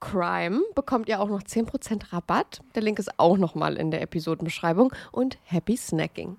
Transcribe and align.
CRIME 0.00 0.60
bekommt 0.74 1.08
ihr 1.08 1.20
auch 1.20 1.28
noch 1.28 1.42
10% 1.42 2.12
Rabatt. 2.12 2.60
Der 2.74 2.82
Link 2.82 2.98
ist 2.98 3.18
auch 3.18 3.38
nochmal 3.38 3.76
in 3.76 3.90
der 3.90 4.02
Episodenbeschreibung. 4.02 4.92
Und 5.12 5.38
happy 5.44 5.76
snacking. 5.76 6.36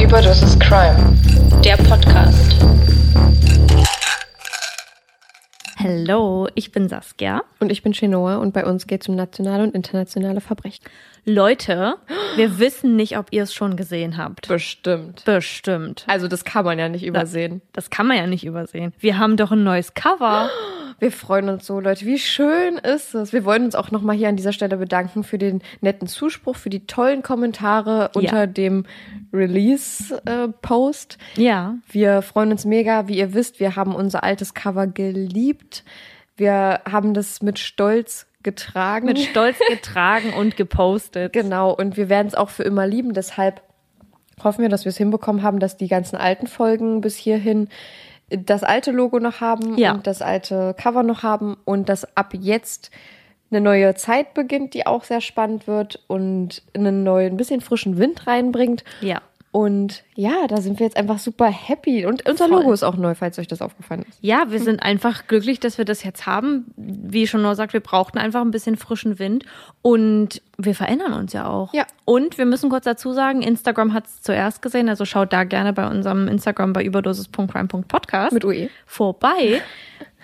Überdosis 0.00 0.58
Crime, 0.60 1.16
der 1.64 1.76
Podcast. 1.76 2.64
Hallo, 5.76 6.48
ich 6.54 6.70
bin 6.70 6.88
Saskia. 6.88 7.42
Und 7.58 7.72
ich 7.72 7.82
bin 7.82 7.92
Chenoa 7.92 8.36
und 8.36 8.54
bei 8.54 8.64
uns 8.64 8.86
geht 8.86 9.02
es 9.02 9.08
um 9.08 9.16
nationale 9.16 9.64
und 9.64 9.74
internationale 9.74 10.40
Verbrechen. 10.40 10.84
Leute, 11.24 11.96
wir 12.36 12.58
wissen 12.58 12.96
nicht, 12.96 13.18
ob 13.18 13.26
ihr 13.32 13.42
es 13.42 13.52
schon 13.52 13.76
gesehen 13.76 14.16
habt. 14.16 14.46
Bestimmt. 14.46 15.24
Bestimmt. 15.24 16.04
Also 16.06 16.28
das 16.28 16.44
kann 16.44 16.64
man 16.64 16.78
ja 16.78 16.88
nicht 16.88 17.04
übersehen. 17.04 17.60
Das 17.72 17.90
kann 17.90 18.06
man 18.06 18.16
ja 18.16 18.26
nicht 18.26 18.44
übersehen. 18.44 18.92
Wir 19.00 19.18
haben 19.18 19.36
doch 19.36 19.50
ein 19.50 19.64
neues 19.64 19.94
Cover. 19.94 20.48
Wir 20.98 21.12
freuen 21.12 21.48
uns 21.48 21.66
so, 21.66 21.80
Leute. 21.80 22.06
Wie 22.06 22.18
schön 22.18 22.76
ist 22.78 23.14
es? 23.14 23.32
Wir 23.32 23.44
wollen 23.44 23.64
uns 23.64 23.74
auch 23.74 23.90
nochmal 23.90 24.16
hier 24.16 24.28
an 24.28 24.36
dieser 24.36 24.52
Stelle 24.52 24.76
bedanken 24.76 25.24
für 25.24 25.38
den 25.38 25.62
netten 25.80 26.08
Zuspruch, 26.08 26.56
für 26.56 26.70
die 26.70 26.86
tollen 26.86 27.22
Kommentare 27.22 28.10
unter 28.14 28.46
dem 28.46 28.84
Release-Post. 29.32 31.18
Ja. 31.36 31.76
wir 31.90 32.22
freuen 32.22 32.52
uns 32.52 32.64
mega. 32.64 33.08
Wie 33.08 33.18
ihr 33.18 33.34
wisst, 33.34 33.60
wir 33.60 33.76
haben 33.76 33.94
unser 33.94 34.24
altes 34.24 34.54
Cover 34.54 34.86
geliebt. 34.86 35.84
Wir 36.36 36.80
haben 36.90 37.14
das 37.14 37.42
mit 37.42 37.58
Stolz 37.58 38.26
getragen. 38.42 39.06
Mit 39.06 39.18
Stolz 39.18 39.58
getragen 39.68 40.32
und 40.32 40.56
gepostet. 40.56 41.32
Genau, 41.32 41.72
und 41.72 41.96
wir 41.96 42.08
werden 42.08 42.28
es 42.28 42.34
auch 42.34 42.50
für 42.50 42.62
immer 42.62 42.86
lieben. 42.86 43.14
Deshalb 43.14 43.62
hoffen 44.42 44.62
wir, 44.62 44.68
dass 44.68 44.84
wir 44.84 44.90
es 44.90 44.96
hinbekommen 44.96 45.42
haben, 45.42 45.58
dass 45.58 45.76
die 45.76 45.88
ganzen 45.88 46.16
alten 46.16 46.46
Folgen 46.46 47.00
bis 47.00 47.16
hierhin 47.16 47.68
das 48.30 48.62
alte 48.62 48.90
Logo 48.90 49.18
noch 49.20 49.40
haben 49.40 49.76
Ja. 49.78 49.92
und 49.92 50.06
das 50.06 50.22
alte 50.22 50.74
Cover 50.78 51.02
noch 51.02 51.22
haben 51.22 51.56
und 51.64 51.88
dass 51.88 52.16
ab 52.16 52.32
jetzt 52.32 52.90
eine 53.50 53.60
neue 53.60 53.94
Zeit 53.94 54.34
beginnt, 54.34 54.74
die 54.74 54.86
auch 54.86 55.04
sehr 55.04 55.20
spannend 55.20 55.66
wird 55.66 56.02
und 56.08 56.62
einen 56.74 57.04
neuen, 57.04 57.34
ein 57.34 57.36
bisschen 57.36 57.60
frischen 57.60 57.98
Wind 57.98 58.26
reinbringt. 58.26 58.82
Ja. 59.00 59.20
Und 59.54 60.02
ja, 60.16 60.48
da 60.48 60.56
sind 60.56 60.80
wir 60.80 60.86
jetzt 60.86 60.96
einfach 60.96 61.20
super 61.20 61.46
happy. 61.46 62.06
Und 62.06 62.28
unser 62.28 62.48
Voll. 62.48 62.58
Logo 62.58 62.72
ist 62.72 62.82
auch 62.82 62.96
neu, 62.96 63.14
falls 63.14 63.38
euch 63.38 63.46
das 63.46 63.62
aufgefallen 63.62 64.04
ist. 64.08 64.18
Ja, 64.20 64.46
wir 64.48 64.58
sind 64.58 64.82
einfach 64.82 65.28
glücklich, 65.28 65.60
dass 65.60 65.78
wir 65.78 65.84
das 65.84 66.02
jetzt 66.02 66.26
haben. 66.26 66.74
Wie 66.76 67.28
schon 67.28 67.42
nur 67.42 67.54
sagt, 67.54 67.72
wir 67.72 67.78
brauchten 67.78 68.18
einfach 68.18 68.40
ein 68.40 68.50
bisschen 68.50 68.76
frischen 68.76 69.20
Wind 69.20 69.44
und 69.80 70.42
wir 70.58 70.74
verändern 70.74 71.12
uns 71.12 71.34
ja 71.34 71.46
auch. 71.46 71.72
Ja. 71.72 71.86
Und 72.04 72.36
wir 72.36 72.46
müssen 72.46 72.68
kurz 72.68 72.82
dazu 72.82 73.12
sagen, 73.12 73.42
Instagram 73.42 73.92
hat 73.92 74.06
es 74.06 74.22
zuerst 74.22 74.60
gesehen, 74.60 74.88
also 74.88 75.04
schaut 75.04 75.32
da 75.32 75.44
gerne 75.44 75.72
bei 75.72 75.86
unserem 75.88 76.26
Instagram 76.26 76.72
bei 76.72 76.82
überdosis.crime.podcast 76.82 78.32
Mit 78.32 78.44
UE. 78.44 78.70
vorbei. 78.86 79.62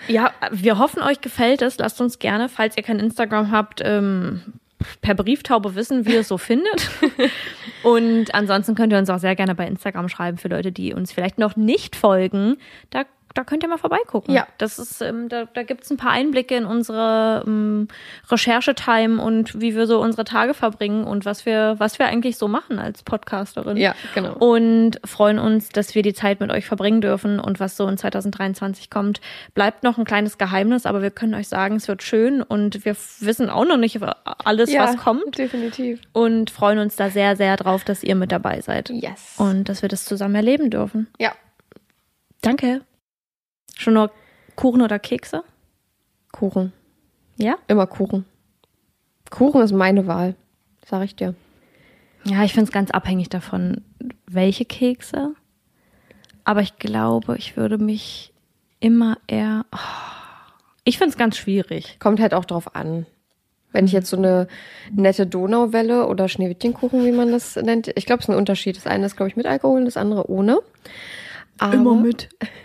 Ja, 0.08 0.32
wir 0.50 0.78
hoffen, 0.78 1.02
euch 1.02 1.20
gefällt 1.20 1.62
es. 1.62 1.78
Lasst 1.78 2.00
uns 2.00 2.18
gerne, 2.18 2.48
falls 2.48 2.76
ihr 2.76 2.82
kein 2.82 2.98
Instagram 2.98 3.52
habt, 3.52 3.80
ähm, 3.84 4.42
per 5.00 5.14
Brieftaube 5.14 5.74
wissen, 5.74 6.06
wie 6.06 6.14
ihr 6.14 6.20
es 6.20 6.28
so 6.28 6.38
findet. 6.50 6.90
Und 7.82 8.34
ansonsten 8.34 8.74
könnt 8.74 8.92
ihr 8.92 8.98
uns 8.98 9.10
auch 9.10 9.18
sehr 9.18 9.36
gerne 9.36 9.54
bei 9.54 9.66
Instagram 9.66 10.08
schreiben 10.08 10.38
für 10.38 10.48
Leute, 10.48 10.72
die 10.72 10.92
uns 10.92 11.12
vielleicht 11.12 11.38
noch 11.38 11.56
nicht 11.56 11.96
folgen. 11.96 12.56
Da, 12.90 13.04
da 13.34 13.44
könnt 13.44 13.62
ihr 13.62 13.68
mal 13.68 13.78
vorbeigucken. 13.78 14.34
Ja. 14.34 14.46
Das 14.58 14.78
ist, 14.78 15.00
ähm, 15.00 15.28
da, 15.28 15.44
da 15.44 15.62
gibt 15.62 15.84
es 15.84 15.90
ein 15.90 15.96
paar 15.96 16.10
Einblicke 16.10 16.56
in 16.56 16.64
unsere 16.64 17.44
ähm, 17.46 17.88
Recherchetime 18.28 19.22
und 19.22 19.60
wie 19.60 19.76
wir 19.76 19.86
so 19.86 20.00
unsere 20.00 20.24
Tage 20.24 20.52
verbringen 20.52 21.04
und 21.04 21.24
was 21.24 21.46
wir, 21.46 21.76
was 21.78 21.98
wir 21.98 22.06
eigentlich 22.06 22.36
so 22.36 22.48
machen 22.48 22.78
als 22.78 23.02
Podcasterin. 23.02 23.76
Ja, 23.76 23.94
genau. 24.14 24.34
Und 24.34 25.00
freuen 25.04 25.38
uns, 25.38 25.68
dass 25.68 25.94
wir 25.94 26.02
die 26.02 26.12
Zeit 26.12 26.40
mit 26.40 26.50
euch 26.50 26.66
verbringen 26.66 27.00
dürfen 27.00 27.38
und 27.38 27.60
was 27.60 27.76
so 27.76 27.86
in 27.86 27.96
2023 27.96 28.90
kommt. 28.90 29.20
Bleibt 29.54 29.84
noch 29.84 29.96
ein 29.96 30.04
kleines 30.04 30.36
Geheimnis, 30.36 30.84
aber 30.84 31.00
wir 31.02 31.10
können 31.10 31.34
euch 31.34 31.48
sagen, 31.48 31.76
es 31.76 31.86
wird 31.86 32.02
schön 32.02 32.42
und 32.42 32.84
wir 32.84 32.96
wissen 33.20 33.48
auch 33.48 33.64
noch 33.64 33.76
nicht 33.76 34.00
alles, 34.44 34.72
ja, 34.72 34.84
was 34.84 34.96
kommt 34.96 35.38
Definitiv. 35.38 36.00
und 36.12 36.50
freuen 36.50 36.78
uns 36.78 36.96
da 36.96 37.10
sehr, 37.10 37.36
sehr 37.36 37.56
drauf, 37.56 37.84
dass 37.84 38.02
ihr 38.02 38.16
mit 38.16 38.32
dabei 38.32 38.60
seid. 38.60 38.90
Yes. 38.90 39.34
Und 39.38 39.68
dass 39.68 39.82
wir 39.82 39.88
das 39.88 40.04
zusammen 40.04 40.34
erleben 40.34 40.70
dürfen. 40.70 41.06
ja, 41.18 41.32
Danke. 42.42 42.80
Schon 43.80 43.94
nur 43.94 44.10
Kuchen 44.56 44.82
oder 44.82 44.98
Kekse? 44.98 45.42
Kuchen. 46.32 46.74
Ja? 47.38 47.56
Immer 47.66 47.86
Kuchen. 47.86 48.26
Kuchen 49.30 49.62
ist 49.62 49.72
meine 49.72 50.06
Wahl, 50.06 50.34
sag 50.84 51.02
ich 51.04 51.16
dir. 51.16 51.34
Ja, 52.24 52.44
ich 52.44 52.52
finde 52.52 52.66
es 52.66 52.72
ganz 52.72 52.90
abhängig 52.90 53.30
davon, 53.30 53.82
welche 54.26 54.66
Kekse. 54.66 55.34
Aber 56.44 56.60
ich 56.60 56.76
glaube, 56.76 57.38
ich 57.38 57.56
würde 57.56 57.78
mich 57.78 58.34
immer 58.80 59.16
eher. 59.26 59.64
Oh, 59.72 59.78
ich 60.84 60.98
finde 60.98 61.12
es 61.12 61.16
ganz 61.16 61.38
schwierig. 61.38 61.96
Kommt 62.00 62.20
halt 62.20 62.34
auch 62.34 62.44
drauf 62.44 62.76
an. 62.76 63.06
Wenn 63.72 63.86
ich 63.86 63.92
jetzt 63.92 64.10
so 64.10 64.18
eine 64.18 64.46
nette 64.90 65.26
Donauwelle 65.26 66.06
oder 66.06 66.28
Schneewittchenkuchen, 66.28 67.06
wie 67.06 67.12
man 67.12 67.32
das 67.32 67.56
nennt, 67.56 67.88
ich 67.96 68.04
glaube, 68.04 68.20
es 68.20 68.26
ist 68.26 68.34
ein 68.34 68.36
Unterschied. 68.36 68.76
Das 68.76 68.86
eine 68.86 69.06
ist, 69.06 69.16
glaube 69.16 69.30
ich, 69.30 69.36
mit 69.36 69.46
Alkohol, 69.46 69.86
das 69.86 69.96
andere 69.96 70.28
ohne. 70.28 70.58
Aber, 71.60 72.02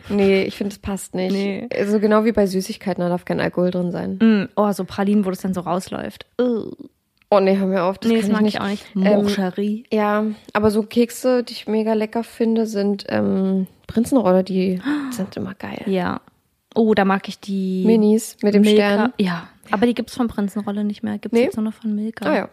Nee, 0.10 0.44
ich 0.44 0.56
finde, 0.56 0.72
es 0.74 0.80
passt 0.80 1.16
nicht. 1.16 1.34
Nee. 1.34 1.68
So 1.88 2.00
genau 2.00 2.26
wie 2.26 2.32
bei 2.32 2.46
Süßigkeiten, 2.48 3.02
da 3.02 3.10
darf 3.10 3.26
kein 3.26 3.40
Alkohol 3.40 3.72
drin 3.72 3.92
sein. 3.92 4.18
Mm, 4.22 4.50
oh, 4.56 4.72
so 4.72 4.86
Pralinen, 4.86 5.26
wo 5.26 5.30
das 5.30 5.42
dann 5.42 5.54
so 5.54 5.62
rausläuft. 5.62 6.26
Uh. 6.42 6.72
Oh 7.32 7.40
nee, 7.40 7.58
hör 7.58 7.66
mir 7.68 7.84
auf. 7.84 7.98
Das 7.98 8.12
nee, 8.12 8.22
das 8.22 8.30
mag 8.30 8.44
ich 8.44 8.56
ich 8.56 8.62
auch 8.62 8.68
nicht. 8.68 8.86
Ähm, 8.96 9.02
Morcherie. 9.24 9.84
Ja, 9.92 10.26
aber 10.54 10.72
so 10.72 10.84
Kekse, 10.84 11.44
die 11.44 11.54
ich 11.54 11.68
mega 11.68 11.94
lecker 11.94 12.24
finde, 12.24 12.66
sind 12.68 13.06
ähm, 13.10 13.68
Prinzenrolle, 13.88 14.44
die 14.44 14.80
sind 15.12 15.36
immer 15.36 15.54
geil. 15.56 15.82
ja. 15.88 16.22
Oh, 16.78 16.94
da 16.94 17.06
mag 17.06 17.28
ich 17.30 17.40
die. 17.40 17.84
Minis 17.86 18.36
mit 18.44 18.54
dem 18.54 18.62
Milka. 18.64 18.76
Stern. 18.94 19.14
Ja, 19.18 19.48
aber 19.72 19.86
die 19.88 19.94
gibt 19.94 20.10
es 20.10 20.16
von 20.18 20.28
Prinzenrolle 20.28 20.84
nicht 20.84 21.04
mehr. 21.04 21.14
Gibt 21.18 21.34
es 21.34 21.40
Nee. 21.40 21.46
jetzt 21.46 21.56
nur 21.56 21.64
noch 21.64 21.74
von 21.74 21.96
Milka. 21.96 22.26
Ah 22.30 22.36
ja, 22.36 22.50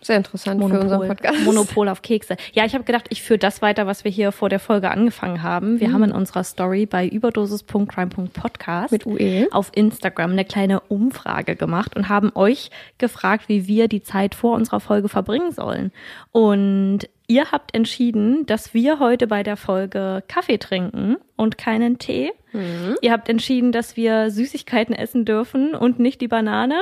sehr 0.00 0.16
interessant 0.16 0.62
für 0.62 0.80
unseren 0.80 1.08
Podcast. 1.08 1.44
Monopol 1.44 1.88
auf 1.88 2.02
Kekse. 2.02 2.36
Ja, 2.52 2.64
ich 2.64 2.74
habe 2.74 2.84
gedacht, 2.84 3.06
ich 3.10 3.22
führe 3.22 3.38
das 3.38 3.62
weiter, 3.62 3.86
was 3.86 4.04
wir 4.04 4.10
hier 4.10 4.32
vor 4.32 4.48
der 4.48 4.60
Folge 4.60 4.90
angefangen 4.90 5.42
haben. 5.42 5.74
Mhm. 5.74 5.80
Wir 5.80 5.92
haben 5.92 6.04
in 6.04 6.12
unserer 6.12 6.44
Story 6.44 6.86
bei 6.86 7.06
überdosis.crime.podcast 7.06 8.92
Mit 8.92 9.06
UE. 9.06 9.48
auf 9.50 9.70
Instagram 9.74 10.32
eine 10.32 10.44
kleine 10.44 10.80
Umfrage 10.80 11.56
gemacht 11.56 11.96
und 11.96 12.08
haben 12.08 12.30
euch 12.34 12.70
gefragt, 12.98 13.48
wie 13.48 13.66
wir 13.66 13.88
die 13.88 14.02
Zeit 14.02 14.34
vor 14.34 14.54
unserer 14.54 14.80
Folge 14.80 15.08
verbringen 15.08 15.52
sollen. 15.52 15.92
Und 16.32 17.00
ihr 17.26 17.50
habt 17.50 17.74
entschieden, 17.74 18.46
dass 18.46 18.74
wir 18.74 19.00
heute 19.00 19.26
bei 19.26 19.42
der 19.42 19.56
Folge 19.56 20.22
Kaffee 20.28 20.58
trinken 20.58 21.16
und 21.36 21.58
keinen 21.58 21.98
Tee. 21.98 22.32
Mhm. 22.52 22.96
Ihr 23.02 23.12
habt 23.12 23.28
entschieden, 23.28 23.72
dass 23.72 23.96
wir 23.96 24.30
Süßigkeiten 24.30 24.94
essen 24.94 25.24
dürfen 25.24 25.74
und 25.74 25.98
nicht 25.98 26.20
die 26.20 26.28
Banane. 26.28 26.76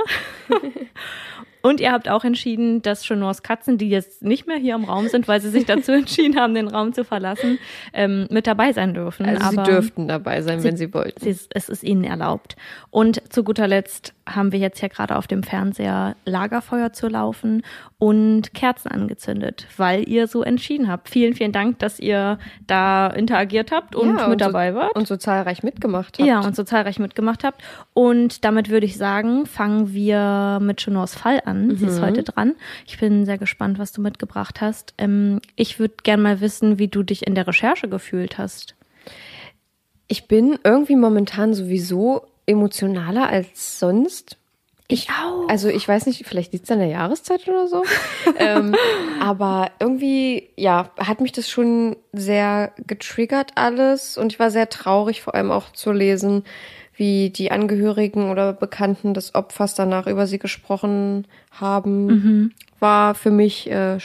Und 1.66 1.80
ihr 1.80 1.90
habt 1.90 2.08
auch 2.08 2.22
entschieden, 2.22 2.80
dass 2.80 3.02
Chenors 3.02 3.42
Katzen, 3.42 3.76
die 3.76 3.88
jetzt 3.88 4.22
nicht 4.22 4.46
mehr 4.46 4.56
hier 4.56 4.76
im 4.76 4.84
Raum 4.84 5.08
sind, 5.08 5.26
weil 5.26 5.40
sie 5.40 5.50
sich 5.50 5.66
dazu 5.66 5.90
entschieden 5.92 6.38
haben, 6.38 6.54
den 6.54 6.68
Raum 6.68 6.92
zu 6.92 7.02
verlassen, 7.02 7.58
ähm, 7.92 8.28
mit 8.30 8.46
dabei 8.46 8.72
sein 8.72 8.94
dürfen. 8.94 9.26
Also 9.26 9.50
sie 9.50 9.58
Aber 9.58 9.68
dürften 9.68 10.06
dabei 10.06 10.42
sein, 10.42 10.62
wenn 10.62 10.76
sie 10.76 10.94
wollten. 10.94 11.20
sie, 11.20 11.36
es 11.50 11.68
ist 11.68 11.82
ihnen 11.82 12.04
erlaubt. 12.04 12.54
Und 12.90 13.20
zu 13.32 13.42
guter 13.42 13.66
Letzt 13.66 14.14
haben 14.28 14.52
wir 14.52 14.60
jetzt 14.60 14.80
ja 14.80 14.86
gerade 14.86 15.16
auf 15.16 15.26
dem 15.26 15.42
Fernseher 15.42 16.14
Lagerfeuer 16.24 16.92
zu 16.92 17.08
laufen 17.08 17.62
und 17.98 18.54
Kerzen 18.54 18.88
angezündet, 18.88 19.66
weil 19.76 20.08
ihr 20.08 20.26
so 20.26 20.42
entschieden 20.42 20.88
habt. 20.88 21.08
Vielen, 21.08 21.34
vielen 21.34 21.52
Dank, 21.52 21.78
dass 21.80 21.98
ihr 21.98 22.38
da 22.66 23.08
interagiert 23.08 23.72
habt 23.72 23.96
und 23.96 24.18
Ja, 24.18 24.28
mit 24.28 24.40
so, 24.40 24.46
dabei 24.46 24.74
wart. 24.74 24.94
Und 24.94 25.06
so 25.06 25.16
zahlreich 25.16 25.62
mitgemacht 25.62 26.18
habt. 26.18 26.28
Ja, 26.28 26.40
und 26.40 26.54
so 26.54 26.62
zahlreich 26.62 26.98
mitgemacht 26.98 27.42
habt. 27.44 27.62
Und 27.92 28.44
damit 28.44 28.68
würde 28.68 28.86
ich 28.86 28.96
sagen, 28.96 29.46
fangen 29.46 29.92
wir 29.92 30.58
mit 30.60 30.78
Chenors 30.78 31.14
Fall 31.14 31.40
an. 31.44 31.55
Sie 31.76 31.86
ist 31.86 32.00
heute 32.00 32.22
dran. 32.22 32.54
Ich 32.86 32.98
bin 32.98 33.24
sehr 33.24 33.38
gespannt, 33.38 33.78
was 33.78 33.92
du 33.92 34.00
mitgebracht 34.00 34.60
hast. 34.60 34.94
Ähm, 34.98 35.40
ich 35.56 35.78
würde 35.78 35.94
gern 36.02 36.22
mal 36.22 36.40
wissen, 36.40 36.78
wie 36.78 36.88
du 36.88 37.02
dich 37.02 37.26
in 37.26 37.34
der 37.34 37.46
Recherche 37.46 37.88
gefühlt 37.88 38.38
hast. 38.38 38.74
Ich 40.08 40.28
bin 40.28 40.58
irgendwie 40.62 40.96
momentan 40.96 41.54
sowieso 41.54 42.26
emotionaler 42.46 43.28
als 43.28 43.78
sonst. 43.78 44.38
Ich 44.88 45.08
auch. 45.10 45.48
Also 45.48 45.68
ich 45.68 45.86
weiß 45.86 46.06
nicht, 46.06 46.24
vielleicht 46.26 46.52
liegt 46.52 46.64
es 46.64 46.70
an 46.70 46.78
der 46.78 46.88
Jahreszeit 46.88 47.48
oder 47.48 47.66
so. 47.66 47.82
ähm, 48.38 48.74
aber 49.20 49.72
irgendwie, 49.80 50.50
ja, 50.56 50.90
hat 50.98 51.20
mich 51.20 51.32
das 51.32 51.50
schon 51.50 51.96
sehr 52.12 52.72
getriggert 52.86 53.52
alles. 53.56 54.16
Und 54.16 54.32
ich 54.32 54.38
war 54.38 54.50
sehr 54.50 54.68
traurig, 54.68 55.22
vor 55.22 55.34
allem 55.34 55.50
auch 55.50 55.72
zu 55.72 55.90
lesen, 55.90 56.44
wie 56.96 57.30
die 57.30 57.50
Angehörigen 57.50 58.30
oder 58.30 58.54
Bekannten 58.54 59.14
des 59.14 59.34
Opfers 59.34 59.74
danach 59.74 60.06
über 60.06 60.26
sie 60.26 60.38
gesprochen 60.38 61.26
haben. 61.50 62.54
War 62.80 63.14
für 63.14 63.30
mich 63.30 63.70
äh, 63.70 63.98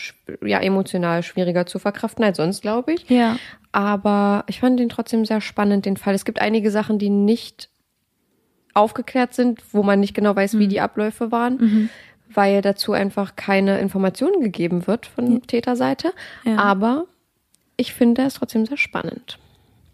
ja 0.45 0.59
emotional 0.59 1.23
schwieriger 1.23 1.65
zu 1.65 1.79
verkraften 1.79 2.23
als 2.23 2.37
sonst, 2.37 2.61
glaube 2.61 2.93
ich. 2.93 3.09
Ja. 3.09 3.37
Aber 3.71 4.43
ich 4.47 4.59
fand 4.59 4.79
den 4.79 4.89
trotzdem 4.89 5.25
sehr 5.25 5.41
spannend, 5.41 5.85
den 5.85 5.97
Fall. 5.97 6.13
Es 6.13 6.25
gibt 6.25 6.41
einige 6.41 6.69
Sachen, 6.71 6.99
die 6.99 7.09
nicht 7.09 7.69
aufgeklärt 8.73 9.33
sind, 9.33 9.61
wo 9.73 9.83
man 9.83 9.99
nicht 9.99 10.13
genau 10.13 10.35
weiß, 10.35 10.57
wie 10.57 10.67
die 10.67 10.81
Abläufe 10.81 11.31
waren, 11.31 11.89
weil 12.33 12.61
dazu 12.61 12.93
einfach 12.93 13.35
keine 13.35 13.79
Informationen 13.79 14.41
gegeben 14.41 14.87
wird 14.87 15.05
von 15.05 15.41
Täterseite. 15.43 16.13
Ja. 16.43 16.57
Aber 16.57 17.05
ich 17.77 17.93
finde 17.93 18.23
es 18.23 18.35
trotzdem 18.35 18.65
sehr 18.65 18.77
spannend. 18.77 19.39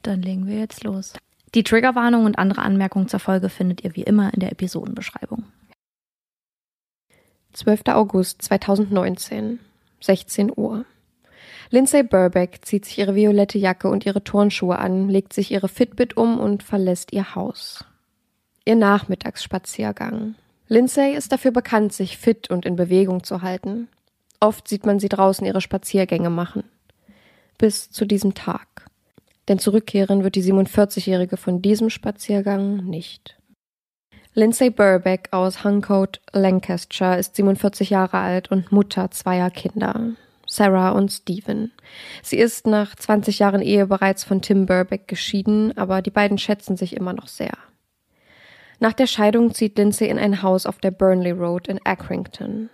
Dann 0.03 0.21
legen 0.21 0.47
wir 0.47 0.59
jetzt 0.59 0.83
los. 0.83 1.13
Die 1.55 1.63
Triggerwarnung 1.63 2.25
und 2.25 2.37
andere 2.37 2.61
Anmerkungen 2.61 3.07
zur 3.07 3.19
Folge 3.19 3.49
findet 3.49 3.83
ihr 3.83 3.95
wie 3.95 4.03
immer 4.03 4.33
in 4.33 4.41
der 4.41 4.51
Episodenbeschreibung. 4.51 5.45
12. 7.53 7.81
August 7.87 8.41
2019, 8.43 9.59
16 10.01 10.51
Uhr. 10.55 10.85
Lindsay 11.69 12.03
Burbeck 12.03 12.59
zieht 12.63 12.85
sich 12.85 12.99
ihre 12.99 13.15
violette 13.15 13.57
Jacke 13.57 13.89
und 13.89 14.05
ihre 14.05 14.23
Turnschuhe 14.23 14.77
an, 14.77 15.09
legt 15.09 15.33
sich 15.33 15.51
ihre 15.51 15.67
Fitbit 15.67 16.15
um 16.15 16.39
und 16.39 16.63
verlässt 16.63 17.13
ihr 17.13 17.35
Haus. 17.35 17.83
Ihr 18.65 18.75
Nachmittagsspaziergang. 18.75 20.35
Lindsay 20.67 21.15
ist 21.15 21.31
dafür 21.31 21.51
bekannt, 21.51 21.93
sich 21.93 22.17
fit 22.17 22.49
und 22.49 22.65
in 22.65 22.75
Bewegung 22.75 23.23
zu 23.23 23.41
halten. 23.41 23.87
Oft 24.39 24.67
sieht 24.67 24.85
man 24.85 24.99
sie 24.99 25.09
draußen 25.09 25.45
ihre 25.45 25.61
Spaziergänge 25.61 26.29
machen. 26.29 26.63
Bis 27.57 27.89
zu 27.89 28.05
diesem 28.05 28.33
Tag. 28.33 28.86
Denn 29.47 29.59
zurückkehren 29.59 30.23
wird 30.23 30.35
die 30.35 30.43
47-Jährige 30.43 31.37
von 31.37 31.61
diesem 31.61 31.89
Spaziergang 31.89 32.85
nicht. 32.85 33.37
Lindsay 34.33 34.69
Burbeck 34.69 35.29
aus 35.31 35.63
Huncote, 35.63 36.19
Lancashire 36.31 37.17
ist 37.17 37.35
47 37.35 37.89
Jahre 37.89 38.19
alt 38.19 38.51
und 38.51 38.71
Mutter 38.71 39.09
zweier 39.09 39.49
Kinder, 39.49 40.11
Sarah 40.45 40.91
und 40.91 41.11
Stephen. 41.11 41.71
Sie 42.21 42.37
ist 42.37 42.67
nach 42.67 42.95
20 42.95 43.39
Jahren 43.39 43.63
Ehe 43.63 43.87
bereits 43.87 44.23
von 44.23 44.43
Tim 44.43 44.67
Burbeck 44.67 45.07
geschieden, 45.07 45.75
aber 45.75 46.03
die 46.03 46.11
beiden 46.11 46.37
schätzen 46.37 46.77
sich 46.77 46.95
immer 46.95 47.13
noch 47.13 47.27
sehr. 47.27 47.57
Nach 48.79 48.93
der 48.93 49.07
Scheidung 49.07 49.55
zieht 49.55 49.77
Lindsay 49.77 50.07
in 50.07 50.19
ein 50.19 50.43
Haus 50.43 50.67
auf 50.67 50.77
der 50.77 50.91
Burnley 50.91 51.31
Road 51.31 51.67
in 51.67 51.79
Accrington. 51.83 52.69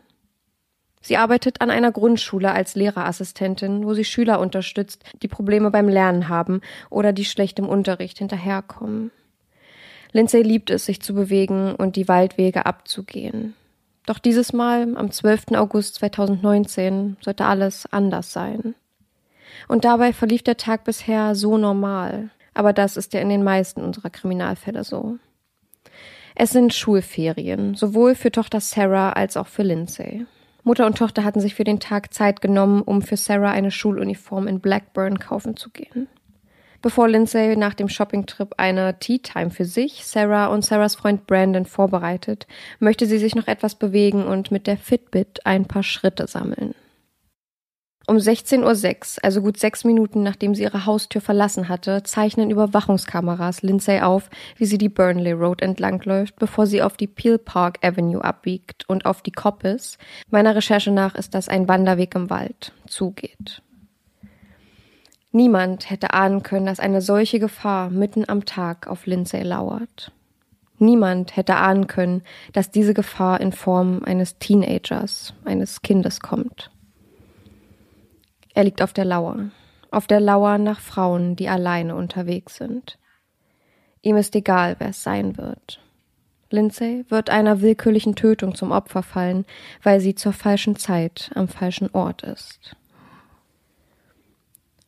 Sie 1.05 1.17
arbeitet 1.17 1.59
an 1.59 1.69
einer 1.69 1.91
Grundschule 1.91 2.53
als 2.53 2.75
Lehrerassistentin, 2.75 3.85
wo 3.85 3.93
sie 3.93 4.05
Schüler 4.05 4.39
unterstützt, 4.39 5.03
die 5.21 5.27
Probleme 5.27 5.69
beim 5.69 5.89
Lernen 5.89 6.29
haben 6.29 6.61
oder 6.89 7.11
die 7.11 7.25
schlecht 7.25 7.59
im 7.59 7.67
Unterricht 7.67 8.19
hinterherkommen. 8.19 9.11
Lindsay 10.13 10.41
liebt 10.41 10.69
es, 10.69 10.85
sich 10.85 11.01
zu 11.01 11.13
bewegen 11.13 11.75
und 11.75 11.97
die 11.97 12.07
Waldwege 12.07 12.65
abzugehen. 12.65 13.53
Doch 14.05 14.17
dieses 14.17 14.53
Mal, 14.53 14.95
am 14.95 15.11
12. 15.11 15.51
August 15.55 15.95
2019, 15.95 17.17
sollte 17.19 17.45
alles 17.45 17.85
anders 17.91 18.31
sein. 18.31 18.73
Und 19.67 19.83
dabei 19.83 20.13
verlief 20.13 20.41
der 20.43 20.57
Tag 20.57 20.85
bisher 20.85 21.35
so 21.35 21.57
normal. 21.57 22.29
Aber 22.53 22.71
das 22.71 22.95
ist 22.95 23.13
ja 23.13 23.19
in 23.19 23.29
den 23.29 23.43
meisten 23.43 23.81
unserer 23.81 24.09
Kriminalfälle 24.09 24.83
so. 24.83 25.17
Es 26.35 26.51
sind 26.51 26.73
Schulferien, 26.73 27.75
sowohl 27.75 28.15
für 28.15 28.31
Tochter 28.31 28.61
Sarah 28.61 29.11
als 29.11 29.35
auch 29.35 29.47
für 29.47 29.63
Lindsay. 29.63 30.25
Mutter 30.63 30.85
und 30.85 30.97
Tochter 30.97 31.23
hatten 31.23 31.41
sich 31.41 31.55
für 31.55 31.63
den 31.63 31.79
Tag 31.79 32.13
Zeit 32.13 32.41
genommen, 32.41 32.81
um 32.81 33.01
für 33.01 33.17
Sarah 33.17 33.51
eine 33.51 33.71
Schuluniform 33.71 34.47
in 34.47 34.59
Blackburn 34.59 35.19
kaufen 35.19 35.57
zu 35.57 35.69
gehen. 35.69 36.07
Bevor 36.81 37.07
Lindsay 37.07 37.55
nach 37.55 37.73
dem 37.73 37.87
Shoppingtrip 37.87 38.55
eine 38.57 38.99
Tea 38.99 39.19
Time 39.19 39.51
für 39.51 39.63
sich, 39.63 40.05
Sarah 40.05 40.47
und 40.47 40.65
Sarahs 40.65 40.95
Freund 40.95 41.27
Brandon 41.27 41.65
vorbereitet, 41.65 42.45
möchte 42.79 43.05
sie 43.05 43.19
sich 43.19 43.35
noch 43.35 43.47
etwas 43.47 43.75
bewegen 43.75 44.25
und 44.25 44.51
mit 44.51 44.67
der 44.67 44.77
Fitbit 44.77 45.45
ein 45.45 45.65
paar 45.65 45.83
Schritte 45.83 46.27
sammeln. 46.27 46.75
Um 48.05 48.17
16.06 48.17 49.17
Uhr, 49.17 49.23
also 49.23 49.41
gut 49.41 49.57
sechs 49.57 49.85
Minuten 49.85 50.23
nachdem 50.23 50.55
sie 50.55 50.63
ihre 50.63 50.85
Haustür 50.85 51.21
verlassen 51.21 51.69
hatte, 51.69 52.03
zeichnen 52.03 52.51
Überwachungskameras 52.51 53.61
Lindsay 53.61 54.01
auf, 54.01 54.29
wie 54.57 54.65
sie 54.65 54.77
die 54.77 54.89
Burnley 54.89 55.31
Road 55.31 55.61
entlangläuft, 55.61 56.35
bevor 56.35 56.67
sie 56.67 56.81
auf 56.81 56.97
die 56.97 57.07
Peel 57.07 57.37
Park 57.37 57.79
Avenue 57.81 58.21
abbiegt 58.21 58.83
und 58.89 59.05
auf 59.05 59.21
die 59.21 59.31
Coppice, 59.31 59.97
meiner 60.29 60.53
Recherche 60.53 60.91
nach 60.91 61.15
ist 61.15 61.33
das 61.33 61.47
ein 61.47 61.69
Wanderweg 61.69 62.13
im 62.15 62.29
Wald, 62.29 62.73
zugeht. 62.87 63.61
Niemand 65.31 65.89
hätte 65.89 66.13
ahnen 66.13 66.43
können, 66.43 66.65
dass 66.65 66.81
eine 66.81 67.01
solche 67.01 67.39
Gefahr 67.39 67.89
mitten 67.89 68.27
am 68.27 68.43
Tag 68.43 68.87
auf 68.87 69.05
Lindsay 69.05 69.43
lauert. 69.43 70.11
Niemand 70.77 71.37
hätte 71.37 71.55
ahnen 71.55 71.87
können, 71.87 72.21
dass 72.51 72.69
diese 72.69 72.93
Gefahr 72.93 73.39
in 73.39 73.53
Form 73.53 74.01
eines 74.03 74.37
Teenagers, 74.39 75.33
eines 75.45 75.81
Kindes 75.81 76.19
kommt. 76.19 76.72
Er 78.53 78.63
liegt 78.63 78.81
auf 78.81 78.93
der 78.93 79.05
Lauer, 79.05 79.49
auf 79.91 80.07
der 80.07 80.19
Lauer 80.19 80.57
nach 80.57 80.79
Frauen, 80.79 81.35
die 81.35 81.49
alleine 81.49 81.95
unterwegs 81.95 82.55
sind. 82.55 82.97
Ihm 84.01 84.17
ist 84.17 84.35
egal, 84.35 84.75
wer 84.79 84.89
es 84.89 85.01
sein 85.01 85.37
wird. 85.37 85.79
Lindsay 86.49 87.03
wird 87.09 87.31
einer 87.31 87.61
willkürlichen 87.61 88.15
Tötung 88.15 88.53
zum 88.53 88.71
Opfer 88.71 89.01
fallen, 89.01 89.45
weil 89.81 89.99
sie 89.99 90.13
zur 90.13 90.33
falschen 90.33 90.75
Zeit 90.75 91.31
am 91.33 91.47
falschen 91.47 91.89
Ort 91.93 92.21
ist. 92.21 92.75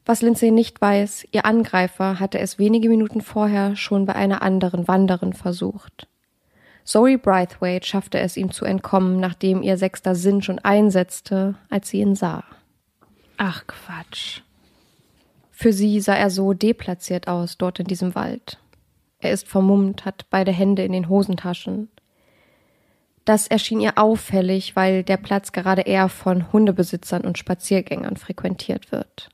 Was 0.06 0.22
Lindsay 0.22 0.52
nicht 0.52 0.80
weiß, 0.80 1.26
ihr 1.32 1.46
Angreifer 1.46 2.20
hatte 2.20 2.38
es 2.38 2.60
wenige 2.60 2.90
Minuten 2.90 3.22
vorher 3.22 3.76
schon 3.76 4.06
bei 4.06 4.14
einer 4.14 4.44
anderen 4.44 4.88
Wanderin 4.88 5.34
versucht. 5.34 6.08
Zoe 6.84 7.18
Braithwaite 7.18 7.88
schaffte 7.88 8.20
es 8.20 8.38
ihm 8.38 8.52
zu 8.52 8.66
entkommen, 8.66 9.20
nachdem 9.20 9.64
ihr 9.64 9.78
sechster 9.78 10.14
Sinn 10.14 10.44
schon 10.44 10.60
einsetzte, 10.60 11.56
als 11.72 11.90
sie 11.90 12.02
ihn 12.02 12.14
sah. 12.14 12.44
Ach 13.38 13.66
Quatsch. 13.68 14.42
Für 15.52 15.74
sie 15.74 16.00
sah 16.00 16.16
er 16.16 16.30
so 16.30 16.54
deplatziert 16.54 17.28
aus 17.28 17.58
dort 17.58 17.80
in 17.80 17.88
diesem 17.88 18.16
Wald. 18.16 18.60
Er 19.20 19.32
ist 19.32 19.48
vermummt, 19.48 20.06
hat 20.06 20.26
beide 20.30 20.52
Hände 20.52 20.84
in 20.84 20.92
den 20.92 21.10
Hosentaschen. 21.10 21.90
Das 23.24 23.48
erschien 23.48 23.82
ihr 23.82 23.98
auffällig, 23.98 24.76
weil 24.76 25.04
der 25.04 25.18
Platz 25.18 25.52
gerade 25.52 25.82
eher 25.82 26.10
von 26.10 26.52
Hundebesitzern 26.54 27.22
und 27.22 27.38
Spaziergängern 27.38 28.18
frequentiert 28.18 28.92
wird. 28.92 29.30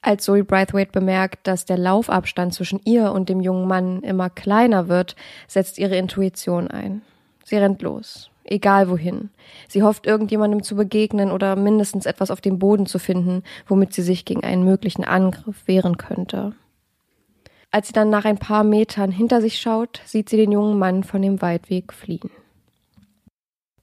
Als 0.00 0.24
Zoe 0.24 0.44
Braithwaite 0.44 0.92
bemerkt, 0.92 1.46
dass 1.46 1.64
der 1.64 1.78
Laufabstand 1.78 2.54
zwischen 2.54 2.80
ihr 2.84 3.10
und 3.10 3.28
dem 3.28 3.40
jungen 3.40 3.66
Mann 3.66 4.02
immer 4.02 4.30
kleiner 4.30 4.88
wird, 4.88 5.16
setzt 5.48 5.78
ihre 5.78 5.96
Intuition 5.96 6.68
ein. 6.68 7.02
Sie 7.44 7.56
rennt 7.56 7.82
los 7.82 8.30
egal 8.44 8.88
wohin. 8.88 9.30
Sie 9.68 9.82
hofft, 9.82 10.06
irgendjemandem 10.06 10.62
zu 10.62 10.76
begegnen 10.76 11.30
oder 11.30 11.56
mindestens 11.56 12.06
etwas 12.06 12.30
auf 12.30 12.40
dem 12.40 12.58
Boden 12.58 12.86
zu 12.86 12.98
finden, 12.98 13.42
womit 13.66 13.92
sie 13.92 14.02
sich 14.02 14.24
gegen 14.24 14.44
einen 14.44 14.64
möglichen 14.64 15.04
Angriff 15.04 15.66
wehren 15.66 15.96
könnte. 15.96 16.52
Als 17.70 17.88
sie 17.88 17.92
dann 17.92 18.10
nach 18.10 18.24
ein 18.24 18.38
paar 18.38 18.62
Metern 18.62 19.10
hinter 19.10 19.40
sich 19.40 19.58
schaut, 19.58 20.00
sieht 20.04 20.28
sie 20.28 20.36
den 20.36 20.52
jungen 20.52 20.78
Mann 20.78 21.02
von 21.02 21.20
dem 21.22 21.42
Waldweg 21.42 21.92
fliehen. 21.92 22.30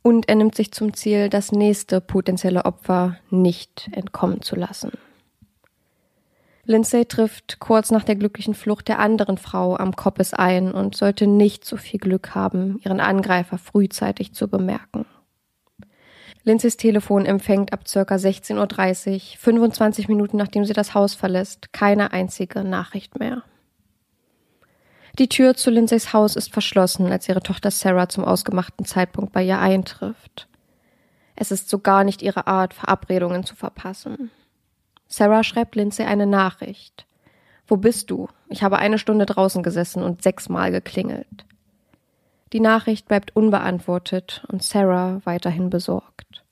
Und 0.02 0.30
er 0.30 0.36
nimmt 0.36 0.56
sich 0.56 0.72
zum 0.72 0.94
Ziel, 0.94 1.30
das 1.30 1.52
nächste 1.52 2.02
potenzielle 2.02 2.66
Opfer 2.66 3.18
nicht 3.30 3.90
entkommen 3.92 4.42
zu 4.42 4.56
lassen. 4.56 4.92
Lindsay 6.72 7.06
trifft 7.06 7.60
kurz 7.60 7.92
nach 7.92 8.04
der 8.04 8.16
glücklichen 8.16 8.54
Flucht 8.54 8.88
der 8.88 9.00
anderen 9.00 9.38
Frau 9.38 9.76
am 9.76 9.94
Koppes 9.96 10.34
ein 10.34 10.72
und 10.72 10.96
sollte 10.96 11.28
nicht 11.28 11.66
so 11.66 11.76
viel 11.76 12.00
Glück 12.00 12.34
haben, 12.34 12.80
ihren 12.84 13.02
Angreifer 13.02 13.58
frühzeitig 13.58 14.34
zu 14.34 14.48
bemerken. 14.48 15.06
Lindsays 16.44 16.78
Telefon 16.78 17.26
empfängt 17.26 17.74
ab 17.74 17.82
ca. 17.84 18.00
16.30 18.00 19.14
Uhr, 19.14 19.20
25 19.38 20.08
Minuten 20.08 20.38
nachdem 20.38 20.64
sie 20.64 20.74
das 20.74 20.94
Haus 20.94 21.14
verlässt, 21.14 21.74
keine 21.74 22.14
einzige 22.14 22.64
Nachricht 22.64 23.20
mehr. 23.20 23.44
Die 25.20 25.28
Tür 25.28 25.56
zu 25.56 25.70
Lindsays 25.70 26.14
Haus 26.14 26.38
ist 26.38 26.54
verschlossen, 26.54 27.12
als 27.12 27.28
ihre 27.28 27.44
Tochter 27.44 27.70
Sarah 27.70 28.08
zum 28.08 28.24
ausgemachten 28.24 28.86
Zeitpunkt 28.86 29.34
bei 29.34 29.44
ihr 29.44 29.60
eintrifft. 29.60 30.48
Es 31.36 31.52
ist 31.52 31.70
so 31.70 31.80
gar 31.80 32.06
nicht 32.06 32.22
ihre 32.22 32.48
Art, 32.48 32.74
Verabredungen 32.74 33.44
zu 33.44 33.56
verpassen. 33.56 34.32
Sarah 35.12 35.44
schreibt 35.44 35.76
Lindsay 35.76 36.06
eine 36.06 36.26
Nachricht. 36.26 37.06
Wo 37.68 37.76
bist 37.76 38.10
du? 38.10 38.30
Ich 38.48 38.64
habe 38.64 38.80
eine 38.80 38.98
Stunde 38.98 39.26
draußen 39.26 39.62
gesessen 39.62 40.04
und 40.04 40.24
sechsmal 40.24 40.72
geklingelt. 40.72 41.46
Die 42.54 42.62
Nachricht 42.62 43.10
bleibt 43.10 43.36
unbeantwortet 43.36 44.46
und 44.48 44.64
Sarah 44.64 45.20
weiterhin 45.26 45.70
besorgt. 45.70 46.46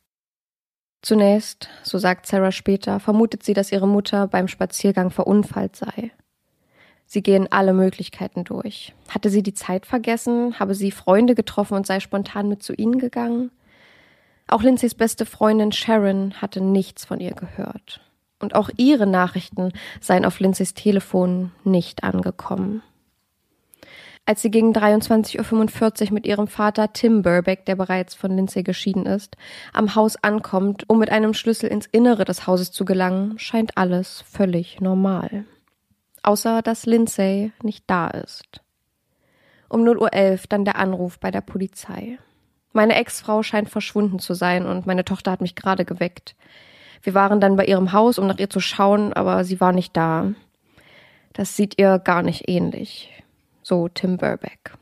Zunächst, 1.01 1.69
so 1.83 1.97
sagt 1.99 2.25
Sarah 2.25 2.51
später, 2.51 2.99
vermutet 2.99 3.43
sie, 3.43 3.53
dass 3.53 3.71
ihre 3.71 3.87
Mutter 3.87 4.27
beim 4.27 4.49
Spaziergang 4.49 5.09
verunfallt 5.09 5.77
sei. 5.77 6.11
Sie 7.05 7.23
gehen 7.23 7.49
alle 7.49 7.71
Möglichkeiten 7.71 8.43
durch. 8.43 8.93
Hatte 9.07 9.29
sie 9.29 9.41
die 9.41 9.53
Zeit 9.53 9.85
vergessen? 9.85 10.59
Habe 10.59 10.75
sie 10.75 10.91
Freunde 10.91 11.33
getroffen 11.33 11.75
und 11.75 11.87
sei 11.87 12.01
spontan 12.01 12.49
mit 12.49 12.61
zu 12.61 12.73
ihnen 12.73 12.99
gegangen? 12.99 13.51
Auch 14.49 14.63
Lindsays 14.63 14.95
beste 14.95 15.25
Freundin 15.25 15.71
Sharon 15.71 16.33
hatte 16.41 16.59
nichts 16.59 17.05
von 17.05 17.21
ihr 17.21 17.33
gehört 17.33 18.01
und 18.39 18.55
auch 18.55 18.69
ihre 18.77 19.07
Nachrichten 19.07 19.71
seien 20.01 20.25
auf 20.25 20.39
Lindsays 20.39 20.73
Telefon 20.73 21.51
nicht 21.63 22.03
angekommen. 22.03 22.81
Als 24.29 24.43
sie 24.43 24.51
gegen 24.51 24.73
23.45 24.73 26.05
Uhr 26.05 26.13
mit 26.13 26.27
ihrem 26.27 26.47
Vater 26.47 26.93
Tim 26.93 27.23
Burbeck, 27.23 27.65
der 27.65 27.75
bereits 27.75 28.13
von 28.13 28.35
Lindsay 28.35 28.61
geschieden 28.61 29.07
ist, 29.07 29.37
am 29.73 29.95
Haus 29.95 30.17
ankommt, 30.17 30.87
um 30.87 30.99
mit 30.99 31.11
einem 31.11 31.33
Schlüssel 31.33 31.67
ins 31.67 31.87
Innere 31.87 32.25
des 32.25 32.45
Hauses 32.45 32.71
zu 32.71 32.85
gelangen, 32.85 33.39
scheint 33.39 33.75
alles 33.75 34.23
völlig 34.29 34.81
normal. 34.81 35.45
Außer 36.21 36.61
dass 36.61 36.85
Lindsay 36.85 37.51
nicht 37.63 37.85
da 37.87 38.07
ist. 38.07 38.61
Um 39.67 39.81
0.11 39.81 40.31
Uhr 40.31 40.39
dann 40.49 40.63
der 40.63 40.75
Anruf 40.75 41.19
bei 41.19 41.31
der 41.31 41.41
Polizei. 41.41 42.19
Meine 42.71 42.95
Ex-Frau 42.95 43.41
scheint 43.41 43.69
verschwunden 43.69 44.19
zu 44.19 44.35
sein 44.35 44.67
und 44.67 44.85
meine 44.85 45.05
Tochter 45.05 45.31
hat 45.31 45.41
mich 45.41 45.55
gerade 45.55 45.85
geweckt. 45.85 46.35
Wir 47.01 47.13
waren 47.13 47.39
dann 47.39 47.55
bei 47.55 47.65
ihrem 47.65 47.93
Haus, 47.93 48.19
um 48.19 48.27
nach 48.27 48.39
ihr 48.39 48.49
zu 48.49 48.59
schauen, 48.59 49.13
aber 49.13 49.43
sie 49.43 49.59
war 49.59 49.71
nicht 49.71 49.95
da. 49.95 50.33
Das 51.33 51.55
sieht 51.55 51.79
ihr 51.79 51.99
gar 51.99 52.21
nicht 52.21 52.49
ähnlich. 52.49 53.09
So 53.61 53.87
Tim 53.87 54.17
Burbeck. 54.17 54.73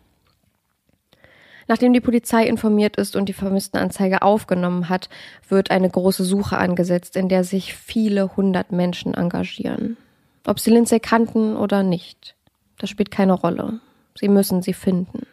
Nachdem 1.68 1.92
die 1.92 2.02
Polizei 2.02 2.46
informiert 2.46 2.96
ist 2.96 3.16
und 3.16 3.28
die 3.28 3.34
Vermisstenanzeige 3.34 4.22
aufgenommen 4.22 4.88
hat, 4.88 5.10
wird 5.50 5.70
eine 5.70 5.90
große 5.90 6.24
Suche 6.24 6.58
angesetzt, 6.58 7.18
in 7.18 7.28
der 7.28 7.44
sich 7.44 7.74
viele 7.74 8.36
hundert 8.38 8.72
Menschen 8.72 9.14
engagieren. 9.14 9.98
Ob 10.46 10.62
sie 10.62 10.72
Lindsay 10.72 11.02
kannten 11.02 11.58
oder 11.58 11.84
nicht, 11.84 12.36
das 12.80 12.90
spielt 12.90 13.12
keine 13.12 13.34
Rolle. 13.34 13.82
Sie 14.16 14.30
müssen 14.30 14.62
sie 14.62 14.74
finden. 14.74 15.28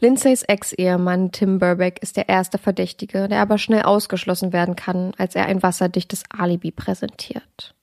Lindsays 0.00 0.44
Ex-Ehemann 0.44 1.32
Tim 1.32 1.58
Burbeck 1.58 2.00
ist 2.02 2.16
der 2.16 2.28
erste 2.28 2.58
Verdächtige, 2.58 3.26
der 3.26 3.40
aber 3.40 3.58
schnell 3.58 3.82
ausgeschlossen 3.82 4.52
werden 4.52 4.76
kann, 4.76 5.12
als 5.18 5.34
er 5.34 5.46
ein 5.46 5.62
wasserdichtes 5.62 6.22
Alibi 6.30 6.70
präsentiert. 6.70 7.74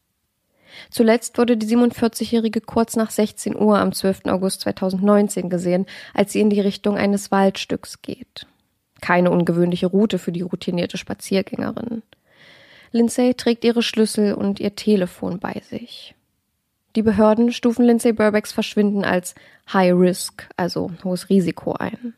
Zuletzt 0.89 1.37
wurde 1.37 1.57
die 1.57 1.67
47-Jährige 1.67 2.61
kurz 2.61 2.95
nach 2.95 3.11
16 3.11 3.55
Uhr 3.55 3.79
am 3.79 3.91
12. 3.91 4.25
August 4.25 4.61
2019 4.61 5.49
gesehen, 5.49 5.85
als 6.13 6.31
sie 6.31 6.41
in 6.41 6.49
die 6.49 6.61
Richtung 6.61 6.97
eines 6.97 7.31
Waldstücks 7.31 8.01
geht. 8.01 8.47
Keine 9.01 9.31
ungewöhnliche 9.31 9.87
Route 9.87 10.17
für 10.17 10.31
die 10.31 10.41
routinierte 10.41 10.97
Spaziergängerin. 10.97 12.01
Lindsay 12.91 13.33
trägt 13.33 13.65
ihre 13.65 13.81
Schlüssel 13.81 14.33
und 14.33 14.59
ihr 14.61 14.75
Telefon 14.75 15.39
bei 15.39 15.61
sich. 15.69 16.15
Die 16.95 17.01
Behörden 17.01 17.51
stufen 17.51 17.85
Lindsay 17.85 18.13
Burbacks 18.13 18.53
Verschwinden 18.53 19.03
als 19.03 19.35
High 19.71 19.93
Risk, 19.93 20.47
also 20.55 20.91
hohes 21.03 21.29
Risiko 21.29 21.73
ein. 21.73 22.13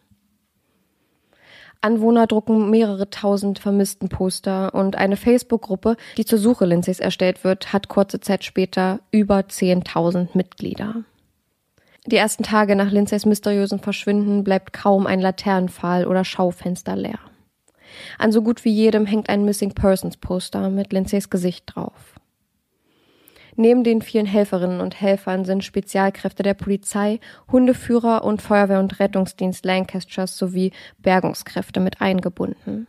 Anwohner 1.82 2.28
drucken 2.28 2.70
mehrere 2.70 3.10
tausend 3.10 3.60
vermissten 3.60 4.10
Poster 4.10 4.74
und 4.74 4.96
eine 4.96 5.16
Facebook-Gruppe, 5.16 5.96
die 6.18 6.26
zur 6.26 6.40
Suche 6.40 6.66
Lindsays 6.66 7.00
erstellt 7.00 7.44
wird, 7.44 7.72
hat 7.72 7.88
kurze 7.88 8.20
Zeit 8.20 8.44
später 8.44 9.00
über 9.12 9.40
10.000 9.40 10.30
Mitglieder. 10.34 11.04
Die 12.06 12.16
ersten 12.16 12.44
Tage 12.44 12.76
nach 12.76 12.92
Lindsays 12.92 13.26
mysteriösem 13.26 13.80
Verschwinden 13.80 14.44
bleibt 14.44 14.74
kaum 14.74 15.08
ein 15.08 15.20
Laternenpfahl 15.20 16.06
oder 16.08 16.24
Schaufenster 16.24 16.96
leer. 16.96 17.20
An 18.18 18.32
so 18.32 18.42
gut 18.42 18.64
wie 18.66 18.72
jedem 18.72 19.06
hängt 19.06 19.30
ein 19.30 19.46
Missing 19.46 19.74
Persons 19.74 20.18
Poster 20.18 20.70
mit 20.70 20.94
Lindsays 20.94 21.30
Gesicht 21.30 21.76
drauf. 21.76 22.17
Neben 23.60 23.84
den 23.84 24.04
vielen 24.04 24.28
Helferinnen 24.28 24.82
und 24.82 25.02
Helfern 25.02 25.44
sind 25.44 25.64
Spezialkräfte 25.64 26.44
der 26.44 26.54
Polizei, 26.54 27.20
Hundeführer 27.52 28.24
und 28.24 28.40
Feuerwehr- 28.40 28.80
und 28.80 29.00
Rettungsdienst 29.00 29.66
Lancasters 29.66 30.38
sowie 30.38 30.72
Bergungskräfte 31.00 31.80
mit 31.80 32.00
eingebunden. 32.00 32.86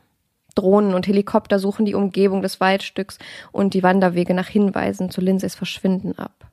Drohnen 0.54 0.92
und 0.92 1.06
Helikopter 1.06 1.58
suchen 1.58 1.87
die 1.87 1.94
Umgebung 1.94 2.42
des 2.42 2.60
Waldstücks 2.60 3.18
und 3.50 3.72
die 3.72 3.82
Wanderwege 3.82 4.34
nach 4.34 4.48
Hinweisen 4.48 5.10
zu 5.10 5.22
Lindsays 5.22 5.54
Verschwinden 5.54 6.18
ab. 6.18 6.50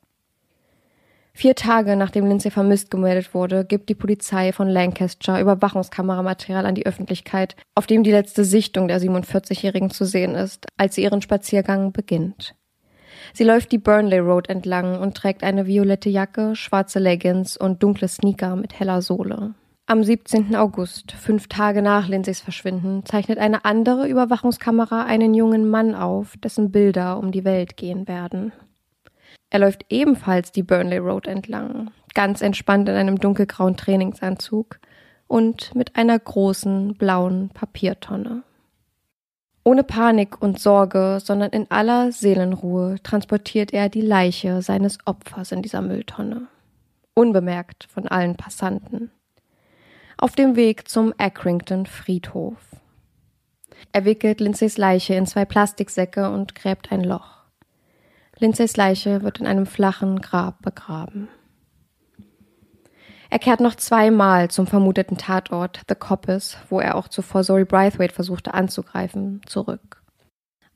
Vier 1.34 1.54
Tage 1.54 1.94
nachdem 1.96 2.26
Lindsay 2.26 2.50
vermisst 2.50 2.90
gemeldet 2.90 3.34
wurde, 3.34 3.66
gibt 3.66 3.90
die 3.90 3.94
Polizei 3.94 4.54
von 4.54 4.68
Lancaster 4.68 5.38
Überwachungskameramaterial 5.38 6.64
an 6.64 6.74
die 6.74 6.86
Öffentlichkeit, 6.86 7.54
auf 7.74 7.86
dem 7.86 8.02
die 8.02 8.12
letzte 8.12 8.46
Sichtung 8.46 8.88
der 8.88 8.98
47-Jährigen 8.98 9.90
zu 9.90 10.06
sehen 10.06 10.34
ist, 10.34 10.64
als 10.78 10.94
sie 10.94 11.02
ihren 11.02 11.20
Spaziergang 11.20 11.92
beginnt. 11.92 12.54
Sie 13.36 13.44
läuft 13.44 13.70
die 13.70 13.76
Burnley 13.76 14.18
Road 14.18 14.48
entlang 14.48 14.98
und 14.98 15.14
trägt 15.14 15.44
eine 15.44 15.66
violette 15.66 16.08
Jacke, 16.08 16.56
schwarze 16.56 16.98
Leggings 16.98 17.58
und 17.58 17.82
dunkle 17.82 18.08
Sneaker 18.08 18.56
mit 18.56 18.80
heller 18.80 19.02
Sohle. 19.02 19.52
Am 19.84 20.02
17. 20.02 20.56
August, 20.56 21.12
fünf 21.12 21.46
Tage 21.46 21.82
nach 21.82 22.08
Lindsays 22.08 22.40
Verschwinden, 22.40 23.04
zeichnet 23.04 23.36
eine 23.36 23.66
andere 23.66 24.08
Überwachungskamera 24.08 25.04
einen 25.04 25.34
jungen 25.34 25.68
Mann 25.68 25.94
auf, 25.94 26.38
dessen 26.38 26.72
Bilder 26.72 27.18
um 27.18 27.30
die 27.30 27.44
Welt 27.44 27.76
gehen 27.76 28.08
werden. 28.08 28.52
Er 29.50 29.58
läuft 29.58 29.84
ebenfalls 29.90 30.50
die 30.50 30.62
Burnley 30.62 30.96
Road 30.96 31.26
entlang, 31.26 31.90
ganz 32.14 32.40
entspannt 32.40 32.88
in 32.88 32.94
einem 32.94 33.18
dunkelgrauen 33.18 33.76
Trainingsanzug 33.76 34.78
und 35.26 35.74
mit 35.74 35.94
einer 35.96 36.18
großen 36.18 36.94
blauen 36.94 37.50
Papiertonne. 37.50 38.44
Ohne 39.66 39.82
Panik 39.82 40.40
und 40.40 40.60
Sorge, 40.60 41.18
sondern 41.20 41.50
in 41.50 41.68
aller 41.72 42.12
Seelenruhe 42.12 43.02
transportiert 43.02 43.72
er 43.72 43.88
die 43.88 44.00
Leiche 44.00 44.62
seines 44.62 44.98
Opfers 45.06 45.50
in 45.50 45.60
dieser 45.60 45.82
Mülltonne. 45.82 46.46
Unbemerkt 47.14 47.88
von 47.92 48.06
allen 48.06 48.36
Passanten. 48.36 49.10
Auf 50.18 50.36
dem 50.36 50.54
Weg 50.54 50.86
zum 50.86 51.12
Accrington 51.18 51.86
Friedhof. 51.86 52.60
Er 53.90 54.04
wickelt 54.04 54.38
Lindsays 54.38 54.78
Leiche 54.78 55.14
in 55.14 55.26
zwei 55.26 55.44
Plastiksäcke 55.44 56.30
und 56.30 56.54
gräbt 56.54 56.92
ein 56.92 57.02
Loch. 57.02 57.38
Lindsays 58.38 58.76
Leiche 58.76 59.22
wird 59.22 59.40
in 59.40 59.48
einem 59.48 59.66
flachen 59.66 60.20
Grab 60.20 60.62
begraben. 60.62 61.26
Er 63.30 63.38
kehrt 63.38 63.60
noch 63.60 63.74
zweimal 63.74 64.50
zum 64.50 64.66
vermuteten 64.66 65.16
Tatort 65.16 65.80
The 65.88 65.94
Coppice, 65.94 66.56
wo 66.68 66.80
er 66.80 66.94
auch 66.94 67.08
zuvor 67.08 67.42
Zoe 67.42 67.64
Braithwaite 67.64 68.14
versuchte 68.14 68.54
anzugreifen, 68.54 69.40
zurück. 69.46 70.02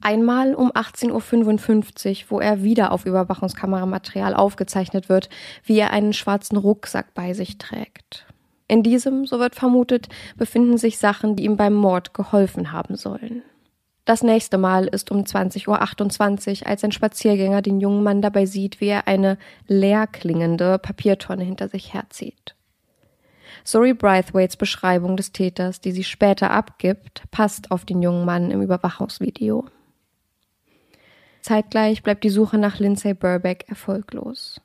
Einmal 0.02 0.54
um 0.54 0.72
18.55 0.72 2.24
Uhr, 2.24 2.30
wo 2.30 2.40
er 2.40 2.62
wieder 2.62 2.90
auf 2.92 3.04
Überwachungskameramaterial 3.04 4.34
aufgezeichnet 4.34 5.08
wird, 5.08 5.28
wie 5.62 5.78
er 5.78 5.90
einen 5.90 6.14
schwarzen 6.14 6.56
Rucksack 6.56 7.12
bei 7.12 7.34
sich 7.34 7.58
trägt. 7.58 8.26
In 8.66 8.82
diesem, 8.82 9.26
so 9.26 9.38
wird 9.38 9.56
vermutet, 9.56 10.08
befinden 10.36 10.78
sich 10.78 10.98
Sachen, 10.98 11.36
die 11.36 11.44
ihm 11.44 11.56
beim 11.56 11.74
Mord 11.74 12.14
geholfen 12.14 12.72
haben 12.72 12.96
sollen. 12.96 13.42
Das 14.10 14.24
nächste 14.24 14.58
Mal 14.58 14.88
ist 14.88 15.12
um 15.12 15.22
20.28 15.22 15.68
Uhr, 16.62 16.66
als 16.66 16.82
ein 16.82 16.90
Spaziergänger 16.90 17.62
den 17.62 17.78
jungen 17.78 18.02
Mann 18.02 18.20
dabei 18.20 18.44
sieht, 18.44 18.80
wie 18.80 18.88
er 18.88 19.06
eine 19.06 19.38
leer 19.68 20.08
klingende 20.08 20.80
Papiertonne 20.80 21.44
hinter 21.44 21.68
sich 21.68 21.94
herzieht. 21.94 22.56
Sorry 23.62 23.94
Braithwaites 23.94 24.56
Beschreibung 24.56 25.16
des 25.16 25.30
Täters, 25.30 25.80
die 25.80 25.92
sie 25.92 26.02
später 26.02 26.50
abgibt, 26.50 27.22
passt 27.30 27.70
auf 27.70 27.84
den 27.84 28.02
jungen 28.02 28.24
Mann 28.24 28.50
im 28.50 28.62
Überwachungsvideo. 28.62 29.66
Zeitgleich 31.42 32.02
bleibt 32.02 32.24
die 32.24 32.30
Suche 32.30 32.58
nach 32.58 32.80
Lindsay 32.80 33.14
Burbeck 33.14 33.66
erfolglos. 33.68 34.60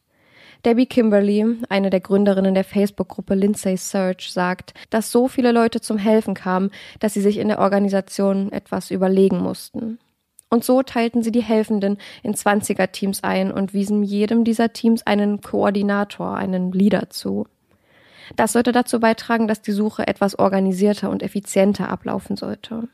Debbie 0.66 0.88
Kimberly, 0.88 1.46
eine 1.70 1.92
der 1.92 2.00
Gründerinnen 2.00 2.56
der 2.56 2.64
Facebook-Gruppe 2.64 3.36
Lindsay 3.36 3.78
Search, 3.78 4.32
sagt, 4.34 4.74
dass 4.90 5.12
so 5.12 5.28
viele 5.28 5.52
Leute 5.52 5.80
zum 5.80 6.00
Helfen 6.00 6.34
kamen, 6.34 6.72
dass 7.00 7.14
sie 7.14 7.22
sich 7.22 7.38
in 7.38 7.50
der 7.50 7.60
Organisation 7.60 8.52
etwas 8.52 8.90
überlegen 8.90 9.38
mussten. 9.38 10.00
Und 10.50 10.64
so 10.64 10.82
teilten 10.82 11.22
sie 11.22 11.32
die 11.32 11.44
Helfenden 11.44 11.98
in 12.24 12.34
20er-Teams 12.34 13.24
ein 13.24 13.52
und 13.52 13.74
wiesen 13.74 14.02
jedem 14.02 14.44
dieser 14.44 14.74
Teams 14.74 15.06
einen 15.06 15.42
Koordinator, 15.42 16.36
einen 16.36 16.72
Leader 16.72 17.12
zu. 17.12 17.46
Das 18.36 18.54
sollte 18.54 18.72
dazu 18.72 19.00
beitragen, 19.00 19.48
dass 19.48 19.62
die 19.62 19.72
Suche 19.72 20.08
etwas 20.08 20.40
organisierter 20.40 21.12
und 21.12 21.22
effizienter 21.22 21.90
ablaufen 21.90 22.38
sollte. 22.38 22.88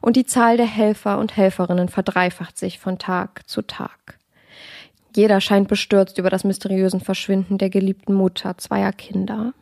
Und 0.00 0.16
die 0.16 0.26
Zahl 0.26 0.56
der 0.56 0.66
Helfer 0.66 1.18
und 1.18 1.36
Helferinnen 1.36 1.88
verdreifacht 1.88 2.58
sich 2.58 2.80
von 2.80 2.98
Tag 2.98 3.48
zu 3.48 3.62
Tag. 3.62 4.19
Jeder 5.14 5.40
scheint 5.40 5.68
bestürzt 5.68 6.18
über 6.18 6.30
das 6.30 6.44
mysteriöse 6.44 7.00
Verschwinden 7.00 7.58
der 7.58 7.70
geliebten 7.70 8.14
Mutter 8.14 8.56
zweier 8.58 8.92
Kinder. 8.92 9.54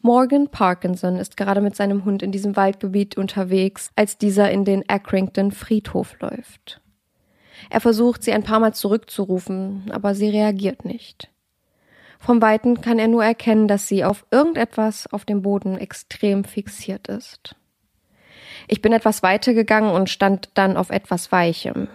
Morgan 0.00 0.48
Parkinson 0.48 1.16
ist 1.16 1.36
gerade 1.36 1.60
mit 1.60 1.74
seinem 1.74 2.04
Hund 2.04 2.22
in 2.22 2.30
diesem 2.30 2.54
Waldgebiet 2.54 3.16
unterwegs, 3.16 3.90
als 3.96 4.16
dieser 4.16 4.50
in 4.50 4.64
den 4.64 4.88
Accrington 4.88 5.50
Friedhof 5.50 6.16
läuft. 6.20 6.80
Er 7.70 7.80
versucht, 7.80 8.22
sie 8.22 8.32
ein 8.32 8.44
paar 8.44 8.60
Mal 8.60 8.74
zurückzurufen, 8.74 9.90
aber 9.90 10.14
sie 10.14 10.28
reagiert 10.28 10.84
nicht. 10.84 11.30
Vom 12.20 12.40
Weiten 12.42 12.80
kann 12.80 12.98
er 12.98 13.08
nur 13.08 13.24
erkennen, 13.24 13.68
dass 13.68 13.88
sie 13.88 14.04
auf 14.04 14.24
irgendetwas 14.30 15.12
auf 15.12 15.24
dem 15.24 15.42
Boden 15.42 15.78
extrem 15.78 16.44
fixiert 16.44 17.08
ist. 17.08 17.56
Ich 18.68 18.82
bin 18.82 18.92
etwas 18.92 19.22
weiter 19.22 19.54
gegangen 19.54 19.90
und 19.90 20.10
stand 20.10 20.50
dann 20.54 20.76
auf 20.76 20.90
etwas 20.90 21.32
Weichem 21.32 21.88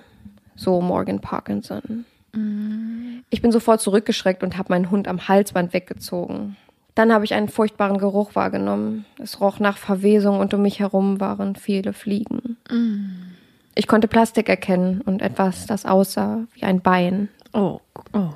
so 0.55 0.81
Morgan 0.81 1.19
Parkinson. 1.19 2.05
Ich 3.29 3.41
bin 3.41 3.51
sofort 3.51 3.81
zurückgeschreckt 3.81 4.43
und 4.43 4.57
habe 4.57 4.73
meinen 4.73 4.89
Hund 4.89 5.07
am 5.07 5.27
Halsband 5.27 5.73
weggezogen. 5.73 6.57
Dann 6.95 7.11
habe 7.11 7.25
ich 7.25 7.33
einen 7.33 7.49
furchtbaren 7.49 7.97
Geruch 7.97 8.35
wahrgenommen. 8.35 9.05
Es 9.21 9.39
roch 9.39 9.59
nach 9.59 9.77
Verwesung 9.77 10.39
und 10.39 10.53
um 10.53 10.61
mich 10.61 10.79
herum 10.79 11.19
waren 11.19 11.55
viele 11.55 11.93
Fliegen. 11.93 12.57
Ich 13.75 13.87
konnte 13.87 14.07
Plastik 14.07 14.49
erkennen 14.49 15.01
und 15.01 15.21
etwas, 15.21 15.65
das 15.65 15.85
aussah 15.85 16.45
wie 16.53 16.63
ein 16.63 16.81
Bein. 16.81 17.29
Oh, 17.53 17.79
oh. 18.13 18.29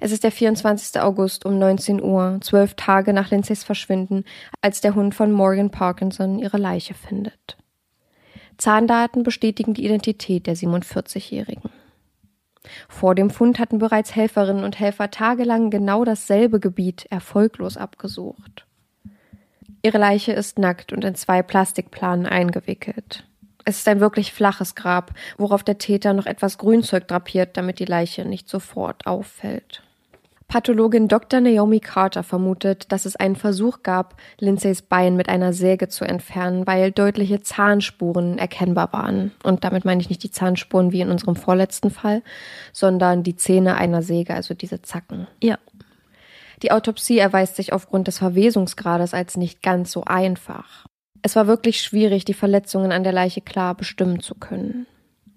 Es 0.00 0.12
ist 0.12 0.24
der 0.24 0.32
24. 0.32 1.00
August 1.00 1.46
um 1.46 1.58
19 1.58 2.02
Uhr, 2.02 2.38
zwölf 2.42 2.74
Tage 2.74 3.14
nach 3.14 3.30
Lindsays 3.30 3.64
Verschwinden, 3.64 4.24
als 4.60 4.82
der 4.82 4.94
Hund 4.94 5.14
von 5.14 5.32
Morgan 5.32 5.70
Parkinson 5.70 6.38
ihre 6.38 6.58
Leiche 6.58 6.92
findet. 6.92 7.56
Zahndaten 8.58 9.22
bestätigen 9.22 9.74
die 9.74 9.84
Identität 9.84 10.46
der 10.46 10.56
47-Jährigen. 10.56 11.70
Vor 12.88 13.14
dem 13.14 13.30
Fund 13.30 13.58
hatten 13.58 13.78
bereits 13.78 14.14
Helferinnen 14.14 14.64
und 14.64 14.78
Helfer 14.78 15.10
tagelang 15.10 15.70
genau 15.70 16.04
dasselbe 16.04 16.60
Gebiet 16.60 17.06
erfolglos 17.10 17.76
abgesucht. 17.76 18.66
Ihre 19.82 19.98
Leiche 19.98 20.32
ist 20.32 20.58
nackt 20.58 20.92
und 20.92 21.04
in 21.04 21.14
zwei 21.14 21.42
Plastikplanen 21.42 22.26
eingewickelt. 22.26 23.24
Es 23.66 23.78
ist 23.78 23.88
ein 23.88 24.00
wirklich 24.00 24.32
flaches 24.32 24.74
Grab, 24.74 25.12
worauf 25.36 25.62
der 25.62 25.78
Täter 25.78 26.14
noch 26.14 26.26
etwas 26.26 26.58
Grünzeug 26.58 27.06
drapiert, 27.08 27.56
damit 27.56 27.78
die 27.78 27.84
Leiche 27.84 28.24
nicht 28.24 28.48
sofort 28.48 29.06
auffällt. 29.06 29.83
Pathologin 30.48 31.08
Dr. 31.08 31.40
Naomi 31.40 31.80
Carter 31.80 32.22
vermutet, 32.22 32.92
dass 32.92 33.06
es 33.06 33.16
einen 33.16 33.36
Versuch 33.36 33.82
gab, 33.82 34.16
Lindsays 34.38 34.82
Bein 34.82 35.16
mit 35.16 35.28
einer 35.28 35.52
Säge 35.52 35.88
zu 35.88 36.04
entfernen, 36.04 36.66
weil 36.66 36.92
deutliche 36.92 37.40
Zahnspuren 37.40 38.38
erkennbar 38.38 38.92
waren. 38.92 39.32
Und 39.42 39.64
damit 39.64 39.84
meine 39.84 40.00
ich 40.00 40.08
nicht 40.08 40.22
die 40.22 40.30
Zahnspuren 40.30 40.92
wie 40.92 41.00
in 41.00 41.10
unserem 41.10 41.34
vorletzten 41.34 41.90
Fall, 41.90 42.22
sondern 42.72 43.22
die 43.22 43.36
Zähne 43.36 43.76
einer 43.76 44.02
Säge, 44.02 44.34
also 44.34 44.54
diese 44.54 44.82
Zacken. 44.82 45.26
Ja. 45.42 45.58
Die 46.62 46.70
Autopsie 46.70 47.18
erweist 47.18 47.56
sich 47.56 47.72
aufgrund 47.72 48.06
des 48.06 48.18
Verwesungsgrades 48.18 49.12
als 49.12 49.36
nicht 49.36 49.62
ganz 49.62 49.90
so 49.90 50.04
einfach. 50.04 50.86
Es 51.22 51.36
war 51.36 51.46
wirklich 51.46 51.80
schwierig, 51.80 52.24
die 52.24 52.34
Verletzungen 52.34 52.92
an 52.92 53.02
der 53.02 53.12
Leiche 53.12 53.40
klar 53.40 53.74
bestimmen 53.74 54.20
zu 54.20 54.34
können. 54.34 54.86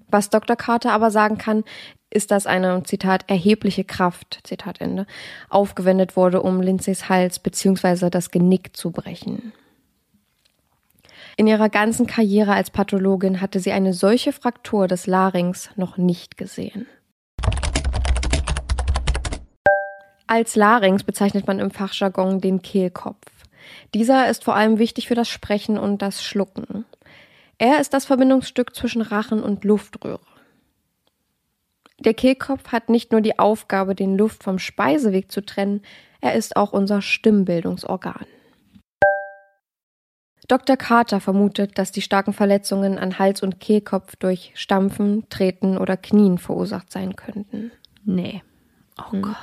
Was 0.10 0.30
Dr. 0.30 0.56
Carter 0.56 0.94
aber 0.94 1.12
sagen 1.12 1.38
kann, 1.38 1.64
ist, 2.10 2.32
dass 2.32 2.48
eine, 2.48 2.84
Zitat, 2.84 3.30
erhebliche 3.30 3.84
Kraft, 3.84 4.40
Zitat 4.44 4.82
Ende, 4.82 5.06
aufgewendet 5.50 6.16
wurde, 6.16 6.42
um 6.42 6.62
Lindsays 6.62 7.10
Hals 7.10 7.40
bzw. 7.40 8.10
das 8.10 8.32
Genick 8.32 8.76
zu 8.76 8.92
brechen. 8.92 9.54
In 11.36 11.46
ihrer 11.46 11.70
ganzen 11.70 12.08
Karriere 12.08 12.54
als 12.54 12.72
Pathologin 12.72 13.42
hatte 13.42 13.60
sie 13.60 13.72
eine 13.72 13.94
solche 13.94 14.32
Fraktur 14.32 14.88
des 14.88 15.06
Larynx 15.06 15.70
noch 15.76 15.98
nicht 15.98 16.38
gesehen. 16.38 16.88
Als 20.26 20.56
Larynx 20.56 21.04
bezeichnet 21.04 21.48
man 21.48 21.60
im 21.60 21.72
Fachjargon 21.72 22.42
den 22.42 22.62
Kehlkopf. 22.62 23.26
Dieser 23.94 24.30
ist 24.30 24.44
vor 24.44 24.56
allem 24.56 24.80
wichtig 24.80 25.08
für 25.08 25.16
das 25.16 25.30
Sprechen 25.30 25.78
und 25.78 26.02
das 26.02 26.24
Schlucken. 26.24 26.86
Er 27.58 27.80
ist 27.80 27.94
das 27.94 28.06
Verbindungsstück 28.06 28.76
zwischen 28.76 29.02
Rachen 29.02 29.42
und 29.42 29.64
Luftröhre. 29.64 30.20
Der 32.00 32.14
Kehlkopf 32.14 32.72
hat 32.72 32.90
nicht 32.90 33.12
nur 33.12 33.22
die 33.22 33.40
Aufgabe, 33.40 33.96
den 33.96 34.18
Luft 34.18 34.44
vom 34.44 34.60
Speiseweg 34.60 35.32
zu 35.32 35.42
trennen, 35.42 35.82
er 36.22 36.36
ist 36.36 36.56
auch 36.56 36.74
unser 36.74 37.02
Stimmbildungsorgan. 37.02 38.26
Dr. 40.48 40.78
Carter 40.78 41.20
vermutet, 41.20 41.78
dass 41.78 41.92
die 41.92 42.02
starken 42.02 42.32
Verletzungen 42.32 42.98
an 42.98 43.20
Hals 43.20 43.44
und 43.44 43.60
Kehlkopf 43.60 44.16
durch 44.16 44.52
Stampfen, 44.56 45.28
Treten 45.30 45.78
oder 45.78 45.98
Knien 45.98 46.38
verursacht 46.38 46.92
sein 46.92 47.16
könnten. 47.18 47.72
Nee. 48.06 48.42
Oh 48.98 49.12
hm. 49.12 49.22
Gott. 49.24 49.36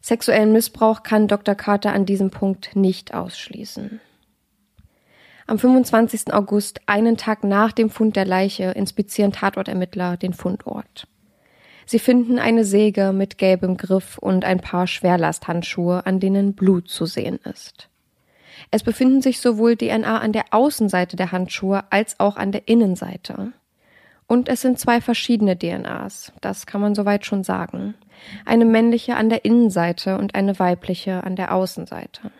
Sexuellen 0.00 0.52
Missbrauch 0.52 1.02
kann 1.02 1.28
Dr. 1.28 1.54
Carter 1.54 1.92
an 1.92 2.06
diesem 2.06 2.30
Punkt 2.30 2.74
nicht 2.74 3.12
ausschließen. 3.12 4.00
Am 5.50 5.58
25. 5.58 6.32
August, 6.32 6.80
einen 6.86 7.16
Tag 7.16 7.42
nach 7.42 7.72
dem 7.72 7.90
Fund 7.90 8.14
der 8.14 8.24
Leiche, 8.24 8.70
inspizieren 8.70 9.32
Tatortermittler 9.32 10.16
den 10.16 10.32
Fundort. 10.32 11.08
Sie 11.86 11.98
finden 11.98 12.38
eine 12.38 12.64
Säge 12.64 13.12
mit 13.12 13.36
gelbem 13.36 13.76
Griff 13.76 14.16
und 14.16 14.44
ein 14.44 14.60
paar 14.60 14.86
Schwerlasthandschuhe, 14.86 16.06
an 16.06 16.20
denen 16.20 16.54
Blut 16.54 16.88
zu 16.88 17.04
sehen 17.04 17.40
ist. 17.42 17.88
Es 18.70 18.84
befinden 18.84 19.22
sich 19.22 19.40
sowohl 19.40 19.76
DNA 19.76 20.18
an 20.20 20.32
der 20.32 20.44
Außenseite 20.52 21.16
der 21.16 21.32
Handschuhe 21.32 21.82
als 21.90 22.20
auch 22.20 22.36
an 22.36 22.52
der 22.52 22.68
Innenseite. 22.68 23.50
Und 24.28 24.48
es 24.48 24.60
sind 24.60 24.78
zwei 24.78 25.00
verschiedene 25.00 25.56
DNAs, 25.56 26.32
das 26.40 26.64
kann 26.66 26.80
man 26.80 26.94
soweit 26.94 27.26
schon 27.26 27.42
sagen. 27.42 27.94
Eine 28.46 28.66
männliche 28.66 29.16
an 29.16 29.28
der 29.28 29.44
Innenseite 29.44 30.16
und 30.16 30.36
eine 30.36 30.60
weibliche 30.60 31.24
an 31.24 31.34
der 31.34 31.52
Außenseite. 31.52 32.30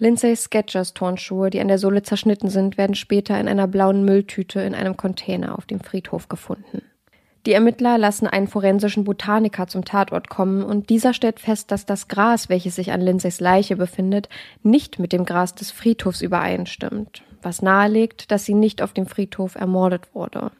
Lindsay 0.00 0.34
Sketchers 0.34 0.92
Turnschuhe, 0.92 1.50
die 1.50 1.60
an 1.60 1.68
der 1.68 1.78
Sohle 1.78 2.02
zerschnitten 2.02 2.48
sind, 2.48 2.76
werden 2.76 2.96
später 2.96 3.38
in 3.38 3.46
einer 3.46 3.68
blauen 3.68 4.04
Mülltüte 4.04 4.60
in 4.60 4.74
einem 4.74 4.96
Container 4.96 5.56
auf 5.56 5.66
dem 5.66 5.80
Friedhof 5.80 6.28
gefunden. 6.28 6.82
Die 7.46 7.52
Ermittler 7.52 7.98
lassen 7.98 8.26
einen 8.26 8.48
forensischen 8.48 9.04
Botaniker 9.04 9.66
zum 9.66 9.84
Tatort 9.84 10.30
kommen 10.30 10.62
und 10.62 10.88
dieser 10.88 11.12
stellt 11.12 11.40
fest, 11.40 11.70
dass 11.70 11.84
das 11.84 12.08
Gras, 12.08 12.48
welches 12.48 12.74
sich 12.74 12.90
an 12.90 13.02
Lindsays 13.02 13.38
Leiche 13.38 13.76
befindet, 13.76 14.28
nicht 14.62 14.98
mit 14.98 15.12
dem 15.12 15.26
Gras 15.26 15.54
des 15.54 15.70
Friedhofs 15.70 16.22
übereinstimmt, 16.22 17.22
was 17.42 17.60
nahelegt, 17.60 18.30
dass 18.30 18.46
sie 18.46 18.54
nicht 18.54 18.80
auf 18.80 18.94
dem 18.94 19.06
Friedhof 19.06 19.56
ermordet 19.56 20.14
wurde. 20.14 20.52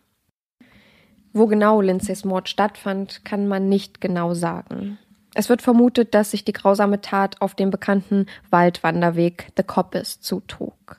Wo 1.33 1.47
genau 1.47 1.81
Lindsays 1.81 2.25
Mord 2.25 2.49
stattfand, 2.49 3.25
kann 3.25 3.49
man 3.49 3.69
nicht 3.69 4.01
genau 4.01 4.35
sagen. 4.35 4.99
Es 5.35 5.49
wird 5.49 5.63
vermutet, 5.63 6.15
dass 6.15 6.31
sich 6.31 6.45
die 6.45 6.53
grausame 6.53 7.01
Tat 7.01 7.41
auf 7.41 7.55
dem 7.55 7.71
bekannten 7.71 8.27
Waldwanderweg 8.51 9.53
The 9.57 9.65
Coppice 9.65 10.21
zutrug. 10.21 10.97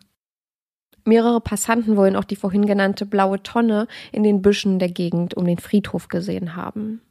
Mehrere 1.06 1.40
Passanten 1.40 1.96
wollen 1.96 2.16
auch 2.16 2.24
die 2.24 2.36
vorhin 2.36 2.66
genannte 2.66 3.06
blaue 3.06 3.42
Tonne 3.42 3.88
in 4.12 4.24
den 4.24 4.42
Büschen 4.42 4.80
der 4.80 4.90
Gegend 4.90 5.36
um 5.36 5.46
den 5.46 5.60
Friedhof 5.60 6.08
gesehen 6.08 6.56
haben. 6.56 7.02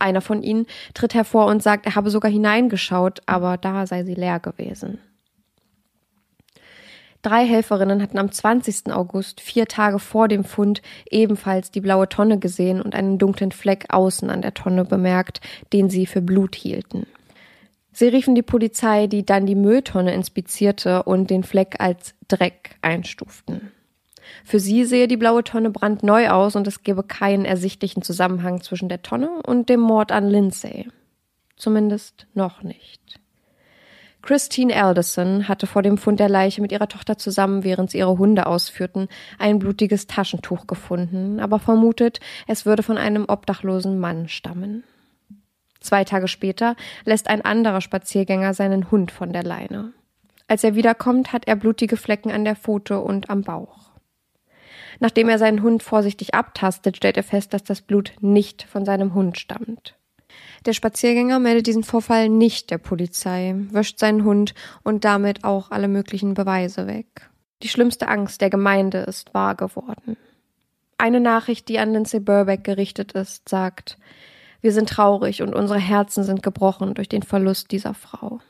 Einer 0.00 0.20
von 0.20 0.42
ihnen 0.42 0.66
tritt 0.94 1.14
hervor 1.14 1.46
und 1.46 1.62
sagt, 1.62 1.86
er 1.86 1.94
habe 1.94 2.10
sogar 2.10 2.30
hineingeschaut, 2.30 3.20
aber 3.26 3.56
da 3.56 3.86
sei 3.86 4.04
sie 4.04 4.14
leer 4.14 4.40
gewesen. 4.40 4.98
Drei 7.22 7.44
Helferinnen 7.44 8.00
hatten 8.00 8.18
am 8.18 8.30
20. 8.30 8.92
August, 8.92 9.40
vier 9.40 9.66
Tage 9.66 9.98
vor 9.98 10.28
dem 10.28 10.44
Fund, 10.44 10.82
ebenfalls 11.10 11.70
die 11.70 11.80
blaue 11.80 12.08
Tonne 12.08 12.38
gesehen 12.38 12.80
und 12.80 12.94
einen 12.94 13.18
dunklen 13.18 13.50
Fleck 13.50 13.86
außen 13.88 14.30
an 14.30 14.42
der 14.42 14.54
Tonne 14.54 14.84
bemerkt, 14.84 15.40
den 15.72 15.90
sie 15.90 16.06
für 16.06 16.22
Blut 16.22 16.54
hielten. 16.54 17.06
Sie 17.92 18.06
riefen 18.06 18.36
die 18.36 18.42
Polizei, 18.42 19.08
die 19.08 19.26
dann 19.26 19.46
die 19.46 19.56
Mülltonne 19.56 20.14
inspizierte 20.14 21.02
und 21.02 21.30
den 21.30 21.42
Fleck 21.42 21.76
als 21.80 22.14
Dreck 22.28 22.76
einstuften. 22.80 23.72
Für 24.44 24.60
sie 24.60 24.84
sehe 24.84 25.08
die 25.08 25.16
blaue 25.16 25.42
Tonne 25.42 25.70
brandneu 25.70 26.28
aus 26.28 26.54
und 26.54 26.68
es 26.68 26.84
gebe 26.84 27.02
keinen 27.02 27.44
ersichtlichen 27.44 28.02
Zusammenhang 28.02 28.60
zwischen 28.60 28.88
der 28.88 29.02
Tonne 29.02 29.30
und 29.44 29.68
dem 29.68 29.80
Mord 29.80 30.12
an 30.12 30.28
Lindsay. 30.28 30.88
Zumindest 31.56 32.28
noch 32.34 32.62
nicht. 32.62 33.18
Christine 34.28 34.76
Alderson 34.76 35.48
hatte 35.48 35.66
vor 35.66 35.80
dem 35.80 35.96
Fund 35.96 36.20
der 36.20 36.28
Leiche 36.28 36.60
mit 36.60 36.70
ihrer 36.70 36.86
Tochter 36.86 37.16
zusammen, 37.16 37.64
während 37.64 37.90
sie 37.90 37.96
ihre 37.96 38.18
Hunde 38.18 38.44
ausführten, 38.46 39.08
ein 39.38 39.58
blutiges 39.58 40.06
Taschentuch 40.06 40.66
gefunden, 40.66 41.40
aber 41.40 41.58
vermutet, 41.58 42.20
es 42.46 42.66
würde 42.66 42.82
von 42.82 42.98
einem 42.98 43.24
obdachlosen 43.26 43.98
Mann 43.98 44.28
stammen. 44.28 44.84
Zwei 45.80 46.04
Tage 46.04 46.28
später 46.28 46.76
lässt 47.06 47.30
ein 47.30 47.40
anderer 47.40 47.80
Spaziergänger 47.80 48.52
seinen 48.52 48.90
Hund 48.90 49.12
von 49.12 49.32
der 49.32 49.44
Leine. 49.44 49.94
Als 50.46 50.62
er 50.62 50.74
wiederkommt, 50.74 51.32
hat 51.32 51.48
er 51.48 51.56
blutige 51.56 51.96
Flecken 51.96 52.30
an 52.30 52.44
der 52.44 52.54
Pfote 52.54 53.00
und 53.00 53.30
am 53.30 53.40
Bauch. 53.40 53.92
Nachdem 55.00 55.30
er 55.30 55.38
seinen 55.38 55.62
Hund 55.62 55.82
vorsichtig 55.82 56.34
abtastet, 56.34 56.98
stellt 56.98 57.16
er 57.16 57.22
fest, 57.22 57.54
dass 57.54 57.64
das 57.64 57.80
Blut 57.80 58.12
nicht 58.20 58.64
von 58.64 58.84
seinem 58.84 59.14
Hund 59.14 59.38
stammt. 59.38 59.97
Der 60.66 60.72
Spaziergänger 60.72 61.38
meldet 61.38 61.66
diesen 61.66 61.84
Vorfall 61.84 62.28
nicht 62.28 62.70
der 62.70 62.78
Polizei, 62.78 63.54
wäscht 63.70 63.98
seinen 63.98 64.24
Hund 64.24 64.54
und 64.82 65.04
damit 65.04 65.44
auch 65.44 65.70
alle 65.70 65.88
möglichen 65.88 66.34
Beweise 66.34 66.86
weg. 66.86 67.30
Die 67.62 67.68
schlimmste 67.68 68.08
Angst 68.08 68.40
der 68.40 68.50
Gemeinde 68.50 68.98
ist 68.98 69.34
wahr 69.34 69.54
geworden. 69.54 70.16
Eine 70.96 71.20
Nachricht, 71.20 71.68
die 71.68 71.78
an 71.78 71.92
Lindsay 71.92 72.20
Burbeck 72.20 72.64
gerichtet 72.64 73.12
ist, 73.12 73.48
sagt, 73.48 73.98
wir 74.60 74.72
sind 74.72 74.88
traurig 74.88 75.42
und 75.42 75.54
unsere 75.54 75.78
Herzen 75.78 76.24
sind 76.24 76.42
gebrochen 76.42 76.94
durch 76.94 77.08
den 77.08 77.22
Verlust 77.22 77.70
dieser 77.70 77.94
Frau. 77.94 78.40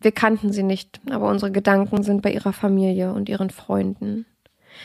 Wir 0.00 0.12
kannten 0.12 0.52
sie 0.52 0.62
nicht, 0.62 1.00
aber 1.10 1.28
unsere 1.28 1.52
Gedanken 1.52 2.02
sind 2.02 2.22
bei 2.22 2.32
ihrer 2.32 2.52
Familie 2.52 3.12
und 3.12 3.28
ihren 3.28 3.50
Freunden. 3.50 4.26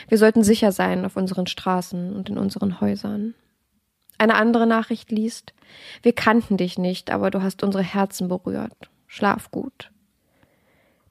Wir 0.08 0.18
sollten 0.18 0.44
sicher 0.44 0.70
sein 0.70 1.04
auf 1.04 1.16
unseren 1.16 1.46
Straßen 1.46 2.14
und 2.14 2.28
in 2.28 2.38
unseren 2.38 2.80
Häusern. 2.80 3.34
Eine 4.18 4.34
andere 4.34 4.66
Nachricht 4.66 5.10
liest, 5.12 5.54
wir 6.02 6.12
kannten 6.12 6.56
dich 6.56 6.78
nicht, 6.78 7.10
aber 7.10 7.30
du 7.30 7.42
hast 7.42 7.62
unsere 7.62 7.84
Herzen 7.84 8.28
berührt. 8.28 8.90
Schlaf 9.06 9.50
gut. 9.50 9.90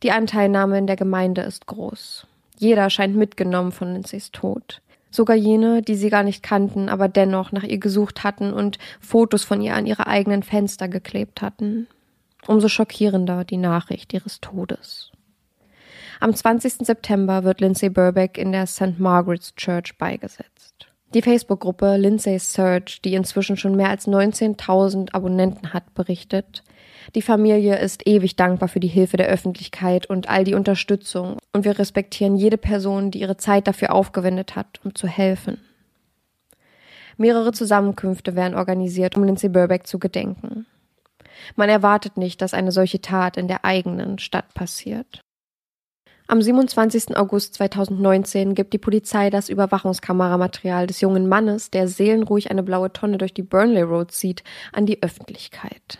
Die 0.03 0.11
Anteilnahme 0.11 0.77
in 0.77 0.87
der 0.87 0.95
Gemeinde 0.95 1.41
ist 1.41 1.65
groß. 1.65 2.27
Jeder 2.57 2.89
scheint 2.89 3.15
mitgenommen 3.15 3.71
von 3.71 3.93
Lindsays 3.93 4.31
Tod. 4.31 4.81
Sogar 5.09 5.35
jene, 5.35 5.81
die 5.81 5.95
sie 5.95 6.09
gar 6.09 6.23
nicht 6.23 6.43
kannten, 6.43 6.89
aber 6.89 7.07
dennoch 7.07 7.51
nach 7.51 7.63
ihr 7.63 7.79
gesucht 7.79 8.23
hatten 8.23 8.53
und 8.53 8.77
Fotos 8.99 9.43
von 9.43 9.61
ihr 9.61 9.75
an 9.75 9.85
ihre 9.85 10.07
eigenen 10.07 10.43
Fenster 10.43 10.87
geklebt 10.87 11.41
hatten. 11.41 11.87
Umso 12.45 12.67
schockierender 12.67 13.43
die 13.43 13.57
Nachricht 13.57 14.13
ihres 14.13 14.41
Todes. 14.41 15.11
Am 16.19 16.33
20. 16.33 16.85
September 16.85 17.43
wird 17.43 17.61
Lindsay 17.61 17.89
Burbeck 17.89 18.37
in 18.37 18.51
der 18.51 18.67
St. 18.67 18.99
Margaret's 18.99 19.55
Church 19.55 19.97
beigesetzt. 19.97 20.56
Die 21.13 21.21
Facebook-Gruppe 21.21 21.95
Lindsay's 21.95 22.51
Search, 22.51 23.01
die 23.01 23.13
inzwischen 23.13 23.55
schon 23.55 23.75
mehr 23.75 23.89
als 23.89 24.07
19.000 24.07 25.13
Abonnenten 25.13 25.71
hat, 25.73 25.93
berichtet, 25.93 26.63
die 27.15 27.21
Familie 27.21 27.77
ist 27.77 28.05
ewig 28.05 28.35
dankbar 28.35 28.67
für 28.67 28.81
die 28.81 28.89
Hilfe 28.89 29.15
der 29.15 29.27
Öffentlichkeit 29.27 30.07
und 30.07 30.27
all 30.27 30.43
die 30.43 30.55
Unterstützung, 30.55 31.37
und 31.53 31.63
wir 31.63 31.79
respektieren 31.79 32.35
jede 32.35 32.57
Person, 32.57 33.11
die 33.11 33.21
ihre 33.21 33.37
Zeit 33.37 33.67
dafür 33.67 33.93
aufgewendet 33.93 34.57
hat, 34.57 34.81
um 34.83 34.93
zu 34.93 35.07
helfen. 35.07 35.61
Mehrere 37.15 37.53
Zusammenkünfte 37.53 38.35
werden 38.35 38.55
organisiert, 38.55 39.15
um 39.15 39.23
Lindsay 39.23 39.49
Burbeck 39.49 39.87
zu 39.87 39.99
gedenken. 39.99 40.65
Man 41.55 41.69
erwartet 41.69 42.17
nicht, 42.17 42.41
dass 42.41 42.53
eine 42.53 42.73
solche 42.73 42.99
Tat 42.99 43.37
in 43.37 43.47
der 43.47 43.63
eigenen 43.63 44.19
Stadt 44.19 44.53
passiert. 44.53 45.21
Am 46.29 46.41
27. 46.41 47.15
August 47.15 47.53
2019 47.53 48.53
gibt 48.53 48.73
die 48.73 48.77
Polizei 48.77 49.29
das 49.29 49.47
Überwachungskameramaterial 49.47 50.85
des 50.85 50.99
jungen 50.99 51.29
Mannes, 51.29 51.71
der 51.71 51.87
seelenruhig 51.87 52.51
eine 52.51 52.63
blaue 52.63 52.91
Tonne 52.91 53.17
durch 53.17 53.33
die 53.33 53.43
Burnley 53.43 53.83
Road 53.83 54.11
zieht, 54.11 54.43
an 54.73 54.85
die 54.85 55.01
Öffentlichkeit. 55.01 55.99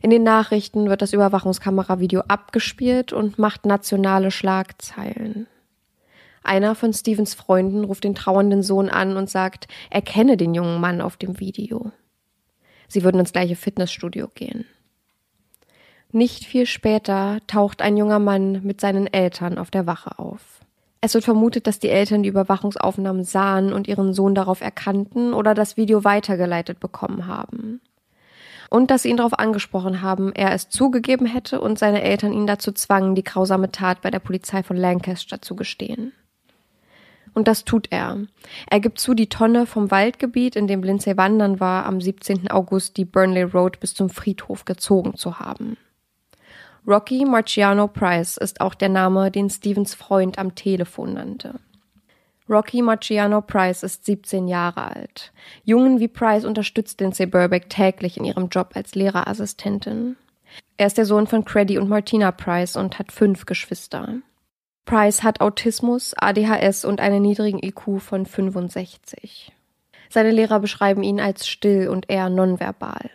In 0.00 0.08
den 0.08 0.22
Nachrichten 0.22 0.88
wird 0.88 1.02
das 1.02 1.12
Überwachungskameravideo 1.12 2.22
abgespielt 2.28 3.12
und 3.12 3.38
macht 3.38 3.66
nationale 3.66 4.30
Schlagzeilen. 4.30 5.46
Einer 6.42 6.74
von 6.74 6.94
Stevens 6.94 7.34
Freunden 7.34 7.84
ruft 7.84 8.04
den 8.04 8.14
trauernden 8.14 8.62
Sohn 8.62 8.88
an 8.88 9.18
und 9.18 9.28
sagt, 9.28 9.68
er 9.90 10.00
kenne 10.00 10.38
den 10.38 10.54
jungen 10.54 10.80
Mann 10.80 11.02
auf 11.02 11.18
dem 11.18 11.40
Video. 11.40 11.92
Sie 12.88 13.04
würden 13.04 13.20
ins 13.20 13.32
gleiche 13.32 13.56
Fitnessstudio 13.56 14.28
gehen. 14.34 14.64
Nicht 16.12 16.44
viel 16.44 16.66
später 16.66 17.38
taucht 17.46 17.82
ein 17.82 17.96
junger 17.96 18.18
Mann 18.18 18.60
mit 18.62 18.80
seinen 18.80 19.06
Eltern 19.06 19.58
auf 19.58 19.70
der 19.70 19.86
Wache 19.86 20.18
auf. 20.18 20.60
Es 21.00 21.14
wird 21.14 21.24
vermutet, 21.24 21.66
dass 21.66 21.80
die 21.80 21.88
Eltern 21.88 22.22
die 22.22 22.28
Überwachungsaufnahmen 22.28 23.24
sahen 23.24 23.72
und 23.72 23.88
ihren 23.88 24.12
Sohn 24.12 24.34
darauf 24.34 24.60
erkannten 24.60 25.34
oder 25.34 25.54
das 25.54 25.76
Video 25.76 26.04
weitergeleitet 26.04 26.78
bekommen 26.78 27.26
haben 27.26 27.80
und 28.72 28.90
dass 28.90 29.02
sie 29.02 29.10
ihn 29.10 29.18
darauf 29.18 29.38
angesprochen 29.38 30.00
haben, 30.00 30.32
er 30.32 30.54
es 30.54 30.70
zugegeben 30.70 31.26
hätte 31.26 31.60
und 31.60 31.78
seine 31.78 32.00
Eltern 32.00 32.32
ihn 32.32 32.46
dazu 32.46 32.72
zwangen, 32.72 33.14
die 33.14 33.22
grausame 33.22 33.70
Tat 33.70 34.00
bei 34.00 34.10
der 34.10 34.18
Polizei 34.18 34.62
von 34.62 34.78
Lancaster 34.78 35.42
zu 35.42 35.54
gestehen. 35.54 36.12
Und 37.34 37.48
das 37.48 37.66
tut 37.66 37.88
er. 37.90 38.16
Er 38.70 38.80
gibt 38.80 38.98
zu, 38.98 39.12
die 39.12 39.28
Tonne 39.28 39.66
vom 39.66 39.90
Waldgebiet, 39.90 40.56
in 40.56 40.68
dem 40.68 40.82
Lindsay 40.82 41.18
wandern 41.18 41.60
war, 41.60 41.84
am 41.84 42.00
17. 42.00 42.50
August 42.50 42.96
die 42.96 43.04
Burnley 43.04 43.42
Road 43.42 43.78
bis 43.78 43.92
zum 43.92 44.08
Friedhof 44.08 44.64
gezogen 44.64 45.16
zu 45.16 45.38
haben. 45.38 45.76
Rocky 46.86 47.24
Marciano 47.24 47.86
Price 47.86 48.36
ist 48.36 48.60
auch 48.60 48.74
der 48.74 48.88
Name, 48.88 49.30
den 49.30 49.48
Stevens 49.50 49.94
Freund 49.94 50.38
am 50.38 50.56
Telefon 50.56 51.14
nannte. 51.14 51.60
Rocky 52.48 52.82
Marciano 52.82 53.40
Price 53.40 53.84
ist 53.84 54.04
17 54.04 54.48
Jahre 54.48 54.94
alt. 54.94 55.32
Jungen 55.62 56.00
wie 56.00 56.08
Price 56.08 56.44
unterstützt 56.44 57.00
Lindsay 57.00 57.26
Burbeck 57.26 57.70
täglich 57.70 58.16
in 58.16 58.24
ihrem 58.24 58.48
Job 58.48 58.72
als 58.74 58.96
Lehrerassistentin. 58.96 60.16
Er 60.76 60.88
ist 60.88 60.98
der 60.98 61.06
Sohn 61.06 61.28
von 61.28 61.44
Creddy 61.44 61.78
und 61.78 61.88
Martina 61.88 62.32
Price 62.32 62.76
und 62.76 62.98
hat 62.98 63.12
fünf 63.12 63.46
Geschwister. 63.46 64.16
Price 64.84 65.22
hat 65.22 65.40
Autismus, 65.40 66.14
ADHS 66.16 66.84
und 66.84 67.00
einen 67.00 67.22
niedrigen 67.22 67.62
IQ 67.62 68.00
von 68.00 68.26
65. 68.26 69.52
Seine 70.10 70.32
Lehrer 70.32 70.58
beschreiben 70.58 71.04
ihn 71.04 71.20
als 71.20 71.46
still 71.46 71.88
und 71.88 72.10
eher 72.10 72.28
nonverbal. 72.28 73.10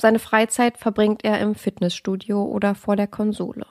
Seine 0.00 0.20
Freizeit 0.20 0.78
verbringt 0.78 1.24
er 1.24 1.40
im 1.40 1.54
Fitnessstudio 1.54 2.42
oder 2.44 2.74
vor 2.74 2.96
der 2.96 3.08
Konsole. 3.08 3.66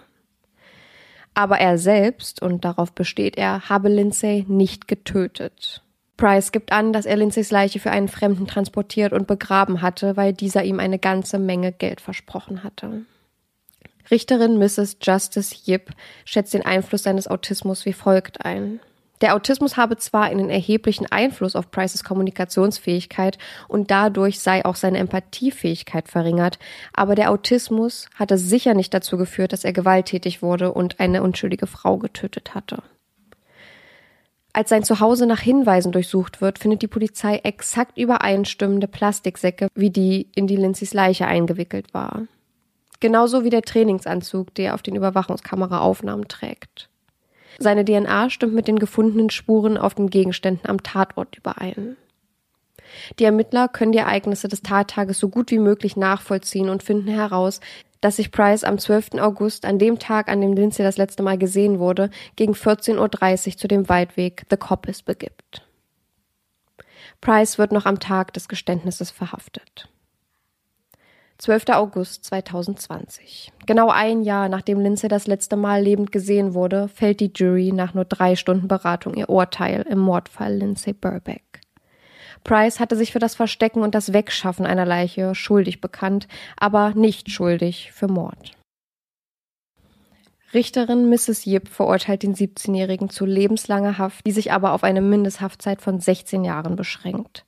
Aber 1.33 1.59
er 1.59 1.77
selbst, 1.77 2.41
und 2.41 2.65
darauf 2.65 2.91
besteht 2.91 3.37
er, 3.37 3.69
habe 3.69 3.89
Lindsay 3.89 4.45
nicht 4.47 4.87
getötet. 4.87 5.83
Price 6.17 6.51
gibt 6.51 6.71
an, 6.71 6.93
dass 6.93 7.05
er 7.05 7.15
Lindsays 7.15 7.51
Leiche 7.51 7.79
für 7.79 7.91
einen 7.91 8.07
Fremden 8.07 8.47
transportiert 8.47 9.13
und 9.13 9.27
begraben 9.27 9.81
hatte, 9.83 10.17
weil 10.17 10.33
dieser 10.33 10.63
ihm 10.63 10.79
eine 10.79 10.97
ganze 10.97 11.37
Menge 11.37 11.71
Geld 11.71 12.01
versprochen 12.01 12.63
hatte. 12.63 13.05
Richterin 14.09 14.57
Mrs. 14.57 14.97
Justice 15.01 15.55
Yip 15.65 15.91
schätzt 16.25 16.53
den 16.53 16.65
Einfluss 16.65 17.03
seines 17.03 17.27
Autismus 17.27 17.85
wie 17.85 17.93
folgt 17.93 18.43
ein. 18.43 18.79
Der 19.21 19.35
Autismus 19.35 19.77
habe 19.77 19.97
zwar 19.97 20.23
einen 20.23 20.49
erheblichen 20.49 21.07
Einfluss 21.11 21.55
auf 21.55 21.71
Prices 21.71 22.03
Kommunikationsfähigkeit 22.03 23.37
und 23.67 23.89
dadurch 23.89 24.39
sei 24.39 24.63
auch 24.63 24.75
seine 24.75 24.99
Empathiefähigkeit 24.99 26.07
verringert, 26.07 26.59
aber 26.93 27.15
der 27.15 27.31
Autismus 27.31 28.09
hatte 28.15 28.37
sicher 28.37 28.75
nicht 28.75 28.93
dazu 28.93 29.17
geführt, 29.17 29.53
dass 29.53 29.63
er 29.63 29.73
gewalttätig 29.73 30.41
wurde 30.41 30.71
und 30.71 30.99
eine 30.99 31.23
unschuldige 31.23 31.67
Frau 31.67 31.97
getötet 31.97 32.53
hatte. 32.53 32.83
Als 34.53 34.69
sein 34.69 34.83
Zuhause 34.83 35.27
nach 35.27 35.39
Hinweisen 35.39 35.91
durchsucht 35.91 36.41
wird, 36.41 36.57
findet 36.57 36.81
die 36.81 36.87
Polizei 36.87 37.37
exakt 37.43 37.97
übereinstimmende 37.97 38.87
Plastiksäcke, 38.87 39.67
wie 39.75 39.91
die 39.91 40.31
in 40.33 40.47
die 40.47 40.55
Lindsays 40.55 40.95
Leiche 40.95 41.27
eingewickelt 41.27 41.93
war. 41.93 42.23
Genauso 42.99 43.43
wie 43.43 43.51
der 43.51 43.61
Trainingsanzug, 43.61 44.55
der 44.55 44.73
auf 44.73 44.81
den 44.81 44.95
Überwachungskameraaufnahmen 44.95 46.27
trägt. 46.27 46.89
Seine 47.59 47.85
DNA 47.85 48.29
stimmt 48.29 48.53
mit 48.53 48.67
den 48.67 48.79
gefundenen 48.79 49.29
Spuren 49.29 49.77
auf 49.77 49.95
den 49.95 50.09
Gegenständen 50.09 50.69
am 50.69 50.83
Tatort 50.83 51.35
überein. 51.35 51.97
Die 53.19 53.25
Ermittler 53.25 53.67
können 53.67 53.91
die 53.91 53.97
Ereignisse 53.97 54.47
des 54.47 54.61
Tattages 54.61 55.19
so 55.19 55.29
gut 55.29 55.51
wie 55.51 55.59
möglich 55.59 55.97
nachvollziehen 55.97 56.69
und 56.69 56.83
finden 56.83 57.09
heraus, 57.09 57.59
dass 58.01 58.17
sich 58.17 58.31
Price 58.31 58.63
am 58.63 58.77
12. 58.77 59.15
August, 59.19 59.65
an 59.65 59.79
dem 59.79 59.99
Tag, 59.99 60.29
an 60.29 60.41
dem 60.41 60.53
Lindsay 60.53 60.83
das 60.83 60.97
letzte 60.97 61.23
Mal 61.23 61.37
gesehen 61.37 61.79
wurde, 61.79 62.09
gegen 62.35 62.53
14.30 62.53 63.47
Uhr 63.47 63.57
zu 63.57 63.67
dem 63.67 63.89
Waldweg 63.89 64.45
The 64.49 64.57
Coppice 64.57 65.01
begibt. 65.01 65.63
Price 67.21 67.57
wird 67.57 67.71
noch 67.71 67.85
am 67.85 67.99
Tag 67.99 68.33
des 68.33 68.47
Geständnisses 68.47 69.09
verhaftet. 69.09 69.89
12. 71.39 71.65
August 71.69 72.25
2020. 72.25 73.51
Genau 73.67 73.89
ein 73.89 74.23
Jahr 74.23 74.49
nachdem 74.49 74.79
Lindsay 74.79 75.07
das 75.07 75.27
letzte 75.27 75.55
Mal 75.55 75.83
lebend 75.83 76.11
gesehen 76.11 76.55
wurde, 76.55 76.87
fällt 76.87 77.19
die 77.19 77.31
Jury 77.33 77.71
nach 77.71 77.93
nur 77.93 78.05
drei 78.05 78.35
Stunden 78.35 78.67
Beratung 78.67 79.13
ihr 79.13 79.29
Urteil 79.29 79.83
im 79.83 79.99
Mordfall 79.99 80.55
Lindsay 80.55 80.93
Burbeck. 80.93 81.61
Price 82.43 82.79
hatte 82.79 82.95
sich 82.95 83.11
für 83.11 83.19
das 83.19 83.35
Verstecken 83.35 83.83
und 83.83 83.93
das 83.93 84.13
Wegschaffen 84.13 84.65
einer 84.65 84.85
Leiche 84.85 85.35
schuldig 85.35 85.79
bekannt, 85.79 86.27
aber 86.55 86.93
nicht 86.95 87.29
schuldig 87.29 87.91
für 87.91 88.07
Mord. 88.07 88.53
Richterin 90.53 91.09
Mrs. 91.09 91.45
Yip 91.45 91.67
verurteilt 91.67 92.23
den 92.23 92.33
17-Jährigen 92.33 93.09
zu 93.09 93.25
lebenslanger 93.25 93.97
Haft, 93.97 94.25
die 94.25 94.31
sich 94.31 94.53
aber 94.53 94.71
auf 94.71 94.83
eine 94.83 95.01
Mindesthaftzeit 95.01 95.81
von 95.81 95.99
16 95.99 96.43
Jahren 96.43 96.75
beschränkt. 96.75 97.45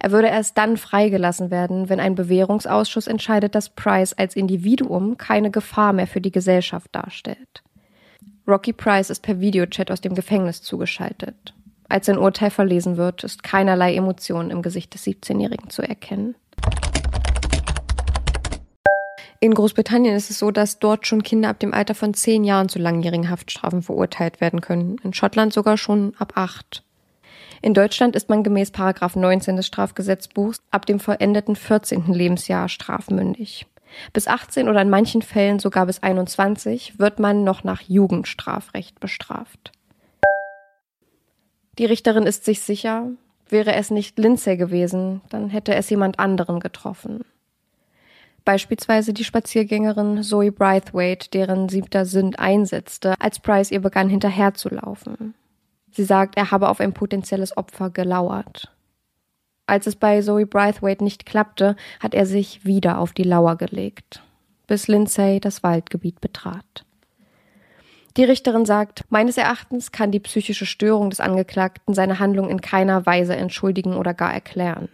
Er 0.00 0.10
würde 0.10 0.28
erst 0.28 0.58
dann 0.58 0.76
freigelassen 0.76 1.50
werden, 1.50 1.88
wenn 1.88 2.00
ein 2.00 2.14
Bewährungsausschuss 2.14 3.06
entscheidet, 3.06 3.54
dass 3.54 3.70
Price 3.70 4.12
als 4.12 4.36
Individuum 4.36 5.16
keine 5.16 5.50
Gefahr 5.50 5.92
mehr 5.92 6.06
für 6.06 6.20
die 6.20 6.32
Gesellschaft 6.32 6.88
darstellt. 6.92 7.62
Rocky 8.46 8.72
Price 8.72 9.10
ist 9.10 9.22
per 9.22 9.40
Videochat 9.40 9.90
aus 9.90 10.00
dem 10.00 10.14
Gefängnis 10.14 10.62
zugeschaltet. 10.62 11.54
Als 11.88 12.06
sein 12.06 12.18
Urteil 12.18 12.50
verlesen 12.50 12.96
wird, 12.96 13.22
ist 13.22 13.42
keinerlei 13.42 13.94
Emotion 13.94 14.50
im 14.50 14.62
Gesicht 14.62 14.94
des 14.94 15.06
17-Jährigen 15.06 15.70
zu 15.70 15.82
erkennen. 15.82 16.34
In 19.40 19.54
Großbritannien 19.54 20.14
ist 20.14 20.30
es 20.30 20.38
so, 20.38 20.52
dass 20.52 20.78
dort 20.78 21.06
schon 21.06 21.24
Kinder 21.24 21.48
ab 21.48 21.58
dem 21.58 21.74
Alter 21.74 21.96
von 21.96 22.14
zehn 22.14 22.44
Jahren 22.44 22.68
zu 22.68 22.78
langjährigen 22.78 23.28
Haftstrafen 23.28 23.82
verurteilt 23.82 24.40
werden 24.40 24.60
können. 24.60 24.98
In 25.02 25.12
Schottland 25.12 25.52
sogar 25.52 25.76
schon 25.76 26.14
ab 26.16 26.34
acht. 26.36 26.84
In 27.62 27.74
Deutschland 27.74 28.16
ist 28.16 28.28
man 28.28 28.42
gemäß 28.42 28.72
Paragraph 28.72 29.14
19 29.14 29.54
des 29.54 29.68
Strafgesetzbuchs 29.68 30.60
ab 30.72 30.84
dem 30.84 30.98
vollendeten 30.98 31.54
14. 31.54 32.12
Lebensjahr 32.12 32.68
strafmündig. 32.68 33.66
Bis 34.12 34.26
18 34.26 34.68
oder 34.68 34.82
in 34.82 34.90
manchen 34.90 35.22
Fällen 35.22 35.60
sogar 35.60 35.86
bis 35.86 36.02
21 36.02 36.98
wird 36.98 37.20
man 37.20 37.44
noch 37.44 37.62
nach 37.62 37.82
Jugendstrafrecht 37.82 38.98
bestraft. 38.98 39.70
Die 41.78 41.84
Richterin 41.84 42.24
ist 42.24 42.44
sich 42.44 42.60
sicher, 42.62 43.10
wäre 43.48 43.74
es 43.74 43.92
nicht 43.92 44.18
Lindsay 44.18 44.56
gewesen, 44.56 45.20
dann 45.30 45.48
hätte 45.48 45.76
es 45.76 45.88
jemand 45.88 46.18
anderen 46.18 46.58
getroffen. 46.58 47.24
Beispielsweise 48.44 49.12
die 49.12 49.24
Spaziergängerin 49.24 50.24
Zoe 50.24 50.50
Braithwaite, 50.50 51.30
deren 51.30 51.68
siebter 51.68 52.06
Sinn 52.06 52.34
einsetzte, 52.34 53.14
als 53.20 53.38
Price 53.38 53.70
ihr 53.70 53.80
begann 53.80 54.08
hinterherzulaufen. 54.08 55.34
Sie 55.92 56.04
sagt, 56.04 56.36
er 56.36 56.50
habe 56.50 56.68
auf 56.68 56.80
ein 56.80 56.94
potenzielles 56.94 57.56
Opfer 57.56 57.90
gelauert. 57.90 58.72
Als 59.66 59.86
es 59.86 59.94
bei 59.94 60.20
Zoe 60.22 60.46
Braithwaite 60.46 61.04
nicht 61.04 61.26
klappte, 61.26 61.76
hat 62.00 62.14
er 62.14 62.26
sich 62.26 62.64
wieder 62.64 62.98
auf 62.98 63.12
die 63.12 63.22
Lauer 63.22 63.56
gelegt, 63.56 64.22
bis 64.66 64.88
Lindsay 64.88 65.38
das 65.38 65.62
Waldgebiet 65.62 66.20
betrat. 66.20 66.84
Die 68.16 68.24
Richterin 68.24 68.66
sagt, 68.66 69.04
meines 69.10 69.36
Erachtens 69.36 69.92
kann 69.92 70.10
die 70.10 70.20
psychische 70.20 70.66
Störung 70.66 71.10
des 71.10 71.20
Angeklagten 71.20 71.94
seine 71.94 72.18
Handlung 72.18 72.50
in 72.50 72.60
keiner 72.60 73.06
Weise 73.06 73.36
entschuldigen 73.36 73.94
oder 73.94 74.12
gar 74.12 74.32
erklären. 74.32 74.88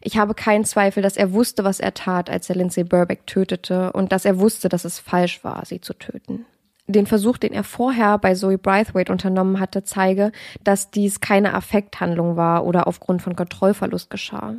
Ich 0.00 0.18
habe 0.18 0.34
keinen 0.34 0.64
Zweifel, 0.64 1.02
dass 1.02 1.16
er 1.16 1.32
wusste, 1.32 1.64
was 1.64 1.80
er 1.80 1.94
tat, 1.94 2.30
als 2.30 2.48
er 2.48 2.56
Lindsay 2.56 2.84
Burbeck 2.84 3.26
tötete 3.26 3.92
und 3.92 4.12
dass 4.12 4.24
er 4.24 4.38
wusste, 4.38 4.68
dass 4.68 4.84
es 4.84 5.00
falsch 5.00 5.42
war, 5.42 5.64
sie 5.64 5.80
zu 5.80 5.94
töten 5.94 6.44
den 6.88 7.06
Versuch, 7.06 7.36
den 7.36 7.52
er 7.52 7.64
vorher 7.64 8.18
bei 8.18 8.34
Zoe 8.34 8.58
Braithwaite 8.58 9.12
unternommen 9.12 9.60
hatte, 9.60 9.84
zeige, 9.84 10.32
dass 10.64 10.90
dies 10.90 11.20
keine 11.20 11.54
Affekthandlung 11.54 12.36
war 12.36 12.64
oder 12.64 12.86
aufgrund 12.86 13.22
von 13.22 13.36
Kontrollverlust 13.36 14.10
geschah. 14.10 14.54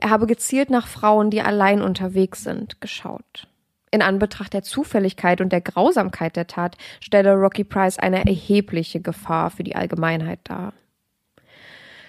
Er 0.00 0.10
habe 0.10 0.26
gezielt 0.26 0.70
nach 0.70 0.86
Frauen, 0.86 1.30
die 1.30 1.42
allein 1.42 1.82
unterwegs 1.82 2.42
sind, 2.42 2.80
geschaut. 2.80 3.46
In 3.90 4.02
Anbetracht 4.02 4.52
der 4.52 4.62
Zufälligkeit 4.62 5.40
und 5.40 5.52
der 5.52 5.60
Grausamkeit 5.60 6.36
der 6.36 6.46
Tat 6.46 6.76
stelle 7.00 7.34
Rocky 7.34 7.64
Price 7.64 7.98
eine 7.98 8.26
erhebliche 8.26 9.00
Gefahr 9.00 9.50
für 9.50 9.62
die 9.62 9.76
Allgemeinheit 9.76 10.40
dar. 10.44 10.72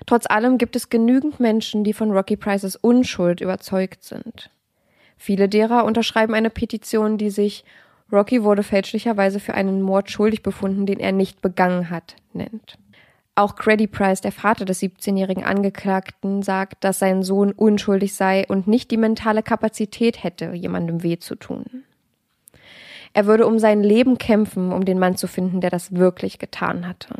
Trotz 0.06 0.26
allem 0.26 0.58
gibt 0.58 0.76
es 0.76 0.90
genügend 0.90 1.40
Menschen, 1.40 1.84
die 1.84 1.94
von 1.94 2.12
Rocky 2.12 2.36
Prices 2.36 2.76
Unschuld 2.76 3.42
überzeugt 3.42 4.04
sind. 4.04 4.50
Viele 5.18 5.50
derer 5.50 5.84
unterschreiben 5.84 6.34
eine 6.34 6.50
Petition, 6.50 7.18
die 7.18 7.30
sich 7.30 7.66
Rocky 8.12 8.44
wurde 8.44 8.64
fälschlicherweise 8.64 9.40
für 9.40 9.54
einen 9.54 9.82
Mord 9.82 10.10
schuldig 10.10 10.42
befunden, 10.44 10.86
den 10.86 11.00
er 11.00 11.12
nicht 11.12 11.42
begangen 11.42 11.90
hat, 11.90 12.16
nennt. 12.34 12.78
Auch 13.36 13.56
Creddy 13.56 13.88
Price, 13.88 14.20
der 14.20 14.32
Vater 14.32 14.66
des 14.66 14.82
17-jährigen 14.82 15.46
Angeklagten, 15.46 16.42
sagt, 16.42 16.84
dass 16.84 17.00
sein 17.00 17.24
Sohn 17.24 17.52
unschuldig 17.52 18.14
sei 18.14 18.46
und 18.48 18.68
nicht 18.68 18.92
die 18.92 18.98
mentale 18.98 19.44
Kapazität 19.44 20.24
hätte, 20.24 20.54
jemandem 20.54 21.04
weh 21.04 21.20
zu 21.20 21.36
tun. 21.36 21.86
Er 23.14 23.28
würde 23.28 23.48
um 23.48 23.58
sein 23.58 23.82
Leben 23.82 24.18
kämpfen, 24.18 24.74
um 24.74 24.84
den 24.86 25.00
Mann 25.00 25.16
zu 25.16 25.28
finden, 25.28 25.62
der 25.62 25.70
das 25.70 25.96
wirklich 25.96 26.38
getan 26.38 26.88
hatte. 26.88 27.16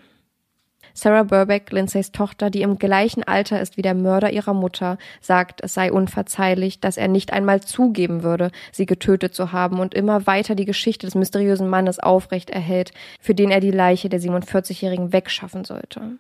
Sarah 1.00 1.24
Burbeck, 1.24 1.72
Lindsays 1.72 2.12
Tochter, 2.12 2.50
die 2.50 2.62
im 2.62 2.78
gleichen 2.78 3.24
Alter 3.24 3.62
ist 3.62 3.78
wie 3.78 3.82
der 3.82 3.94
Mörder 3.94 4.32
ihrer 4.32 4.54
Mutter, 4.54 4.98
sagt, 5.22 5.62
es 5.64 5.74
sei 5.74 5.92
unverzeihlich, 5.92 6.82
dass 6.82 6.98
er 6.98 7.08
nicht 7.08 7.32
einmal 7.32 7.62
zugeben 7.62 8.22
würde, 8.24 8.52
sie 8.72 8.86
getötet 8.86 9.34
zu 9.34 9.52
haben 9.54 9.80
und 9.80 9.94
immer 9.94 10.28
weiter 10.28 10.56
die 10.56 10.66
Geschichte 10.66 11.08
des 11.08 11.16
mysteriösen 11.16 11.70
Mannes 11.70 12.00
aufrecht 12.00 12.50
erhält, 12.50 12.92
für 13.22 13.34
den 13.34 13.50
er 13.50 13.62
die 13.62 13.72
Leiche 13.72 14.10
der 14.10 14.20
47-Jährigen 14.20 15.14
wegschaffen 15.14 15.64
sollte. 15.64 16.18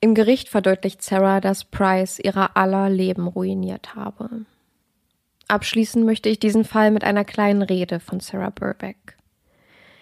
Im 0.00 0.14
Gericht 0.14 0.48
verdeutlicht 0.48 1.02
Sarah, 1.02 1.40
dass 1.40 1.64
Price 1.64 2.18
ihrer 2.18 2.56
aller 2.56 2.88
Leben 2.88 3.28
ruiniert 3.28 3.94
habe. 3.94 4.30
Abschließen 5.48 6.04
möchte 6.04 6.28
ich 6.28 6.40
diesen 6.40 6.64
Fall 6.64 6.90
mit 6.90 7.04
einer 7.04 7.24
kleinen 7.24 7.62
Rede 7.62 8.00
von 8.00 8.20
Sarah 8.20 8.50
Burbeck. 8.50 9.15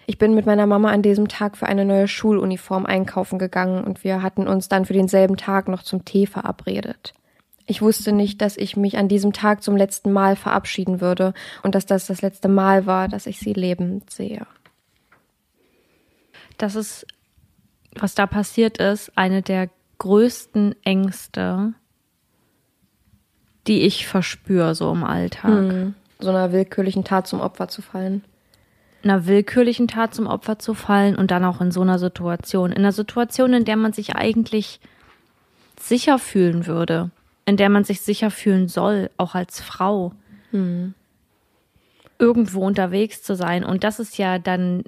Ich 0.07 0.19
bin 0.19 0.35
mit 0.35 0.47
meiner 0.47 0.67
Mama 0.67 0.91
an 0.91 1.03
diesem 1.03 1.29
Tag 1.29 1.57
für 1.57 1.67
eine 1.67 1.85
neue 1.85 2.09
Schuluniform 2.09 2.87
einkaufen 2.87 3.39
gegangen 3.39 3.85
und 3.85 4.05
wir 4.05 4.23
hatten 4.23 4.47
uns 4.47 4.69
dann 4.69 4.85
für 4.85 4.93
denselben 4.93 5.37
Tag 5.37 5.69
noch 5.69 5.83
zum 5.83 6.05
Tee 6.05 6.27
verabredet. 6.27 7.15
Ich 7.67 7.81
wusste 7.81 8.13
nicht, 8.13 8.43
dass 8.43 8.59
ich 8.59 8.77
mich 8.77 8.99
an 8.99 9.09
diesem 9.09 9.33
Tag 9.33 9.63
zum 9.63 9.77
letzten 9.77 10.13
Mal 10.13 10.37
verabschieden 10.37 11.01
würde 11.01 11.33
und 11.63 11.75
dass 11.75 11.87
das 11.87 12.07
das 12.07 12.21
letzte 12.21 12.49
Mal 12.49 12.85
war, 12.85 13.09
dass 13.09 13.27
ich 13.27 13.39
sie 13.39 13.55
lebend 13.55 14.11
sehe. 14.11 14.47
Das 16.59 16.75
ist, 16.75 17.07
was 17.95 18.15
da 18.15 18.27
passiert 18.27 18.79
ist, 18.79 19.17
eine 19.17 19.41
der 19.41 19.71
größten 19.99 20.75
Ängste, 20.85 21.73
die 23.67 23.83
ich 23.83 24.07
verspüre 24.07 24.75
so 24.75 24.93
im 24.93 25.05
Alltag. 25.05 25.51
Hm, 25.51 25.95
so 26.19 26.29
einer 26.29 26.53
willkürlichen 26.53 27.05
Tat 27.05 27.27
zum 27.27 27.41
Opfer 27.41 27.69
zu 27.69 27.81
fallen. 27.81 28.23
Einer 29.05 29.27
willkürlichen 29.27 29.89
Tat 29.89 30.15
zum 30.15 30.27
Opfer 30.27 30.59
zu 30.59 30.75
fallen 30.75 31.17
und 31.17 31.31
dann 31.31 31.45
auch 31.45 31.61
in 31.61 31.71
so 31.71 31.83
einer 31.83 31.99
Situation. 31.99 32.73
In 32.73 32.79
einer 32.79 32.93
Situation, 32.93 33.53
in 33.53 33.65
der 33.65 33.77
man 33.77 33.93
sich 33.93 34.17
eigentlich 34.17 34.81
sicher 35.81 36.19
fühlen 36.19 36.67
würde, 36.67 37.11
in 37.47 37.57
der 37.57 37.69
man 37.69 37.85
sich 37.85 38.01
sicher 38.01 38.31
fühlen 38.31 38.69
soll, 38.69 39.11
auch 39.17 39.35
als 39.35 39.61
Frau, 39.61 40.13
irgendwo 42.19 42.65
unterwegs 42.65 43.23
zu 43.23 43.35
sein. 43.35 43.65
Und 43.65 43.83
das 43.83 43.99
ist 43.99 44.19
ja 44.19 44.39
dann 44.39 44.85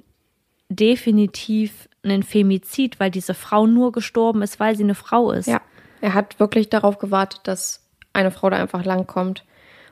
definitiv 0.69 1.89
ein 2.03 2.23
Femizid, 2.23 2.99
weil 2.99 3.11
diese 3.11 3.33
Frau 3.33 3.67
nur 3.67 3.91
gestorben 3.91 4.41
ist, 4.41 4.59
weil 4.59 4.75
sie 4.75 4.83
eine 4.83 4.95
Frau 4.95 5.31
ist. 5.31 5.47
Ja, 5.47 5.61
er 6.01 6.13
hat 6.13 6.39
wirklich 6.39 6.69
darauf 6.69 6.99
gewartet, 6.99 7.41
dass 7.43 7.85
eine 8.13 8.31
Frau 8.31 8.49
da 8.49 8.57
einfach 8.57 8.85
langkommt. 8.85 9.43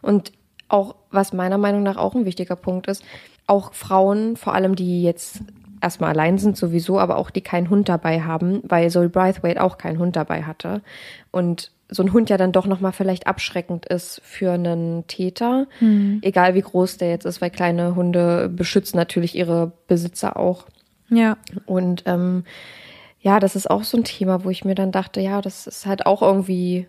Und 0.02 0.32
auch, 0.68 0.96
was 1.12 1.34
meiner 1.34 1.58
Meinung 1.58 1.84
nach 1.84 1.98
auch 1.98 2.16
ein 2.16 2.26
wichtiger 2.26 2.56
Punkt 2.56 2.88
ist, 2.88 3.04
auch 3.48 3.74
Frauen, 3.74 4.38
vor 4.38 4.54
allem 4.54 4.76
die 4.76 5.04
jetzt 5.04 5.42
erstmal 5.82 6.12
allein 6.12 6.38
sind 6.38 6.58
sowieso, 6.58 7.00
aber 7.00 7.18
auch 7.18 7.30
die 7.30 7.42
keinen 7.42 7.70
Hund 7.70 7.90
dabei 7.90 8.22
haben, 8.22 8.62
weil 8.64 8.90
Zoe 8.90 9.10
Braithwaite 9.10 9.62
auch 9.62 9.78
keinen 9.78 10.00
Hund 10.00 10.16
dabei 10.16 10.44
hatte. 10.44 10.82
Und 11.32 11.72
so 11.90 12.02
ein 12.02 12.14
Hund 12.14 12.30
ja 12.32 12.38
dann 12.38 12.52
doch 12.52 12.66
nochmal 12.66 12.94
vielleicht 12.94 13.28
abschreckend 13.28 13.86
ist 13.86 14.20
für 14.24 14.54
einen 14.54 15.06
Täter, 15.06 15.68
egal 16.24 16.56
wie 16.56 16.62
groß 16.62 16.98
der 16.98 17.10
jetzt 17.10 17.26
ist, 17.26 17.42
weil 17.42 17.52
kleine 17.52 17.96
Hunde 17.96 18.50
beschützen 18.50 18.98
natürlich 18.98 19.36
ihre 19.36 19.72
Besitzer 19.88 20.38
auch. 20.38 20.66
Ja. 21.10 21.38
Und 21.68 22.04
ähm, 22.08 22.44
ja, 23.20 23.40
das 23.40 23.56
ist 23.56 23.70
auch 23.70 23.84
so 23.84 23.98
ein 23.98 24.04
Thema, 24.04 24.44
wo 24.44 24.50
ich 24.50 24.66
mir 24.66 24.76
dann 24.76 24.92
dachte, 24.92 25.22
ja, 25.22 25.42
das 25.42 25.68
ist 25.68 25.86
halt 25.86 26.08
auch 26.08 26.24
irgendwie 26.24 26.88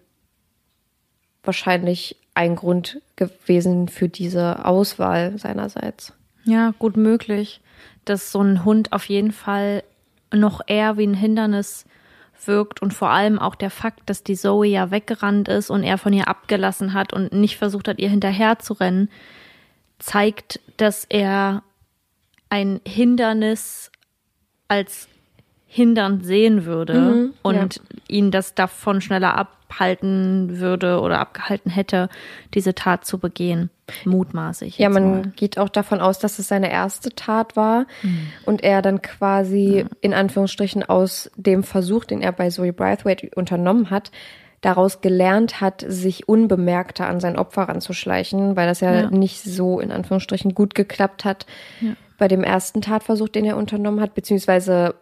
wahrscheinlich 1.43 2.17
ein 2.35 2.57
Grund 2.57 3.01
gewesen 3.17 3.89
für 3.89 4.09
diese 4.09 4.65
Auswahl 4.65 5.39
seinerseits. 5.39 6.13
Ja, 6.47 6.73
gut 6.79 6.97
möglich, 6.97 7.61
dass 8.05 8.31
so 8.31 8.41
ein 8.41 8.65
Hund 8.65 8.93
auf 8.93 9.09
jeden 9.09 9.33
Fall 9.33 9.83
noch 10.33 10.61
eher 10.67 10.97
wie 10.97 11.07
ein 11.07 11.15
Hindernis 11.15 11.85
wirkt 12.45 12.81
und 12.81 12.95
vor 12.95 13.11
allem 13.11 13.41
auch 13.41 13.57
der 13.57 13.71
Fakt, 13.71 14.09
dass 14.09 14.23
die 14.23 14.37
Zoe 14.37 14.69
ja 14.69 14.93
weggerannt 14.93 15.49
ist 15.49 15.71
und 15.71 15.83
er 15.83 15.99
von 15.99 16.13
ihr 16.13 16.29
abgelassen 16.29 16.93
hat 16.93 17.13
und 17.13 17.33
nicht 17.33 17.57
versucht 17.57 17.89
hat, 17.89 17.99
ihr 17.99 18.09
hinterher 18.09 18.61
zu 18.61 18.75
rennen, 18.75 19.11
zeigt, 19.99 20.61
dass 20.77 21.05
er 21.05 21.65
ein 22.49 22.81
Hindernis 22.87 23.91
als 24.69 25.09
hindernd 25.77 26.25
sehen 26.25 26.65
würde 26.65 27.31
und 27.43 27.81
ihn 28.09 28.31
das 28.31 28.55
davon 28.55 29.03
schneller 29.03 29.37
abhalten 29.37 30.59
würde 30.59 31.01
oder 31.01 31.21
abgehalten 31.21 31.71
hätte, 31.71 32.09
diese 32.55 32.75
Tat 32.75 33.05
zu 33.05 33.19
begehen. 33.19 33.69
Mutmaßig. 34.07 34.79
Ja, 34.79 34.89
man 34.89 35.11
mal. 35.11 35.23
geht 35.37 35.59
auch 35.59 35.69
davon 35.69 36.01
aus, 36.01 36.19
dass 36.19 36.39
es 36.39 36.49
seine 36.49 36.73
erste 36.73 37.11
Tat 37.11 37.57
war 37.57 37.87
und 38.47 38.65
er 38.65 38.81
dann 38.81 39.03
quasi 39.03 39.85
in 40.01 40.15
Anführungsstrichen 40.15 40.83
aus 40.83 41.31
dem 41.37 41.63
Versuch, 41.63 42.05
den 42.07 42.23
er 42.23 42.33
bei 42.33 42.49
Zoe 42.49 42.73
Braithwaite 42.73 43.29
unternommen 43.37 43.91
hat, 43.91 44.11
daraus 44.63 45.03
gelernt 45.03 45.61
hat, 45.61 45.85
sich 45.87 46.27
unbemerkter 46.27 47.07
an 47.07 47.21
sein 47.21 47.37
Opfer 47.37 47.65
ranzuschleichen, 47.69 48.57
weil 48.57 48.67
das 48.67 48.81
ja, 48.81 49.03
Ja. 49.03 49.11
nicht 49.11 49.43
so 49.43 49.79
in 49.79 49.93
Anführungsstrichen 49.93 50.55
gut 50.55 50.75
geklappt 50.75 51.27
hat 51.27 51.45
bei 52.19 52.29
dem 52.29 52.43
ersten 52.43 52.81
Tatversuch, 52.81 53.29
den 53.29 53.45
er 53.45 53.59
unternommen 53.59 54.01
hat, 54.01 54.15
beziehungsweise 54.15 54.95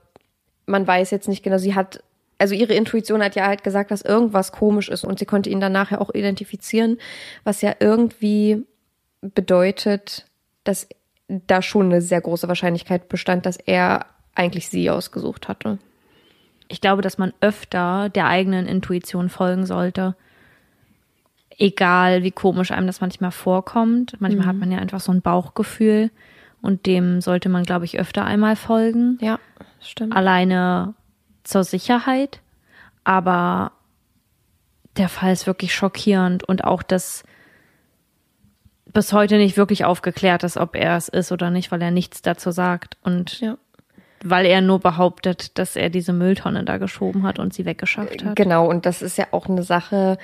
man 0.67 0.87
weiß 0.87 1.11
jetzt 1.11 1.29
nicht 1.29 1.43
genau, 1.43 1.59
sie 1.59 1.75
hat, 1.75 2.03
also 2.39 2.55
ihre 2.55 2.75
Intuition 2.75 3.23
hat 3.23 3.37
ja 3.37 3.47
halt 3.47 3.65
gesagt, 3.65 3.91
dass 3.91 4.03
irgendwas 4.03 4.53
komisch 4.53 4.89
ist 4.89 5.05
und 5.05 5.19
sie 5.19 5.27
konnte 5.27 5.51
ihn 5.51 5.61
dann 5.61 5.73
nachher 5.73 6.01
auch 6.01 6.13
identifizieren, 6.15 6.99
was 7.45 7.63
ja 7.63 7.75
irgendwie 7.81 8.65
bedeutet, 9.21 10.27
dass 10.65 10.89
da 11.29 11.63
schon 11.63 11.87
eine 11.87 12.03
sehr 12.03 12.21
große 12.21 12.49
Wahrscheinlichkeit 12.49 13.09
bestand, 13.09 13.47
dass 13.47 13.57
er 13.57 14.07
eigentlich 14.35 14.69
sie 14.69 14.91
ausgesucht 14.91 15.49
hatte. 15.49 15.79
ich 16.69 16.81
glaube, 16.81 17.03
dass 17.03 17.19
man 17.19 17.33
öfter 17.41 18.09
der 18.09 18.27
eigenen 18.27 18.67
Intuition 18.67 19.29
folgen 19.29 19.67
sollte. 19.67 20.17
Egal, 21.57 22.23
wie 22.23 22.33
komisch 22.33 22.73
einem 22.73 22.87
das 22.87 23.01
manchmal 23.01 23.31
vorkommt. 23.31 24.17
Manchmal 24.21 24.47
hat 24.47 24.57
man 24.57 24.73
ja 24.73 24.79
einfach 24.79 25.01
so 25.01 25.13
ein 25.13 25.23
Bauchgefühl 25.23 26.11
und 26.63 26.87
dem 26.87 27.21
sollte 27.21 27.49
man, 27.49 27.63
glaube 27.63 27.85
ich, 27.85 27.99
öfter 27.99 28.25
einmal 28.25 28.57
folgen. 28.57 29.19
Ja, 29.21 29.39
stimmt. 29.89 30.15
Alleine 30.17 30.95
zur 31.45 31.65
Sicherheit. 31.65 32.41
Aber 33.05 33.73
der 34.97 35.09
Fall 35.09 35.33
ist 35.33 35.47
wirklich 35.47 35.75
schockierend 35.75 36.45
und 36.45 36.65
auch 36.65 36.83
das 36.83 37.25
bis 38.93 39.13
heute 39.13 39.37
nicht 39.37 39.57
wirklich 39.57 39.85
aufgeklärt 39.85 40.45
ist, 40.45 40.57
ob 40.57 40.77
er 40.77 40.97
es 40.97 41.09
ist 41.09 41.33
oder 41.33 41.51
nicht, 41.51 41.73
weil 41.73 41.83
er 41.83 41.91
nichts 41.91 42.23
dazu 42.23 42.51
sagt 42.53 42.97
und 43.03 43.41
Ja. 43.41 43.57
weil 44.23 44.47
er 44.47 44.61
nur 44.61 44.79
behauptet, 44.79 45.59
dass 45.59 45.75
er 45.77 45.91
diese 45.91 46.13
Mülltonne 46.13 46.65
da 46.65 46.79
geschoben 46.79 47.25
hat 47.25 47.39
und 47.41 47.53
sie 47.53 47.65
weggeschafft 47.67 48.25
hat. 48.25 48.37
Genau, 48.37 48.69
und 48.69 48.87
das 48.87 49.03
ist 49.03 49.19
ja 49.19 49.27
auch 49.33 49.49
eine 49.49 49.65
Sache. 49.65 50.17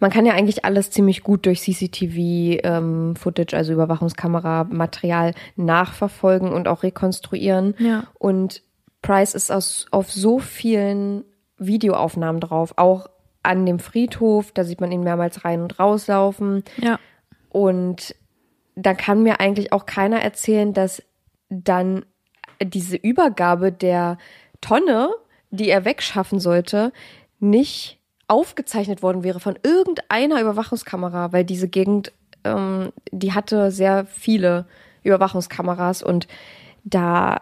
Man 0.00 0.10
kann 0.10 0.26
ja 0.26 0.34
eigentlich 0.34 0.64
alles 0.64 0.90
ziemlich 0.90 1.22
gut 1.22 1.46
durch 1.46 1.60
CCTV-Footage, 1.62 3.56
also 3.56 3.72
Überwachungskamera-Material, 3.72 5.32
nachverfolgen 5.56 6.52
und 6.52 6.68
auch 6.68 6.82
rekonstruieren. 6.82 7.74
Ja. 7.78 8.04
Und 8.18 8.62
Price 9.02 9.34
ist 9.34 9.50
aus, 9.50 9.86
auf 9.90 10.10
so 10.10 10.38
vielen 10.38 11.24
Videoaufnahmen 11.58 12.40
drauf, 12.40 12.74
auch 12.76 13.08
an 13.42 13.64
dem 13.64 13.78
Friedhof, 13.78 14.52
da 14.52 14.64
sieht 14.64 14.80
man 14.80 14.92
ihn 14.92 15.02
mehrmals 15.02 15.44
rein 15.44 15.62
und 15.62 15.78
rauslaufen. 15.78 16.64
Ja. 16.76 16.98
Und 17.48 18.14
da 18.74 18.94
kann 18.94 19.22
mir 19.22 19.40
eigentlich 19.40 19.72
auch 19.72 19.86
keiner 19.86 20.20
erzählen, 20.20 20.72
dass 20.72 21.02
dann 21.48 22.04
diese 22.62 22.96
Übergabe 22.96 23.72
der 23.72 24.18
Tonne, 24.60 25.10
die 25.50 25.70
er 25.70 25.84
wegschaffen 25.84 26.40
sollte, 26.40 26.92
nicht 27.40 27.98
aufgezeichnet 28.26 29.02
worden 29.02 29.22
wäre 29.24 29.40
von 29.40 29.58
irgendeiner 29.62 30.40
Überwachungskamera, 30.40 31.32
weil 31.32 31.44
diese 31.44 31.68
Gegend, 31.68 32.12
ähm, 32.44 32.92
die 33.10 33.32
hatte 33.32 33.70
sehr 33.70 34.04
viele 34.06 34.66
Überwachungskameras 35.02 36.02
und 36.02 36.28
da 36.84 37.40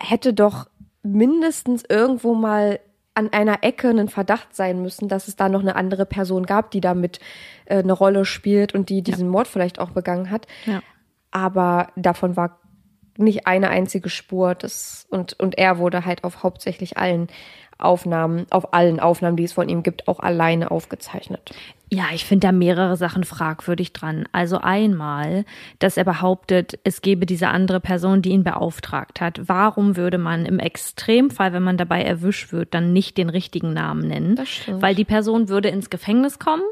hätte 0.00 0.32
doch 0.32 0.68
mindestens 1.02 1.84
irgendwo 1.88 2.34
mal 2.34 2.80
an 3.14 3.32
einer 3.32 3.62
Ecke 3.62 3.88
einen 3.88 4.08
Verdacht 4.08 4.54
sein 4.54 4.82
müssen, 4.82 5.08
dass 5.08 5.28
es 5.28 5.36
da 5.36 5.48
noch 5.48 5.60
eine 5.60 5.76
andere 5.76 6.06
Person 6.06 6.46
gab, 6.46 6.70
die 6.70 6.80
damit 6.80 7.20
äh, 7.66 7.78
eine 7.78 7.92
Rolle 7.92 8.24
spielt 8.24 8.74
und 8.74 8.88
die 8.88 9.02
diesen 9.02 9.28
Mord 9.28 9.48
vielleicht 9.48 9.78
auch 9.78 9.90
begangen 9.90 10.30
hat. 10.30 10.46
Ja. 10.64 10.80
Aber 11.30 11.88
davon 11.96 12.36
war 12.36 12.59
nicht 13.16 13.46
eine 13.46 13.70
einzige 13.70 14.08
Spur. 14.08 14.54
Das, 14.54 15.06
und, 15.10 15.38
und 15.38 15.58
er 15.58 15.78
wurde 15.78 16.04
halt 16.04 16.24
auf 16.24 16.42
hauptsächlich 16.42 16.96
allen 16.98 17.28
Aufnahmen, 17.80 18.46
auf 18.50 18.74
allen 18.74 19.00
Aufnahmen, 19.00 19.36
die 19.36 19.44
es 19.44 19.52
von 19.52 19.68
ihm 19.68 19.82
gibt, 19.82 20.06
auch 20.06 20.20
alleine 20.20 20.70
aufgezeichnet. 20.70 21.50
Ja, 21.92 22.04
ich 22.12 22.24
finde 22.24 22.46
da 22.46 22.52
mehrere 22.52 22.96
Sachen 22.96 23.24
fragwürdig 23.24 23.92
dran. 23.92 24.28
Also 24.30 24.58
einmal, 24.58 25.44
dass 25.80 25.96
er 25.96 26.04
behauptet, 26.04 26.78
es 26.84 27.02
gebe 27.02 27.26
diese 27.26 27.48
andere 27.48 27.80
Person, 27.80 28.22
die 28.22 28.30
ihn 28.30 28.44
beauftragt 28.44 29.20
hat. 29.20 29.40
Warum 29.48 29.96
würde 29.96 30.18
man 30.18 30.46
im 30.46 30.58
Extremfall, 30.60 31.52
wenn 31.52 31.64
man 31.64 31.78
dabei 31.78 32.02
erwischt 32.02 32.52
wird, 32.52 32.74
dann 32.74 32.92
nicht 32.92 33.18
den 33.18 33.28
richtigen 33.28 33.72
Namen 33.72 34.06
nennen? 34.06 34.36
Das 34.36 34.48
stimmt. 34.48 34.82
Weil 34.82 34.94
die 34.94 35.04
Person 35.04 35.48
würde 35.48 35.68
ins 35.68 35.90
Gefängnis 35.90 36.38
kommen 36.38 36.62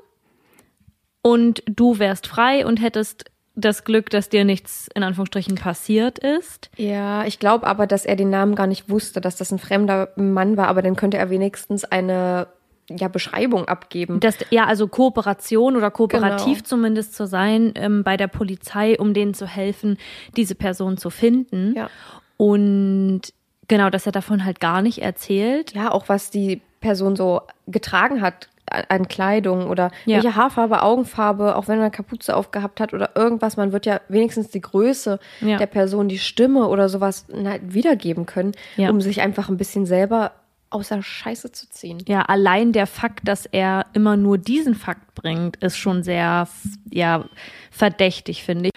und 1.22 1.62
du 1.66 1.98
wärst 1.98 2.26
frei 2.26 2.64
und 2.64 2.80
hättest 2.80 3.24
das 3.58 3.84
Glück, 3.84 4.08
dass 4.10 4.28
dir 4.28 4.44
nichts 4.44 4.88
in 4.94 5.02
Anführungsstrichen 5.02 5.56
passiert 5.56 6.18
ist. 6.18 6.70
Ja, 6.76 7.24
ich 7.24 7.38
glaube 7.38 7.66
aber, 7.66 7.86
dass 7.86 8.06
er 8.06 8.14
den 8.16 8.30
Namen 8.30 8.54
gar 8.54 8.66
nicht 8.68 8.88
wusste, 8.88 9.20
dass 9.20 9.36
das 9.36 9.50
ein 9.50 9.58
fremder 9.58 10.10
Mann 10.16 10.56
war, 10.56 10.68
aber 10.68 10.80
dann 10.80 10.96
könnte 10.96 11.18
er 11.18 11.28
wenigstens 11.28 11.84
eine 11.84 12.46
ja, 12.88 13.08
Beschreibung 13.08 13.66
abgeben. 13.66 14.20
Das, 14.20 14.36
ja, 14.50 14.64
also 14.64 14.86
Kooperation 14.88 15.76
oder 15.76 15.90
kooperativ 15.90 16.58
Genau. 16.58 16.68
zumindest 16.68 17.14
zu 17.14 17.26
sein 17.26 17.72
ähm, 17.74 18.02
bei 18.04 18.16
der 18.16 18.28
Polizei, 18.28 18.98
um 18.98 19.12
denen 19.12 19.34
zu 19.34 19.46
helfen, 19.46 19.98
diese 20.36 20.54
Person 20.54 20.96
zu 20.96 21.10
finden. 21.10 21.74
Ja. 21.76 21.90
Und 22.38 23.22
genau, 23.66 23.90
dass 23.90 24.06
er 24.06 24.12
davon 24.12 24.44
halt 24.44 24.60
gar 24.60 24.80
nicht 24.82 25.02
erzählt. 25.02 25.74
ja, 25.74 25.90
auch 25.90 26.08
was 26.08 26.30
die 26.30 26.62
Person 26.80 27.16
so 27.16 27.42
getragen 27.66 28.22
hat 28.22 28.48
an- 28.70 29.08
Kleidung 29.08 29.68
oder 29.68 29.90
Ja. 30.04 30.16
welche 30.16 30.36
Haarfarbe, 30.36 30.82
Augenfarbe, 30.82 31.56
auch 31.56 31.68
wenn 31.68 31.76
man 31.76 31.84
eine 31.86 31.90
Kapuze 31.90 32.36
aufgehabt 32.36 32.80
hat 32.80 32.92
oder 32.94 33.10
irgendwas, 33.16 33.56
man 33.56 33.72
wird 33.72 33.86
ja 33.86 34.00
wenigstens 34.08 34.48
die 34.50 34.60
Größe 34.60 35.18
Ja. 35.40 35.56
der 35.56 35.66
Person, 35.66 36.08
die 36.08 36.18
Stimme 36.18 36.68
oder 36.68 36.88
sowas 36.88 37.26
na, 37.32 37.56
wiedergeben 37.62 38.26
können, 38.26 38.52
Ja. 38.76 38.90
um 38.90 39.00
sich 39.00 39.20
einfach 39.20 39.48
ein 39.48 39.56
bisschen 39.56 39.86
selber 39.86 40.32
aus 40.70 40.88
der 40.88 41.00
Scheiße 41.02 41.50
zu 41.50 41.68
ziehen. 41.70 42.02
Ja, 42.06 42.22
allein 42.22 42.72
der 42.72 42.86
Fakt, 42.86 43.26
dass 43.26 43.46
er 43.46 43.86
immer 43.94 44.16
nur 44.18 44.36
diesen 44.36 44.74
Fakt 44.74 45.14
bringt, 45.14 45.56
ist 45.56 45.78
schon 45.78 46.02
sehr, 46.02 46.46
ja, 46.90 47.24
verdächtig, 47.70 48.42
finde 48.44 48.66
ich. 48.66 48.72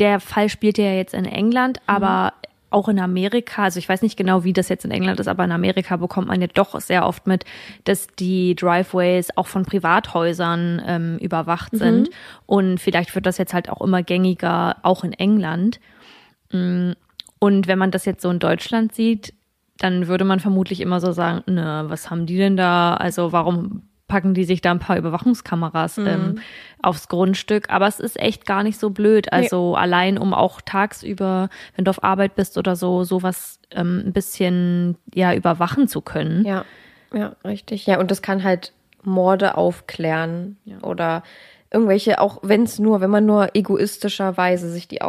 Der 0.00 0.20
Fall 0.20 0.48
spielt 0.48 0.78
ja 0.78 0.92
jetzt 0.92 1.14
in 1.14 1.24
England, 1.26 1.80
aber 1.86 2.32
auch 2.74 2.88
in 2.88 2.98
Amerika, 2.98 3.62
also 3.62 3.78
ich 3.78 3.88
weiß 3.88 4.02
nicht 4.02 4.16
genau, 4.16 4.44
wie 4.44 4.52
das 4.52 4.68
jetzt 4.68 4.84
in 4.84 4.90
England 4.90 5.20
ist, 5.20 5.28
aber 5.28 5.44
in 5.44 5.52
Amerika 5.52 5.96
bekommt 5.96 6.28
man 6.28 6.40
ja 6.40 6.48
doch 6.52 6.78
sehr 6.80 7.06
oft 7.06 7.26
mit, 7.26 7.44
dass 7.84 8.08
die 8.18 8.54
Driveways 8.54 9.28
auch 9.36 9.46
von 9.46 9.64
Privathäusern 9.64 10.82
ähm, 10.86 11.18
überwacht 11.18 11.76
sind. 11.76 12.10
Und 12.46 12.78
vielleicht 12.80 13.14
wird 13.14 13.24
das 13.26 13.38
jetzt 13.38 13.54
halt 13.54 13.70
auch 13.70 13.80
immer 13.80 14.02
gängiger, 14.02 14.76
auch 14.82 15.04
in 15.04 15.12
England. 15.12 15.80
Und 16.50 17.66
wenn 17.66 17.78
man 17.78 17.90
das 17.90 18.04
jetzt 18.04 18.22
so 18.22 18.30
in 18.30 18.38
Deutschland 18.38 18.94
sieht, 18.94 19.34
dann 19.78 20.06
würde 20.06 20.24
man 20.24 20.40
vermutlich 20.40 20.80
immer 20.80 21.00
so 21.00 21.12
sagen, 21.12 21.42
ne, 21.52 21.84
was 21.88 22.10
haben 22.10 22.26
die 22.26 22.36
denn 22.36 22.56
da? 22.56 22.94
Also 22.94 23.32
warum 23.32 23.82
packen 24.06 24.34
die 24.34 24.44
sich 24.44 24.60
da 24.60 24.70
ein 24.70 24.78
paar 24.78 24.96
Überwachungskameras 24.98 25.96
Mhm. 25.96 26.06
ähm, 26.06 26.34
aufs 26.82 27.08
Grundstück? 27.08 27.70
Aber 27.70 27.86
es 27.86 28.00
ist 28.00 28.18
echt 28.20 28.46
gar 28.46 28.62
nicht 28.62 28.78
so 28.78 28.90
blöd. 28.90 29.32
Also 29.32 29.74
allein 29.76 30.18
um 30.18 30.34
auch 30.34 30.60
tagsüber, 30.60 31.48
wenn 31.76 31.84
du 31.84 31.90
auf 31.90 32.04
Arbeit 32.04 32.34
bist 32.36 32.58
oder 32.58 32.76
so, 32.76 33.04
sowas 33.04 33.58
ähm, 33.70 34.02
ein 34.06 34.12
bisschen 34.12 34.96
ja 35.14 35.34
überwachen 35.34 35.88
zu 35.88 36.00
können. 36.00 36.44
Ja, 36.44 36.64
ja, 37.12 37.34
richtig. 37.44 37.86
Ja, 37.86 37.98
und 37.98 38.10
das 38.10 38.20
kann 38.22 38.42
halt 38.44 38.72
Morde 39.02 39.56
aufklären 39.56 40.56
oder 40.82 41.22
irgendwelche, 41.70 42.20
auch 42.20 42.38
wenn 42.42 42.62
es 42.62 42.78
nur, 42.78 43.00
wenn 43.00 43.10
man 43.10 43.26
nur 43.26 43.54
egoistischerweise 43.54 44.70
sich 44.70 44.86
die 44.88 45.02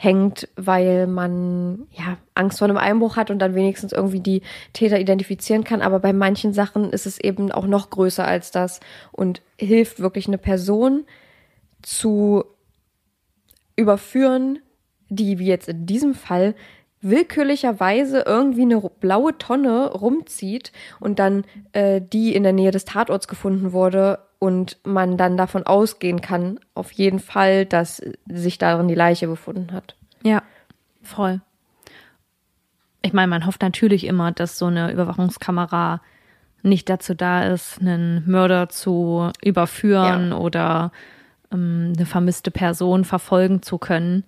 aufhängt, 0.00 0.48
weil 0.56 1.06
man 1.06 1.86
ja 1.92 2.16
Angst 2.34 2.58
vor 2.58 2.68
einem 2.68 2.78
Einbruch 2.78 3.16
hat 3.16 3.30
und 3.30 3.38
dann 3.38 3.54
wenigstens 3.54 3.92
irgendwie 3.92 4.20
die 4.20 4.42
Täter 4.72 4.98
identifizieren 4.98 5.64
kann. 5.64 5.82
Aber 5.82 6.00
bei 6.00 6.12
manchen 6.12 6.52
Sachen 6.54 6.90
ist 6.90 7.06
es 7.06 7.20
eben 7.20 7.52
auch 7.52 7.66
noch 7.66 7.90
größer 7.90 8.26
als 8.26 8.50
das 8.50 8.80
und 9.12 9.42
hilft 9.58 10.00
wirklich 10.00 10.26
eine 10.26 10.38
Person 10.38 11.04
zu 11.82 12.44
überführen, 13.76 14.60
die 15.08 15.38
wie 15.38 15.46
jetzt 15.46 15.68
in 15.68 15.86
diesem 15.86 16.14
Fall 16.14 16.54
willkürlicherweise 17.02 18.24
irgendwie 18.26 18.62
eine 18.62 18.80
blaue 18.80 19.36
Tonne 19.38 19.90
rumzieht 19.90 20.72
und 21.00 21.18
dann 21.18 21.44
äh, 21.72 22.00
die 22.00 22.34
in 22.34 22.42
der 22.42 22.52
Nähe 22.52 22.70
des 22.70 22.84
Tatorts 22.84 23.26
gefunden 23.28 23.72
wurde 23.72 24.18
und 24.38 24.78
man 24.84 25.16
dann 25.16 25.36
davon 25.36 25.64
ausgehen 25.64 26.20
kann, 26.20 26.60
auf 26.74 26.92
jeden 26.92 27.18
Fall, 27.18 27.66
dass 27.66 28.02
sich 28.26 28.58
darin 28.58 28.88
die 28.88 28.94
Leiche 28.94 29.26
befunden 29.28 29.72
hat. 29.72 29.94
Ja, 30.22 30.42
voll. 31.02 31.40
Ich 33.02 33.12
meine, 33.12 33.28
man 33.28 33.46
hofft 33.46 33.62
natürlich 33.62 34.04
immer, 34.04 34.32
dass 34.32 34.58
so 34.58 34.66
eine 34.66 34.92
Überwachungskamera 34.92 36.02
nicht 36.62 36.90
dazu 36.90 37.14
da 37.14 37.44
ist, 37.44 37.80
einen 37.80 38.30
Mörder 38.30 38.68
zu 38.68 39.30
überführen 39.42 40.30
Ja. 40.32 40.36
oder 40.36 40.92
ähm, 41.50 41.94
eine 41.96 42.04
vermisste 42.04 42.50
Person 42.50 43.04
verfolgen 43.04 43.62
zu 43.62 43.78
können. 43.78 44.24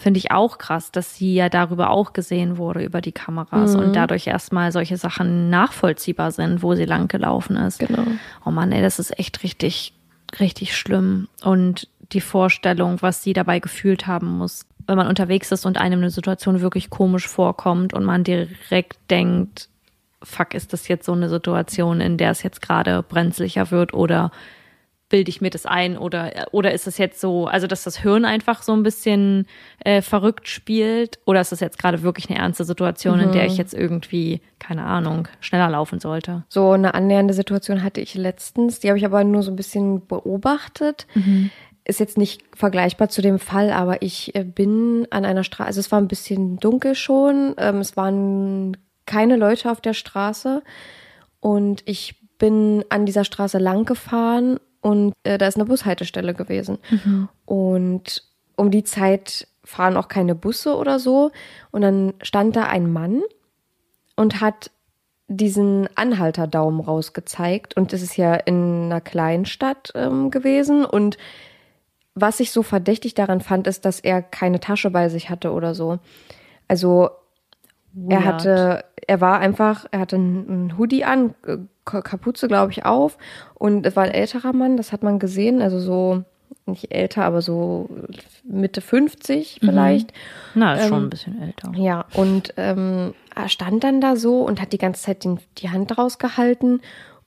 Finde 0.00 0.16
ich 0.16 0.30
auch 0.30 0.56
krass, 0.56 0.90
dass 0.92 1.14
sie 1.16 1.34
ja 1.34 1.50
darüber 1.50 1.90
auch 1.90 2.14
gesehen 2.14 2.56
wurde, 2.56 2.82
über 2.82 3.02
die 3.02 3.12
Kameras 3.12 3.74
Mhm. 3.74 3.80
und 3.80 3.92
dadurch 3.96 4.26
erstmal 4.26 4.72
solche 4.72 4.96
Sachen 4.96 5.50
nachvollziehbar 5.50 6.30
sind, 6.30 6.62
wo 6.62 6.74
sie 6.74 6.86
lang 6.86 7.06
gelaufen 7.06 7.56
ist. 7.56 7.80
Genau. 7.80 8.04
Oh 8.46 8.50
Mann, 8.50 8.72
ey, 8.72 8.80
das 8.80 8.98
ist 8.98 9.18
echt 9.18 9.42
richtig, 9.42 9.92
richtig 10.40 10.74
schlimm. 10.74 11.28
Und 11.44 11.86
die 12.12 12.22
Vorstellung, 12.22 13.02
was 13.02 13.22
sie 13.22 13.34
dabei 13.34 13.58
gefühlt 13.58 14.06
haben 14.06 14.38
muss, 14.38 14.64
wenn 14.86 14.96
man 14.96 15.06
unterwegs 15.06 15.52
ist 15.52 15.66
und 15.66 15.76
einem 15.76 16.00
eine 16.00 16.08
Situation 16.10 16.62
wirklich 16.62 16.88
komisch 16.88 17.28
vorkommt 17.28 17.92
und 17.92 18.04
man 18.04 18.24
direkt 18.24 18.98
denkt, 19.10 19.68
fuck, 20.22 20.54
ist 20.54 20.72
das 20.72 20.88
jetzt 20.88 21.04
so 21.04 21.12
eine 21.12 21.28
Situation, 21.28 22.00
in 22.00 22.16
der 22.16 22.30
es 22.30 22.42
jetzt 22.42 22.62
gerade 22.62 23.02
brenzlicher 23.02 23.70
wird 23.70 23.92
oder 23.92 24.32
bilde 25.10 25.28
ich 25.28 25.42
mir 25.42 25.50
das 25.50 25.66
ein 25.66 25.98
oder 25.98 26.46
oder 26.52 26.72
ist 26.72 26.86
es 26.86 26.96
jetzt 26.96 27.20
so, 27.20 27.46
also 27.46 27.66
dass 27.66 27.84
das 27.84 27.98
Hirn 27.98 28.24
einfach 28.24 28.62
so 28.62 28.72
ein 28.72 28.82
bisschen 28.82 29.46
äh, 29.84 30.00
verrückt 30.00 30.48
spielt? 30.48 31.18
Oder 31.26 31.42
ist 31.42 31.52
das 31.52 31.60
jetzt 31.60 31.78
gerade 31.78 32.02
wirklich 32.02 32.30
eine 32.30 32.38
ernste 32.38 32.64
Situation, 32.64 33.20
in 33.20 33.32
der 33.32 33.44
ich 33.44 33.58
jetzt 33.58 33.74
irgendwie 33.74 34.40
keine 34.58 34.84
Ahnung 34.84 35.28
schneller 35.40 35.68
laufen 35.68 36.00
sollte? 36.00 36.44
So 36.48 36.70
eine 36.70 36.94
annähernde 36.94 37.34
Situation 37.34 37.82
hatte 37.82 38.00
ich 38.00 38.14
letztens, 38.14 38.80
die 38.80 38.88
habe 38.88 38.98
ich 38.98 39.04
aber 39.04 39.22
nur 39.24 39.42
so 39.42 39.50
ein 39.50 39.56
bisschen 39.56 40.06
beobachtet. 40.06 41.06
Ist 41.84 42.00
jetzt 42.00 42.16
nicht 42.16 42.42
vergleichbar 42.54 43.08
zu 43.08 43.20
dem 43.20 43.38
Fall, 43.38 43.72
aber 43.72 44.02
ich 44.02 44.34
äh, 44.34 44.44
bin 44.44 45.08
an 45.10 45.24
einer 45.24 45.44
Straße, 45.44 45.66
also 45.66 45.80
es 45.80 45.90
war 45.90 46.00
ein 46.00 46.08
bisschen 46.08 46.58
dunkel 46.58 46.94
schon, 46.94 47.54
ähm, 47.58 47.78
es 47.78 47.96
waren 47.96 48.76
keine 49.06 49.36
Leute 49.36 49.70
auf 49.70 49.80
der 49.80 49.94
Straße. 49.94 50.62
Und 51.40 51.82
ich 51.86 52.16
bin 52.38 52.84
an 52.90 53.06
dieser 53.06 53.24
Straße 53.24 53.58
lang 53.58 53.86
gefahren 53.86 54.60
und 54.80 55.12
äh, 55.24 55.38
da 55.38 55.46
ist 55.46 55.56
eine 55.56 55.66
Bushaltestelle 55.66 56.34
gewesen. 56.34 56.78
Und 57.44 58.24
um 58.56 58.70
die 58.70 58.84
Zeit 58.84 59.46
fahren 59.64 59.96
auch 59.96 60.08
keine 60.08 60.34
Busse 60.34 60.76
oder 60.76 60.98
so. 60.98 61.30
Und 61.70 61.82
dann 61.82 62.14
stand 62.22 62.56
da 62.56 62.64
ein 62.64 62.92
Mann 62.92 63.22
und 64.16 64.40
hat 64.40 64.70
diesen 65.28 65.88
Anhalterdaumen 65.96 66.80
rausgezeigt. 66.80 67.76
Und 67.76 67.92
das 67.92 68.02
ist 68.02 68.16
ja 68.16 68.34
in 68.34 68.84
einer 68.86 69.00
Kleinstadt 69.00 69.92
ähm, 69.94 70.30
gewesen. 70.30 70.84
Und 70.84 71.18
was 72.14 72.40
ich 72.40 72.50
so 72.50 72.62
verdächtig 72.62 73.14
daran 73.14 73.40
fand, 73.40 73.66
ist, 73.66 73.84
dass 73.84 74.00
er 74.00 74.22
keine 74.22 74.60
Tasche 74.60 74.90
bei 74.90 75.08
sich 75.08 75.30
hatte 75.30 75.52
oder 75.52 75.74
so. 75.74 75.98
Also 76.68 77.10
er 78.08 78.18
Weird. 78.18 78.24
hatte, 78.24 78.84
er 79.06 79.20
war 79.20 79.38
einfach, 79.40 79.86
er 79.90 80.00
hatte 80.00 80.16
einen 80.16 80.76
Hoodie 80.78 81.04
an, 81.04 81.34
äh, 81.46 81.58
Ka- 81.84 82.02
Kapuze, 82.02 82.46
glaube 82.48 82.72
ich, 82.72 82.84
auf. 82.84 83.18
Und 83.54 83.84
es 83.86 83.96
war 83.96 84.04
ein 84.04 84.10
älterer 84.12 84.52
Mann, 84.52 84.76
das 84.76 84.92
hat 84.92 85.02
man 85.02 85.18
gesehen, 85.18 85.60
also 85.62 85.78
so, 85.80 86.22
nicht 86.66 86.92
älter, 86.94 87.24
aber 87.24 87.42
so 87.42 87.88
Mitte 88.44 88.80
50 88.80 89.58
vielleicht. 89.60 90.12
Na, 90.54 90.74
ist 90.74 90.88
schon 90.88 90.98
Ähm, 90.98 91.04
ein 91.06 91.10
bisschen 91.10 91.42
älter. 91.42 91.72
Ja, 91.76 92.04
und 92.14 92.54
ähm, 92.56 93.14
er 93.34 93.48
stand 93.48 93.82
dann 93.82 94.00
da 94.00 94.14
so 94.16 94.40
und 94.42 94.60
hat 94.60 94.72
die 94.72 94.78
ganze 94.78 95.02
Zeit 95.02 95.24
den, 95.24 95.40
die 95.58 95.70
Hand 95.70 95.96
rausgehalten. 95.98 96.80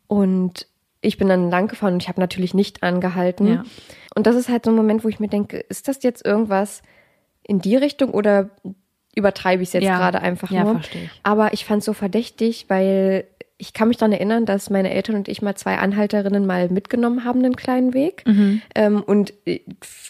Und 0.07 0.67
ich 1.01 1.17
bin 1.17 1.27
dann 1.27 1.49
lang 1.49 1.67
gefahren 1.67 1.93
und 1.95 2.03
ich 2.03 2.07
habe 2.09 2.21
natürlich 2.21 2.53
nicht 2.53 2.83
angehalten. 2.83 3.47
Ja. 3.47 3.63
Und 4.15 4.27
das 4.27 4.35
ist 4.35 4.47
halt 4.49 4.63
so 4.65 4.71
ein 4.71 4.75
Moment, 4.77 5.03
wo 5.03 5.09
ich 5.09 5.19
mir 5.19 5.27
denke, 5.27 5.57
ist 5.57 5.87
das 5.87 6.03
jetzt 6.03 6.25
irgendwas 6.25 6.81
in 7.41 7.59
die 7.59 7.75
Richtung 7.75 8.11
oder 8.11 8.49
übertreibe 9.15 9.61
ich 9.63 9.69
es 9.69 9.73
jetzt 9.73 9.83
Ja. 9.83 9.97
gerade 9.97 10.21
einfach 10.21 10.51
Ja, 10.51 10.63
nur? 10.63 10.73
verstehe 10.75 11.03
ich. 11.05 11.11
Aber 11.23 11.53
ich 11.53 11.65
fand 11.65 11.79
es 11.79 11.85
so 11.85 11.93
verdächtig, 11.93 12.65
weil 12.67 13.25
ich 13.59 13.71
kann 13.71 13.87
mich 13.87 13.95
daran 13.97 14.11
erinnern, 14.11 14.45
dass 14.45 14.69
meine 14.69 14.91
Eltern 14.91 15.15
und 15.15 15.29
ich 15.29 15.41
mal 15.41 15.55
zwei 15.55 15.77
Anhalterinnen 15.77 16.45
mal 16.45 16.67
mitgenommen 16.67 17.23
haben, 17.23 17.39
einen 17.39 17.55
kleinen 17.55 17.93
Weg. 17.93 18.23
Mhm. 18.25 18.61
Ähm, 18.75 19.01
und 19.03 19.31
äh, 19.45 19.61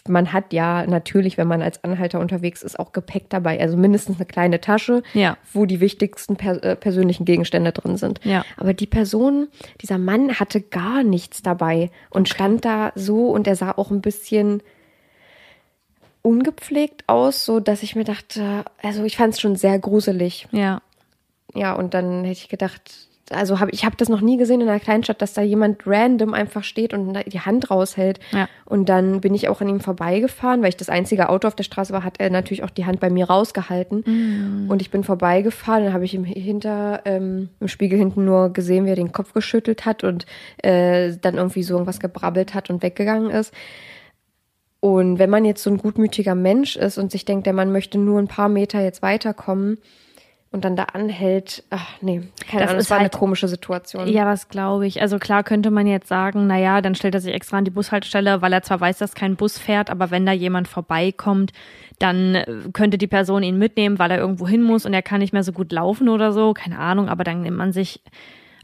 man 0.08 0.32
hat 0.32 0.52
ja 0.52 0.84
natürlich, 0.86 1.38
wenn 1.38 1.46
man 1.46 1.62
als 1.62 1.84
Anhalter 1.84 2.18
unterwegs 2.18 2.62
ist, 2.62 2.80
auch 2.80 2.92
Gepäck 2.92 3.28
dabei. 3.28 3.60
Also 3.60 3.76
mindestens 3.76 4.16
eine 4.16 4.24
kleine 4.26 4.60
Tasche, 4.60 5.02
Ja. 5.12 5.36
wo 5.52 5.66
die 5.66 5.80
wichtigsten 5.80 6.34
per 6.36 6.64
äh, 6.64 6.74
persönlichen 6.74 7.26
Gegenstände 7.26 7.70
drin 7.70 7.96
sind. 7.96 8.18
Ja. 8.24 8.44
Aber 8.56 8.74
die 8.74 8.86
Person, 8.86 9.46
dieser 9.82 9.98
Mann 9.98 10.40
hatte 10.40 10.60
gar 10.60 11.04
nichts 11.04 11.42
dabei 11.42 11.90
und 12.10 12.28
stand 12.28 12.64
da 12.64 12.90
so 12.96 13.28
und 13.28 13.46
er 13.46 13.54
sah 13.54 13.72
auch 13.72 13.92
ein 13.92 14.00
bisschen 14.00 14.62
ungepflegt 16.24 17.04
aus, 17.06 17.44
so 17.44 17.60
dass 17.60 17.82
ich 17.82 17.94
mir 17.94 18.04
dachte, 18.04 18.64
also 18.82 19.04
ich 19.04 19.16
fand 19.16 19.34
es 19.34 19.40
schon 19.40 19.56
sehr 19.56 19.78
gruselig. 19.78 20.48
Ja. 20.50 20.80
Ja, 21.54 21.74
und 21.74 21.94
dann 21.94 22.24
hätte 22.24 22.40
ich 22.40 22.48
gedacht, 22.48 23.08
also 23.30 23.60
hab, 23.60 23.72
ich 23.72 23.84
habe 23.84 23.96
das 23.96 24.08
noch 24.08 24.20
nie 24.20 24.36
gesehen 24.36 24.60
in 24.60 24.68
einer 24.68 24.80
Kleinstadt, 24.80 25.22
dass 25.22 25.34
da 25.34 25.42
jemand 25.42 25.86
random 25.86 26.34
einfach 26.34 26.64
steht 26.64 26.92
und 26.92 27.18
die 27.26 27.40
Hand 27.40 27.70
raushält. 27.70 28.20
Ja. 28.32 28.48
Und 28.64 28.88
dann 28.88 29.20
bin 29.20 29.34
ich 29.34 29.48
auch 29.48 29.60
an 29.60 29.68
ihm 29.68 29.80
vorbeigefahren, 29.80 30.62
weil 30.62 30.70
ich 30.70 30.76
das 30.76 30.88
einzige 30.88 31.28
Auto 31.28 31.46
auf 31.46 31.54
der 31.54 31.64
Straße 31.64 31.92
war, 31.92 32.04
hat 32.04 32.16
er 32.18 32.30
natürlich 32.30 32.64
auch 32.64 32.70
die 32.70 32.86
Hand 32.86 33.00
bei 33.00 33.10
mir 33.10 33.26
rausgehalten. 33.26 34.66
Und 34.68 34.82
ich 34.82 34.90
bin 34.90 35.04
vorbeigefahren, 35.04 35.84
dann 35.84 35.92
habe 35.92 36.04
ich 36.04 36.14
ihm 36.14 36.24
hinter, 36.24 37.02
ähm, 37.04 37.50
im 37.60 37.68
Spiegel 37.68 37.98
hinten 37.98 38.24
nur 38.24 38.52
gesehen, 38.52 38.86
wie 38.86 38.90
er 38.90 38.96
den 38.96 39.12
Kopf 39.12 39.32
geschüttelt 39.32 39.84
hat 39.84 40.04
und 40.04 40.26
äh, 40.62 41.12
dann 41.20 41.36
irgendwie 41.36 41.62
so 41.62 41.74
irgendwas 41.74 42.00
gebrabbelt 42.00 42.54
hat 42.54 42.70
und 42.70 42.82
weggegangen 42.82 43.30
ist. 43.30 43.54
Und 44.84 45.18
wenn 45.18 45.30
man 45.30 45.46
jetzt 45.46 45.62
so 45.62 45.70
ein 45.70 45.78
gutmütiger 45.78 46.34
Mensch 46.34 46.76
ist 46.76 46.98
und 46.98 47.10
sich 47.10 47.24
denkt, 47.24 47.46
der 47.46 47.54
Mann 47.54 47.72
möchte 47.72 47.96
nur 47.96 48.18
ein 48.18 48.28
paar 48.28 48.50
Meter 48.50 48.82
jetzt 48.82 49.00
weiterkommen 49.00 49.78
und 50.52 50.66
dann 50.66 50.76
da 50.76 50.82
anhält, 50.92 51.64
ach 51.70 51.88
nee, 52.02 52.20
keine 52.46 52.60
Das 52.64 52.68
Ahnung, 52.68 52.80
ist 52.80 52.84
das 52.84 52.90
war 52.90 52.98
eine 52.98 53.04
halt- 53.04 53.14
komische 53.14 53.48
Situation. 53.48 54.06
Ja, 54.08 54.26
was 54.26 54.50
glaube 54.50 54.86
ich. 54.86 55.00
Also 55.00 55.18
klar 55.18 55.42
könnte 55.42 55.70
man 55.70 55.86
jetzt 55.86 56.08
sagen, 56.08 56.46
naja, 56.46 56.82
dann 56.82 56.94
stellt 56.94 57.14
er 57.14 57.22
sich 57.22 57.32
extra 57.32 57.56
an 57.56 57.64
die 57.64 57.70
Bushaltestelle, 57.70 58.42
weil 58.42 58.52
er 58.52 58.60
zwar 58.62 58.78
weiß, 58.78 58.98
dass 58.98 59.14
kein 59.14 59.36
Bus 59.36 59.56
fährt, 59.58 59.88
aber 59.88 60.10
wenn 60.10 60.26
da 60.26 60.32
jemand 60.32 60.68
vorbeikommt, 60.68 61.54
dann 61.98 62.34
äh, 62.34 62.46
könnte 62.74 62.98
die 62.98 63.06
Person 63.06 63.42
ihn 63.42 63.56
mitnehmen, 63.56 63.98
weil 63.98 64.10
er 64.10 64.18
irgendwo 64.18 64.46
hin 64.46 64.62
muss 64.62 64.84
und 64.84 64.92
er 64.92 65.00
kann 65.00 65.20
nicht 65.20 65.32
mehr 65.32 65.44
so 65.44 65.52
gut 65.52 65.72
laufen 65.72 66.10
oder 66.10 66.30
so. 66.32 66.52
Keine 66.52 66.78
Ahnung, 66.78 67.08
aber 67.08 67.24
dann 67.24 67.40
nimmt 67.40 67.56
man 67.56 67.72
sich, 67.72 68.02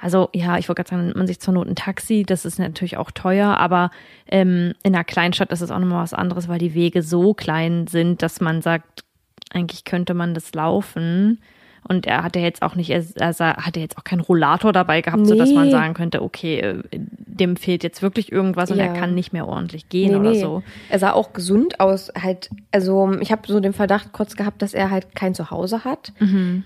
also 0.00 0.28
ja, 0.34 0.58
ich 0.58 0.68
wollte 0.68 0.80
gerade 0.82 0.90
sagen, 0.90 1.04
nimmt 1.06 1.16
man 1.16 1.26
sich 1.26 1.40
zur 1.40 1.54
Not 1.54 1.68
ein 1.68 1.74
Taxi, 1.76 2.24
das 2.26 2.44
ist 2.44 2.58
natürlich 2.58 2.96
auch 2.96 3.10
teuer, 3.10 3.56
aber 3.58 3.90
ähm, 4.28 4.72
in 4.82 4.94
einer 4.94 5.04
Kleinstadt 5.04 5.50
ist 5.52 5.60
es 5.60 5.70
auch 5.70 5.78
nochmal 5.78 6.02
was 6.02 6.14
anderes, 6.14 6.48
weil 6.48 6.58
die 6.58 6.74
Wege 6.74 7.02
so 7.02 7.34
klein 7.34 7.86
sind, 7.86 8.22
dass 8.22 8.40
man 8.40 8.62
sagt, 8.62 9.04
eigentlich 9.52 9.84
könnte 9.84 10.14
man 10.14 10.34
das 10.34 10.54
laufen. 10.54 11.40
Und 11.88 12.06
er 12.06 12.22
hatte 12.22 12.40
jetzt 12.40 12.60
auch 12.60 12.74
nicht, 12.74 12.90
er, 12.90 13.02
er 13.16 13.32
sah- 13.32 13.56
hatte 13.56 13.80
jetzt 13.80 13.96
auch 13.96 14.04
keinen 14.04 14.20
Rollator 14.20 14.70
dabei 14.70 15.00
gehabt, 15.00 15.26
so 15.26 15.34
dass 15.34 15.50
man 15.50 15.64
Nee. 15.64 15.70
sagen 15.70 15.94
könnte, 15.94 16.20
okay, 16.22 16.60
äh, 16.60 16.82
dem 16.92 17.56
fehlt 17.56 17.82
jetzt 17.82 18.02
wirklich 18.02 18.30
irgendwas 18.30 18.70
und 18.70 18.76
Ja. 18.76 18.84
er 18.84 18.92
kann 18.92 19.14
nicht 19.14 19.32
mehr 19.32 19.48
ordentlich 19.48 19.88
gehen 19.88 20.10
Nee, 20.10 20.16
oder 20.18 20.30
nee. 20.32 20.40
so. 20.40 20.62
Er 20.90 20.98
sah 20.98 21.12
auch 21.14 21.32
gesund 21.32 21.80
aus. 21.80 22.12
Halt, 22.20 22.50
also 22.70 23.12
ich 23.20 23.32
habe 23.32 23.42
so 23.46 23.60
den 23.60 23.72
Verdacht 23.72 24.12
kurz 24.12 24.36
gehabt, 24.36 24.60
dass 24.60 24.74
er 24.74 24.90
halt 24.90 25.14
kein 25.16 25.34
Zuhause 25.34 25.82
hat. 25.84 26.12
Mhm. 26.20 26.64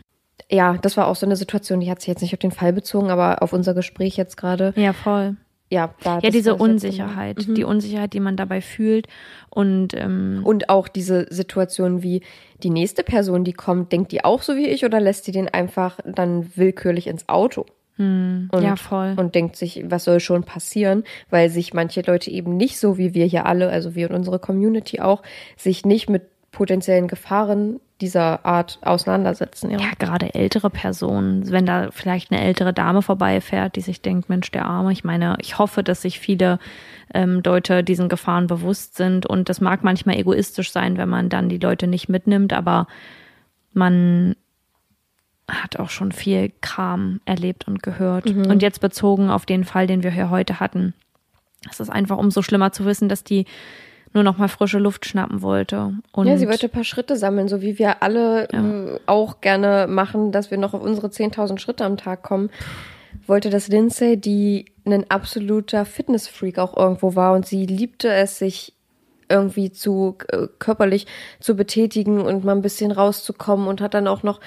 Ja, 0.51 0.77
das 0.81 0.97
war 0.97 1.07
auch 1.07 1.17
so 1.17 1.27
eine 1.27 1.37
Situation, 1.37 1.81
die 1.81 1.91
hat 1.91 2.01
sich 2.01 2.09
jetzt 2.09 2.23
nicht 2.23 2.35
auf 2.35 2.39
den 2.41 2.51
Fall 2.53 2.73
bezogen, 2.73 3.11
aber 3.11 3.43
auf 3.43 3.53
unser 3.53 3.75
Gespräch 3.75 4.17
jetzt 4.17 4.37
gerade. 4.37 4.73
Ja, 4.77 4.93
voll. 4.93 5.37
ja, 5.71 5.95
da 6.03 6.19
Ja, 6.21 6.31
diese. 6.31 6.55
Unsicherheit, 6.57 7.49
Mhm. 7.49 7.55
die 7.55 7.65
Unsicherheit, 7.65 8.13
die 8.13 8.21
man 8.21 8.37
dabei 8.37 8.61
fühlt. 8.61 9.07
Und 9.51 9.95
ähm, 9.95 10.41
Und 10.45 10.69
auch 10.69 10.87
diese 10.89 11.27
Situation 11.31 12.03
wie 12.03 12.23
die 12.63 12.71
nächste 12.71 13.03
Person, 13.03 13.45
die 13.45 13.53
kommt, 13.55 13.91
denkt 13.93 14.13
die 14.13 14.25
auch 14.25 14.43
so 14.43 14.55
wie 14.57 14.67
ich 14.69 14.85
oder 14.85 15.01
lässt 15.01 15.27
die 15.27 15.33
den 15.33 15.49
einfach 15.49 15.99
dann 16.05 16.51
willkürlich 16.57 17.07
ins 17.07 17.29
Auto? 17.29 17.67
und, 17.97 18.51
ja, 18.61 18.75
voll. 18.75 19.15
Und 19.17 19.37
denkt 19.37 19.55
sich, 19.55 19.85
was 19.87 20.03
soll 20.03 20.19
schon 20.19 20.43
passieren, 20.43 21.05
weil 21.31 21.49
sich 21.49 21.75
manche 21.75 22.01
Leute 22.01 22.29
eben 22.29 22.57
nicht 22.57 22.77
so 22.81 22.99
wie 22.99 23.15
wir 23.15 23.25
hier 23.25 23.47
alle, 23.47 23.69
also 23.69 23.95
wir 23.95 24.11
und 24.11 24.17
unsere 24.17 24.41
Community 24.41 24.99
auch, 24.99 25.23
sich 25.57 25.87
nicht 25.87 26.11
mit 26.11 26.25
potenziellen 26.51 27.07
Gefahren 27.07 27.79
dieser 28.05 28.45
Art 28.45 28.79
auseinandersetzen. 28.83 29.71
Ja. 29.71 29.79
ja, 29.79 29.91
gerade 29.99 30.35
ältere 30.35 30.69
Personen, 30.69 31.51
wenn 31.51 31.65
da 31.65 31.89
vielleicht 31.91 32.31
eine 32.31 32.43
ältere 32.43 32.75
Dame 32.75 33.01
vorbeifährt, 33.01 33.77
die 33.77 33.81
sich 33.81 34.03
denkt, 34.03 34.29
Mensch, 34.29 34.51
der 34.51 34.67
Arme. 34.67 34.93
Ich 34.93 35.05
meine, 35.05 35.37
ich 35.41 35.59
hoffe, 35.59 35.83
dass 35.83 36.03
sich 36.03 36.21
viele 36.21 36.59
ähm, 37.15 37.41
Leute 37.45 37.83
diesen 37.83 38.11
Gefahren 38.11 38.47
bewusst 38.47 38.97
sind. 38.97 39.25
Und 39.25 39.49
das 39.49 39.63
mag 39.63 39.83
manchmal 39.83 40.17
egoistisch 40.17 40.71
sein, 40.71 40.99
wenn 40.99 41.09
man 41.09 41.31
dann 41.31 41.49
die 41.49 41.59
Leute 41.59 41.87
nicht 41.87 42.11
mitnimmt, 42.11 42.53
aber 42.53 42.87
man 43.73 44.37
hat 45.51 45.79
auch 45.79 45.91
schon 45.91 46.13
viel 46.13 46.53
Kram 46.61 47.21
erlebt 47.25 47.67
und 47.67 47.83
gehört. 47.83 48.27
Und 48.27 48.63
jetzt 48.63 48.81
bezogen 48.81 49.31
auf 49.31 49.47
den 49.47 49.65
Fall, 49.65 49.87
den 49.87 50.03
wir 50.03 50.11
hier 50.11 50.31
heute 50.31 50.61
hatten, 50.61 50.95
es 51.71 51.81
ist 51.81 51.91
einfach 51.91 52.19
umso 52.19 52.43
schlimmer 52.43 52.73
zu 52.73 52.85
wissen, 52.85 53.09
dass 53.09 53.25
die 53.25 53.47
nur 54.15 54.23
noch 54.23 54.39
mal 54.39 54.49
frische 54.49 54.79
Luft 54.79 55.07
schnappen 55.07 55.43
wollte. 55.43 55.93
Und 56.13 56.27
Ja, 56.27 56.39
sie 56.39 56.49
wollte 56.49 56.67
ein 56.67 56.73
paar 56.73 56.85
Schritte 56.85 57.17
sammeln, 57.17 57.49
so 57.49 57.61
wie 57.61 57.79
wir 57.79 58.03
alle 58.03 58.49
äh, 58.49 59.01
auch 59.07 59.41
gerne 59.41 59.87
machen, 59.89 60.33
dass 60.33 60.51
wir 60.51 60.59
noch 60.59 60.73
auf 60.73 60.83
unsere 60.83 61.09
10.000 61.09 61.59
Schritte 61.59 61.85
am 61.85 61.97
Tag 61.97 62.23
kommen. 62.23 62.51
Wollte 63.27 63.51
das 63.51 63.69
Lindsay, 63.69 64.17
die 64.17 64.67
ein 64.87 65.11
absoluter 65.11 65.85
Fitnessfreak 65.85 66.59
auch 66.59 66.77
irgendwo 66.77 67.17
war 67.17 67.35
und 67.35 67.45
sie 67.47 67.67
liebte 67.67 68.09
es, 68.13 68.39
sich 68.39 68.75
irgendwie 69.29 69.73
zu 69.73 70.17
äh, 70.29 70.47
körperlich 70.59 71.07
zu 71.41 71.57
betätigen 71.57 72.21
und 72.21 72.45
mal 72.45 72.53
ein 72.53 72.63
bisschen 72.63 72.93
rauszukommen 72.93 73.67
und 73.67 73.81
hat 73.81 73.95
dann 73.95 74.07
auch 74.07 74.23
noch 74.23 74.41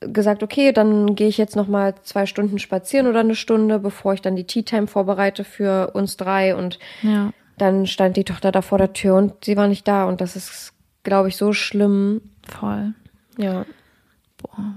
gesagt, 0.00 0.42
okay, 0.42 0.72
dann 0.72 1.14
gehe 1.14 1.28
ich 1.28 1.38
jetzt 1.38 1.56
noch 1.56 1.68
mal 1.68 1.94
zwei 2.02 2.26
Stunden 2.26 2.58
spazieren 2.58 3.06
oder 3.06 3.20
eine 3.20 3.34
Stunde, 3.34 3.78
bevor 3.78 4.14
ich 4.14 4.22
dann 4.22 4.36
die 4.36 4.46
Tea 4.46 4.62
Time 4.62 4.86
vorbereite 4.86 5.44
für 5.44 5.90
uns 5.94 6.16
drei 6.16 6.54
und 6.54 6.78
ja. 7.02 7.32
Dann 7.56 7.86
stand 7.86 8.16
die 8.16 8.24
Tochter 8.24 8.52
da 8.52 8.62
vor 8.62 8.78
der 8.78 8.92
Tür 8.92 9.16
und 9.16 9.44
sie 9.44 9.56
war 9.56 9.68
nicht 9.68 9.86
da 9.86 10.04
und 10.04 10.20
das 10.20 10.36
ist, 10.36 10.72
glaube 11.02 11.28
ich, 11.28 11.36
so 11.36 11.52
schlimm. 11.52 12.20
voll. 12.46 12.94
Ja. 13.36 13.64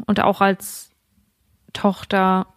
und 0.05 0.19
auch 0.19 0.41
als 0.41 0.89
Tochter 1.73 2.47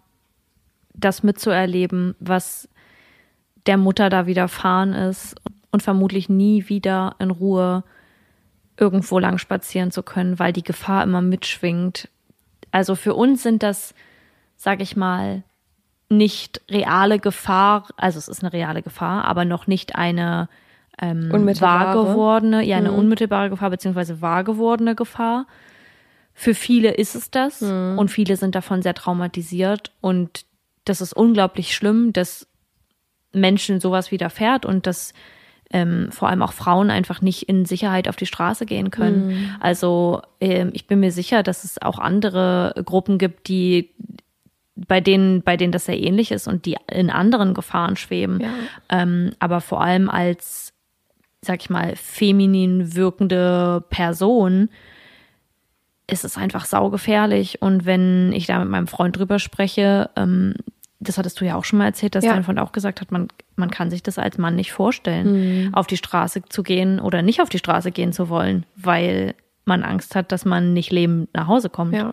das 0.95 1.23
mitzuerleben, 1.23 2.15
was 2.21 2.69
der 3.67 3.77
Mutter 3.77 4.09
da 4.09 4.27
widerfahren 4.27 4.93
ist 4.95 5.37
und 5.71 5.83
vermutlich 5.83 6.29
nie 6.29 6.69
wieder 6.69 7.17
in 7.19 7.31
Ruhe 7.31 7.85
irgendwo 8.77 9.19
lang 9.19 9.39
spazieren 9.39 9.91
zu 9.91 10.03
können, 10.03 10.39
weil 10.39 10.53
die 10.53 10.63
Gefahr 10.63 11.03
immer 11.03 11.21
mitschwingt. 11.21 12.09
Also 12.71 12.95
für 12.95 13.15
uns 13.15 13.43
sind 13.43 13.63
das, 13.63 13.95
sag 14.57 14.81
ich 14.81 14.97
mal, 14.97 15.43
nicht 16.11 16.61
reale 16.71 17.19
Gefahr, 17.19 17.89
also 17.97 18.19
es 18.19 18.29
ist 18.29 18.43
eine 18.43 18.53
reale 18.53 18.83
Gefahr, 18.83 19.25
aber 19.25 19.45
noch 19.45 19.67
nicht 19.67 19.95
eine 19.95 20.49
ähm, 21.01 21.31
wahr 21.61 21.95
gewordene, 21.95 22.63
ja, 22.63 22.77
eine 22.77 22.93
unmittelbare 22.93 23.49
Gefahr, 23.49 23.71
beziehungsweise 23.71 24.21
wahr 24.21 24.45
gewordene 24.45 24.95
Gefahr. 24.95 25.47
Für 26.35 26.55
viele 26.55 26.91
ist 26.91 27.15
es 27.15 27.31
das 27.31 27.63
und 27.63 28.11
viele 28.11 28.37
sind 28.37 28.55
davon 28.55 28.83
sehr 28.83 28.95
traumatisiert 28.95 29.93
und 30.01 30.45
das 30.85 31.01
ist 31.01 31.13
unglaublich 31.13 31.75
schlimm, 31.75 32.13
dass 32.13 32.47
Menschen 33.33 33.81
sowas 33.81 34.11
widerfährt 34.11 34.65
und 34.67 34.87
dass 34.87 35.13
ähm, 35.73 36.11
vor 36.11 36.29
allem 36.29 36.43
auch 36.43 36.53
Frauen 36.53 36.91
einfach 36.91 37.21
nicht 37.23 37.45
in 37.45 37.65
Sicherheit 37.65 38.09
auf 38.09 38.17
die 38.17 38.27
Straße 38.27 38.67
gehen 38.67 38.91
können. 38.91 39.31
Also 39.61 40.23
ähm, 40.41 40.71
ich 40.73 40.87
bin 40.87 40.99
mir 40.99 41.13
sicher, 41.13 41.43
dass 41.45 41.63
es 41.63 41.81
auch 41.81 41.99
andere 41.99 42.75
Gruppen 42.85 43.19
gibt, 43.19 43.47
die 43.49 43.91
bei 44.89 45.01
denen, 45.01 45.43
bei 45.43 45.57
denen 45.57 45.73
das 45.73 45.85
sehr 45.87 45.99
ähnlich 46.01 46.31
ist 46.33 46.49
und 46.49 46.65
die 46.67 46.77
in 46.91 47.11
anderen 47.11 47.55
Gefahren 47.55 47.97
schweben. 47.97 48.43
Ähm, 48.89 49.33
aber 49.39 49.61
vor 49.61 49.83
allem 49.83 50.09
als, 50.09 50.73
sag 51.43 51.61
ich 51.61 51.71
mal, 51.71 51.95
feminin 51.97 52.95
wirkende 52.95 53.85
Person 53.91 54.69
ist 56.07 56.25
es 56.25 56.37
einfach 56.37 56.65
saugefährlich. 56.65 57.63
Und 57.63 57.85
wenn 57.85 58.33
ich 58.33 58.47
da 58.47 58.59
mit 58.59 58.69
meinem 58.69 58.87
Freund 58.89 59.17
drüber 59.17 59.39
spreche, 59.39 60.11
ähm, 60.17 60.55
das 60.99 61.17
hattest 61.19 61.41
du 61.41 61.45
ja 61.47 61.55
auch 61.57 61.65
schon 61.65 61.79
mal 61.79 61.87
erzählt, 61.87 62.15
dass 62.15 62.25
Ja. 62.25 62.33
dein 62.35 62.43
Freund 62.45 62.59
auch 62.59 62.73
gesagt 62.73 63.01
hat, 63.01 63.11
man, 63.13 63.29
man 63.57 63.71
kann 63.71 63.91
sich 63.91 64.03
das 64.03 64.19
als 64.19 64.37
Mann 64.39 64.57
nicht 64.57 64.73
vorstellen, 64.73 65.71
auf 65.73 65.87
die 65.87 65.97
Straße 65.97 66.43
zu 66.49 66.63
gehen 66.63 67.01
oder 67.01 67.23
nicht 67.23 67.41
auf 67.41 67.49
die 67.49 67.59
Straße 67.59 67.91
gehen 67.91 68.13
zu 68.13 68.29
wollen, 68.29 68.67
weil 68.77 69.35
man 69.65 69.83
Angst 69.83 70.15
hat, 70.15 70.33
dass 70.33 70.45
man 70.45 70.73
nicht 70.75 70.91
lebend 70.91 71.33
nach 71.35 71.47
Hause 71.47 71.71
kommt. 71.71 71.95
Ja. 71.95 72.13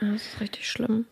Das 0.00 0.10
ist 0.22 0.40
richtig 0.40 0.68
schlimm. 0.68 1.06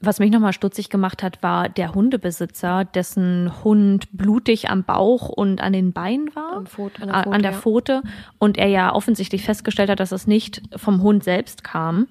Was 0.00 0.18
mich 0.18 0.32
nochmal 0.32 0.52
stutzig 0.52 0.90
gemacht 0.90 1.22
hat, 1.22 1.42
war 1.44 1.68
der 1.68 1.94
Hundebesitzer, 1.94 2.84
dessen 2.84 3.52
Hund 3.62 4.08
blutig 4.12 4.68
am 4.68 4.82
Bauch 4.82 5.28
und 5.28 5.60
an 5.60 5.72
den 5.72 5.92
Beinen 5.92 6.34
war. 6.34 6.62
Pfote- 6.64 7.02
an 7.02 7.06
der 7.08 7.14
A- 7.16 7.22
Pfote, 7.22 7.34
an 7.36 7.42
der 7.42 7.50
ja. 7.52 7.56
Pfote. 7.56 8.02
Und 8.38 8.58
er 8.58 8.66
ja 8.66 8.92
offensichtlich 8.92 9.44
festgestellt 9.44 9.88
hat, 9.88 10.00
dass 10.00 10.10
es 10.10 10.26
nicht 10.26 10.60
vom 10.74 11.02
Hund 11.02 11.22
selbst 11.22 11.62
kam 11.62 12.08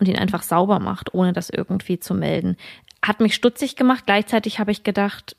und 0.00 0.08
ihn 0.08 0.16
einfach 0.18 0.42
sauber 0.42 0.80
macht, 0.80 1.12
ohne 1.12 1.34
das 1.34 1.50
irgendwie 1.50 2.00
zu 2.00 2.14
melden. 2.14 2.56
Hat 3.04 3.20
mich 3.20 3.34
stutzig 3.34 3.76
gemacht. 3.76 4.04
Gleichzeitig 4.06 4.58
habe 4.58 4.70
ich 4.72 4.82
gedacht, 4.82 5.36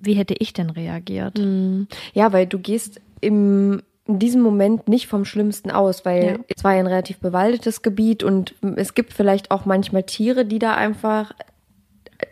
wie 0.00 0.14
hätte 0.14 0.34
ich 0.38 0.52
denn 0.52 0.68
reagiert? 0.70 1.38
Ja, 2.12 2.32
weil 2.32 2.46
du 2.46 2.58
gehst 2.58 3.00
im, 3.20 3.82
in 4.08 4.18
diesem 4.18 4.40
Moment 4.40 4.88
nicht 4.88 5.06
vom 5.06 5.24
Schlimmsten 5.24 5.70
aus, 5.70 6.04
weil 6.04 6.24
Ja. 6.24 6.36
es 6.56 6.64
war 6.64 6.72
ja 6.72 6.80
ein 6.80 6.86
relativ 6.86 7.18
bewaldetes 7.18 7.82
Gebiet 7.82 8.24
und 8.24 8.54
es 8.76 8.94
gibt 8.94 9.12
vielleicht 9.12 9.50
auch 9.50 9.66
manchmal 9.66 10.02
Tiere, 10.04 10.44
die 10.46 10.58
da 10.58 10.74
einfach 10.74 11.32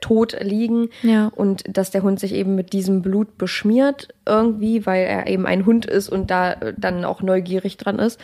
tot 0.00 0.36
liegen 0.40 0.88
Ja. 1.02 1.28
und 1.28 1.62
dass 1.68 1.90
der 1.90 2.02
Hund 2.02 2.18
sich 2.18 2.32
eben 2.32 2.54
mit 2.56 2.72
diesem 2.72 3.02
Blut 3.02 3.38
beschmiert 3.38 4.08
irgendwie, 4.26 4.84
weil 4.86 5.04
er 5.04 5.26
eben 5.28 5.46
ein 5.46 5.64
Hund 5.66 5.86
ist 5.86 6.08
und 6.08 6.30
da 6.30 6.54
äh, 6.54 6.74
dann 6.76 7.04
auch 7.04 7.22
neugierig 7.22 7.76
dran 7.76 7.98
ist. 8.00 8.18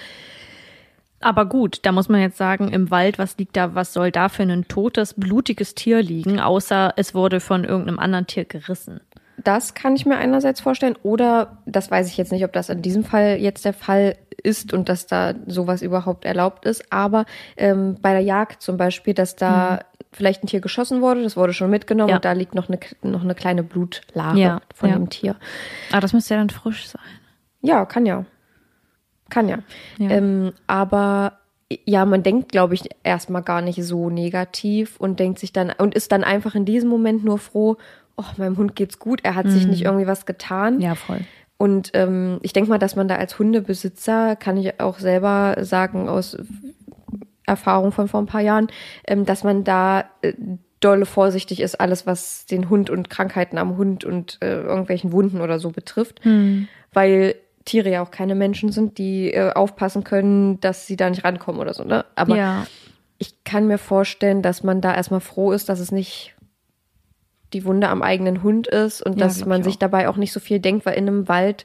Aber 1.21 1.47
gut, 1.47 1.79
da 1.83 1.93
muss 1.93 2.09
man 2.09 2.21
jetzt 2.21 2.37
sagen, 2.39 2.69
im 2.73 2.91
Wald, 2.91 3.19
was 3.19 3.39
liegt 3.39 3.57
da, 3.57 3.77
was 3.77 3.93
soll 3.93 4.11
da 4.11 4.29
für 4.29 4.43
ein 4.43 4.67
totes, 4.67 5.15
blutiges 5.15 5.77
Tier 5.77 6.03
liegen, 6.03 6.41
außer 6.41 6.95
es 6.97 7.15
wurde 7.15 7.39
von 7.39 7.63
irgendeinem 7.65 8.01
anderen 8.01 8.27
Tier 8.27 8.45
gerissen. 8.45 9.01
Das 9.39 9.75
kann 9.75 9.97
ich 9.97 10.07
mir 10.07 10.17
einerseits 10.19 10.61
vorstellen. 10.61 10.97
Oder, 11.03 11.59
das 11.67 11.91
weiß 11.91 12.09
ich 12.09 12.17
jetzt 12.17 12.33
nicht, 12.33 12.45
ob 12.45 12.53
das 12.53 12.69
in 12.69 12.83
diesem 12.83 13.05
Fall 13.05 13.39
jetzt 13.39 13.65
der 13.65 13.73
Fall 13.73 14.17
ist 14.43 14.73
und 14.73 14.89
dass 14.89 15.07
da 15.07 15.35
sowas 15.47 15.83
überhaupt 15.83 16.25
erlaubt 16.25 16.65
ist. 16.67 16.93
Aber 16.93 17.25
ähm, 17.57 17.97
bei 18.01 18.13
der 18.13 18.23
Jagd 18.23 18.63
zum 18.63 18.77
Beispiel, 18.77 19.15
dass 19.15 19.37
da 19.37 19.81
vielleicht 20.13 20.45
ein 20.45 20.47
Tier 20.47 20.61
geschossen 20.61 21.01
wurde, 21.01 21.23
das 21.23 21.37
wurde 21.37 21.55
schon 21.55 21.71
mitgenommen 21.71 22.11
Ja. 22.11 22.17
und 22.17 22.25
da 22.25 22.33
liegt 22.33 22.55
noch 22.55 22.69
eine, 22.69 22.79
noch 23.03 23.23
eine 23.23 23.35
kleine 23.35 23.63
Blutlage 23.63 24.39
Ja, 24.39 24.61
von 24.75 24.91
ja. 24.91 24.97
dem 24.97 25.09
Tier. 25.11 25.37
Aber 25.91 26.01
das 26.03 26.13
müsste 26.13 26.35
ja 26.35 26.41
dann 26.41 26.51
frisch 26.51 26.87
sein. 26.89 27.01
Ja, 27.63 27.87
kann 27.87 28.05
ja. 28.07 28.25
Kann 29.31 29.49
ja. 29.49 29.59
Ja. 29.99 30.11
Ähm, 30.11 30.53
aber 30.67 31.39
ja, 31.87 32.05
man 32.05 32.23
denkt, 32.23 32.53
glaube 32.53 32.75
ich, 32.75 32.83
erstmal 33.03 33.43
gar 33.43 33.63
nicht 33.63 33.83
so 33.83 34.11
negativ 34.11 35.01
und 35.01 35.19
denkt 35.19 35.39
sich 35.39 35.53
dann 35.55 35.73
und 35.79 35.95
ist 35.95 36.13
dann 36.13 36.23
einfach 36.25 36.55
in 36.55 36.67
diesem 36.67 36.91
Moment 36.91 37.25
nur 37.25 37.39
froh, 37.39 37.79
oh, 38.17 38.25
meinem 38.37 38.57
Hund 38.57 38.77
geht's 38.77 38.99
gut, 38.99 39.21
er 39.23 39.35
hat 39.35 39.49
sich 39.49 39.67
nicht 39.67 39.83
irgendwie 39.83 40.07
was 40.07 40.27
getan. 40.27 40.77
Mhm. 40.77 40.81
Ja, 40.81 40.95
voll. 40.95 41.21
Und 41.59 41.93
ähm, 41.95 42.39
ich 42.43 42.53
denke 42.53 42.71
mal, 42.71 42.79
dass 42.79 42.97
man 42.97 43.07
da 43.07 43.17
als 43.17 43.39
Hundebesitzer, 43.39 44.35
kann 44.37 44.57
ich 44.57 44.81
auch 44.81 44.99
selber 44.99 45.57
sagen 45.61 46.09
aus 46.09 46.37
Erfahrung 47.47 47.93
von 47.93 48.09
vor 48.09 48.21
ein 48.21 48.27
paar 48.27 48.41
Jahren, 48.41 48.69
ähm, 49.07 49.25
dass 49.25 49.45
man 49.45 49.63
da 49.63 50.05
äh, 50.23 50.33
dolle 50.81 51.07
vorsichtig 51.07 51.61
ist, 51.61 51.81
alles 51.81 52.07
was 52.07 52.47
den 52.47 52.69
Hund 52.69 52.91
und 52.91 53.11
Krankheiten 53.11 53.59
am 53.59 53.77
Hund 53.77 54.05
und 54.05 54.39
äh, 54.43 54.61
irgendwelchen 54.61 55.13
Wunden 55.13 55.41
oder 55.41 55.59
so 55.59 55.71
betrifft, 55.71 56.21
weil 56.93 57.37
Tiere 57.65 57.91
ja 57.91 58.03
auch 58.03 58.11
keine 58.11 58.35
Menschen 58.35 58.73
sind, 58.73 58.99
die 58.99 59.33
äh, 59.33 59.53
aufpassen 59.53 60.05
können, 60.05 60.61
dass 60.61 60.87
sie 60.87 60.97
da 60.97 61.09
nicht 61.09 61.25
rankommen 61.25 61.61
oder 61.61 61.75
so. 61.75 61.85
Ne? 61.85 62.05
Aber 62.17 62.37
ja. 62.37 62.67
ich 63.19 63.45
kann 63.45 63.69
mir 63.69 63.79
vorstellen, 63.79 64.43
dass 64.43 64.65
man 64.65 64.81
da 64.81 64.95
erstmal 64.95 65.21
froh 65.21 65.53
ist, 65.53 65.69
dass 65.69 65.79
es 65.79 65.93
nicht 65.93 66.35
die 67.53 67.65
Wunde 67.65 67.89
am 67.89 68.03
eigenen 68.03 68.43
Hund 68.43 68.67
ist 68.67 69.03
und 69.03 69.19
Ja, 69.19 69.27
dass 69.27 69.45
man 69.45 69.61
ich 69.61 69.65
sich 69.67 69.75
auch. 69.75 69.81
dabei 69.81 70.09
auch 70.09 70.17
nicht 70.17 70.33
so 70.33 70.41
viel 70.41 70.59
denkt, 70.61 70.87
weil 70.87 70.95
in 70.97 71.09
einem 71.09 71.29
Wald, 71.29 71.65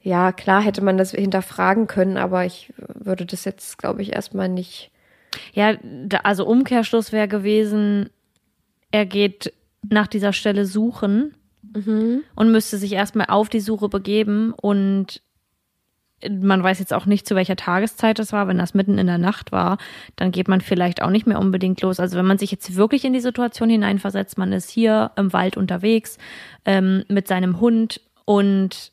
ja, 0.00 0.32
klar 0.32 0.62
hätte 0.62 0.82
man 0.82 0.98
das 0.98 1.10
hinterfragen 1.12 1.86
können, 1.86 2.16
aber 2.16 2.44
ich 2.44 2.72
würde 2.76 3.26
das 3.26 3.44
jetzt, 3.44 3.78
glaube 3.78 4.02
ich, 4.02 4.12
erstmal 4.14 4.48
nicht. 4.48 4.90
Ja, 5.52 5.74
da, 5.82 6.18
also 6.18 6.46
Umkehrschluss 6.46 7.12
wäre 7.12 7.28
gewesen, 7.28 8.08
er 8.90 9.04
geht 9.06 9.52
nach 9.88 10.06
dieser 10.06 10.32
Stelle 10.32 10.64
suchen 10.64 11.34
und 12.36 12.52
müsste 12.52 12.78
sich 12.78 12.92
erstmal 12.92 13.26
auf 13.28 13.48
die 13.48 13.60
Suche 13.60 13.88
begeben 13.88 14.52
und 14.54 15.20
man 16.30 16.62
weiß 16.62 16.78
jetzt 16.78 16.94
auch 16.94 17.06
nicht, 17.06 17.28
zu 17.28 17.34
welcher 17.34 17.56
Tageszeit 17.56 18.18
es 18.18 18.32
war. 18.32 18.48
Wenn 18.48 18.58
das 18.58 18.74
mitten 18.74 18.98
in 18.98 19.06
der 19.06 19.18
Nacht 19.18 19.52
war, 19.52 19.78
dann 20.16 20.32
geht 20.32 20.48
man 20.48 20.60
vielleicht 20.60 21.02
auch 21.02 21.10
nicht 21.10 21.26
mehr 21.26 21.38
unbedingt 21.38 21.80
los. 21.82 22.00
Also 22.00 22.16
wenn 22.16 22.26
man 22.26 22.38
sich 22.38 22.50
jetzt 22.50 22.74
wirklich 22.76 23.04
in 23.04 23.12
die 23.12 23.20
Situation 23.20 23.68
hineinversetzt, 23.68 24.38
man 24.38 24.52
ist 24.52 24.70
hier 24.70 25.10
im 25.16 25.32
Wald 25.32 25.56
unterwegs 25.56 26.18
ähm, 26.64 27.04
mit 27.08 27.28
seinem 27.28 27.60
Hund 27.60 28.00
und 28.24 28.92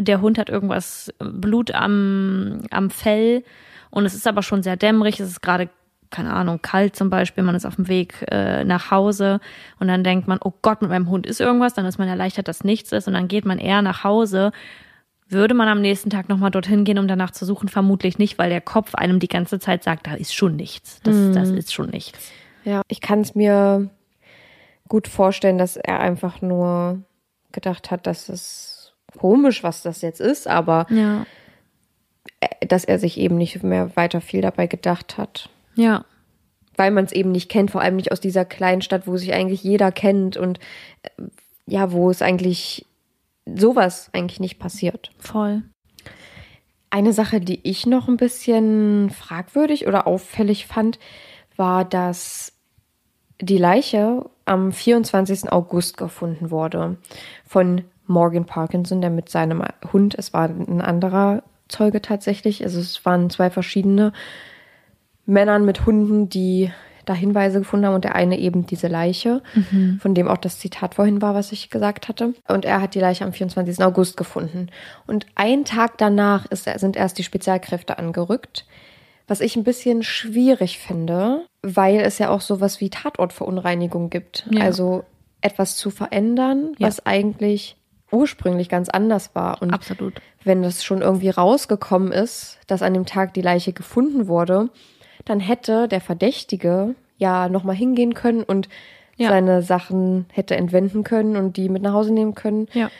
der 0.00 0.20
Hund 0.20 0.38
hat 0.38 0.48
irgendwas 0.48 1.12
Blut 1.18 1.72
am, 1.72 2.62
am 2.70 2.90
Fell 2.90 3.44
und 3.90 4.06
es 4.06 4.14
ist 4.14 4.26
aber 4.26 4.42
schon 4.42 4.62
sehr 4.62 4.76
dämmerig. 4.76 5.20
Es 5.20 5.28
ist 5.28 5.42
gerade 5.42 5.68
keine 6.10 6.32
Ahnung, 6.34 6.60
kalt 6.60 6.94
zum 6.94 7.08
Beispiel, 7.10 7.42
man 7.42 7.54
ist 7.54 7.64
auf 7.64 7.76
dem 7.76 7.88
Weg 7.88 8.26
äh, 8.30 8.64
nach 8.64 8.90
Hause 8.90 9.40
und 9.80 9.88
dann 9.88 10.04
denkt 10.04 10.28
man, 10.28 10.38
oh 10.44 10.52
Gott, 10.60 10.82
mit 10.82 10.90
meinem 10.90 11.08
Hund 11.08 11.26
ist 11.26 11.40
irgendwas, 11.40 11.74
dann 11.74 11.86
ist 11.86 11.98
man 11.98 12.06
erleichtert, 12.06 12.48
dass 12.48 12.64
nichts 12.64 12.92
ist 12.92 13.08
und 13.08 13.14
dann 13.14 13.28
geht 13.28 13.46
man 13.46 13.58
eher 13.58 13.80
nach 13.82 14.04
Hause. 14.04 14.52
Würde 15.32 15.54
man 15.54 15.68
am 15.68 15.80
nächsten 15.80 16.10
Tag 16.10 16.28
nochmal 16.28 16.50
dorthin 16.50 16.84
gehen, 16.84 16.98
um 16.98 17.08
danach 17.08 17.30
zu 17.30 17.44
suchen? 17.46 17.68
Vermutlich 17.68 18.18
nicht, 18.18 18.38
weil 18.38 18.50
der 18.50 18.60
Kopf 18.60 18.94
einem 18.94 19.18
die 19.18 19.28
ganze 19.28 19.58
Zeit 19.58 19.82
sagt, 19.82 20.06
da 20.06 20.14
ist 20.14 20.34
schon 20.34 20.56
nichts. 20.56 21.00
Das, 21.04 21.14
Mhm. 21.16 21.32
das 21.32 21.48
ist 21.50 21.72
schon 21.72 21.88
nichts. 21.90 22.30
Ja, 22.64 22.82
ich 22.88 23.00
kann 23.00 23.20
es 23.22 23.34
mir 23.34 23.88
gut 24.88 25.08
vorstellen, 25.08 25.58
dass 25.58 25.76
er 25.76 26.00
einfach 26.00 26.42
nur 26.42 27.02
gedacht 27.50 27.90
hat, 27.90 28.06
dass 28.06 28.28
es 28.28 28.92
komisch, 29.18 29.62
was 29.62 29.82
das 29.82 30.02
jetzt 30.02 30.20
ist, 30.20 30.46
aber 30.46 30.86
Ja. 30.90 31.26
dass 32.66 32.84
er 32.84 32.98
sich 32.98 33.18
eben 33.18 33.36
nicht 33.36 33.62
mehr 33.62 33.96
weiter 33.96 34.20
viel 34.20 34.42
dabei 34.42 34.66
gedacht 34.66 35.16
hat. 35.18 35.48
Ja. 35.74 36.04
Weil 36.76 36.90
man 36.90 37.04
es 37.04 37.12
eben 37.12 37.32
nicht 37.32 37.50
kennt, 37.50 37.70
vor 37.70 37.80
allem 37.80 37.96
nicht 37.96 38.12
aus 38.12 38.20
dieser 38.20 38.44
kleinen 38.44 38.82
Stadt, 38.82 39.06
wo 39.06 39.16
sich 39.16 39.32
eigentlich 39.34 39.62
jeder 39.62 39.92
kennt 39.92 40.36
und 40.36 40.58
äh, 41.02 41.08
ja, 41.66 41.92
wo 41.92 42.10
es 42.10 42.22
eigentlich 42.22 42.86
sowas 43.46 44.10
eigentlich 44.12 44.40
nicht 44.40 44.58
passiert. 44.58 45.10
Voll. 45.18 45.62
Eine 46.90 47.12
Sache, 47.12 47.40
die 47.40 47.60
ich 47.62 47.86
noch 47.86 48.08
ein 48.08 48.16
bisschen 48.16 49.10
fragwürdig 49.10 49.86
oder 49.86 50.06
auffällig 50.06 50.66
fand, 50.66 50.98
war, 51.56 51.84
dass 51.84 52.52
die 53.40 53.58
Leiche 53.58 54.28
am 54.44 54.72
24. 54.72 55.50
August 55.50 55.96
gefunden 55.96 56.50
wurde 56.50 56.96
von 57.46 57.84
Morgan 58.06 58.44
Parkinson, 58.44 59.00
der 59.00 59.10
mit 59.10 59.28
seinem 59.28 59.62
Hund, 59.92 60.14
es 60.16 60.32
war 60.32 60.48
ein 60.48 60.80
anderer 60.80 61.42
Zeuge 61.68 62.02
tatsächlich, 62.02 62.62
also 62.62 62.78
es 62.78 63.04
waren 63.04 63.30
zwei 63.30 63.50
verschiedene 63.50 64.12
Männern 65.24 65.64
mit 65.64 65.86
Hunden, 65.86 66.28
die 66.28 66.70
da 67.04 67.14
Hinweise 67.14 67.58
gefunden 67.60 67.86
haben 67.86 67.94
und 67.94 68.04
der 68.04 68.14
eine 68.14 68.38
eben 68.38 68.66
diese 68.66 68.88
Leiche, 68.88 69.42
von 70.00 70.14
dem 70.14 70.28
auch 70.28 70.36
das 70.36 70.58
Zitat 70.58 70.94
vorhin 70.94 71.20
war, 71.22 71.34
was 71.34 71.52
ich 71.52 71.70
gesagt 71.70 72.08
hatte. 72.08 72.34
Und 72.48 72.64
er 72.64 72.80
hat 72.80 72.94
die 72.94 73.00
Leiche 73.00 73.24
am 73.24 73.32
24. 73.32 73.82
August 73.84 74.16
gefunden. 74.16 74.68
Und 75.06 75.26
einen 75.34 75.64
Tag 75.64 75.98
danach 75.98 76.46
ist, 76.46 76.64
sind 76.78 76.96
erst 76.96 77.18
die 77.18 77.24
Spezialkräfte 77.24 77.98
angerückt, 77.98 78.66
was 79.26 79.40
ich 79.40 79.56
ein 79.56 79.64
bisschen 79.64 80.02
schwierig 80.02 80.78
finde, 80.78 81.44
weil 81.62 82.00
es 82.00 82.18
ja 82.18 82.28
auch 82.30 82.40
sowas 82.40 82.80
wie 82.80 82.90
Tatortverunreinigung 82.90 84.10
gibt. 84.10 84.46
Ja. 84.50 84.62
Also 84.64 85.04
etwas 85.40 85.76
zu 85.76 85.90
verändern, 85.90 86.74
Ja. 86.78 86.86
was 86.88 87.04
eigentlich 87.06 87.76
ursprünglich 88.10 88.68
ganz 88.68 88.88
anders 88.88 89.34
war. 89.34 89.62
Und 89.62 89.72
Absolut. 89.72 90.20
wenn 90.44 90.62
das 90.62 90.84
schon 90.84 91.00
irgendwie 91.00 91.30
rausgekommen 91.30 92.12
ist, 92.12 92.58
dass 92.66 92.82
an 92.82 92.94
dem 92.94 93.06
Tag 93.06 93.32
die 93.34 93.40
Leiche 93.42 93.72
gefunden 93.72 94.28
wurde, 94.28 94.68
dann 95.24 95.40
hätte 95.40 95.88
der 95.88 96.00
Verdächtige 96.00 96.94
ja 97.16 97.48
nochmal 97.48 97.76
hingehen 97.76 98.14
können 98.14 98.42
und 98.42 98.68
Ja. 99.16 99.28
seine 99.28 99.62
Sachen 99.62 100.26
hätte 100.32 100.56
entwenden 100.56 101.04
können 101.04 101.36
und 101.36 101.56
die 101.56 101.68
mit 101.68 101.82
nach 101.82 101.92
Hause 101.92 102.12
nehmen 102.12 102.34
können 102.34 102.66
Ja. 102.72 102.90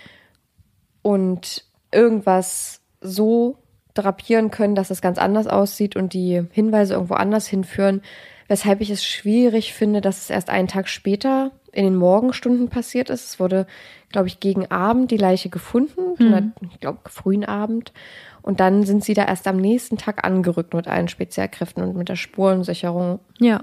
und 1.02 1.64
irgendwas 1.90 2.80
so 3.00 3.56
drapieren 3.94 4.50
können, 4.50 4.74
dass 4.74 4.90
es 4.90 5.02
ganz 5.02 5.18
anders 5.18 5.46
aussieht 5.46 5.96
und 5.96 6.12
die 6.14 6.42
Hinweise 6.52 6.94
irgendwo 6.94 7.14
anders 7.14 7.46
hinführen, 7.46 8.02
weshalb 8.48 8.80
ich 8.80 8.90
es 8.90 9.04
schwierig 9.04 9.74
finde, 9.74 10.00
dass 10.00 10.18
es 10.22 10.30
erst 10.30 10.48
einen 10.50 10.68
Tag 10.68 10.88
später 10.88 11.50
in 11.72 11.84
den 11.84 11.96
Morgenstunden 11.96 12.68
passiert 12.68 13.10
ist. 13.10 13.24
Es 13.24 13.40
wurde, 13.40 13.66
glaube 14.10 14.28
ich, 14.28 14.40
gegen 14.40 14.70
Abend 14.70 15.10
die 15.10 15.16
Leiche 15.16 15.48
gefunden, 15.48 16.14
Mhm. 16.18 16.52
ich 16.70 16.80
glaube 16.80 17.00
frühen 17.08 17.44
Abend. 17.44 17.92
Und 18.42 18.60
dann 18.60 18.82
sind 18.84 19.04
sie 19.04 19.14
da 19.14 19.24
erst 19.24 19.46
am 19.46 19.56
nächsten 19.56 19.96
Tag 19.98 20.24
angerückt 20.24 20.74
mit 20.74 20.88
allen 20.88 21.08
Spezialkräften 21.08 21.82
und 21.82 21.96
mit 21.96 22.08
der 22.08 22.16
Spurensicherung. 22.16 23.20
Ja. 23.38 23.62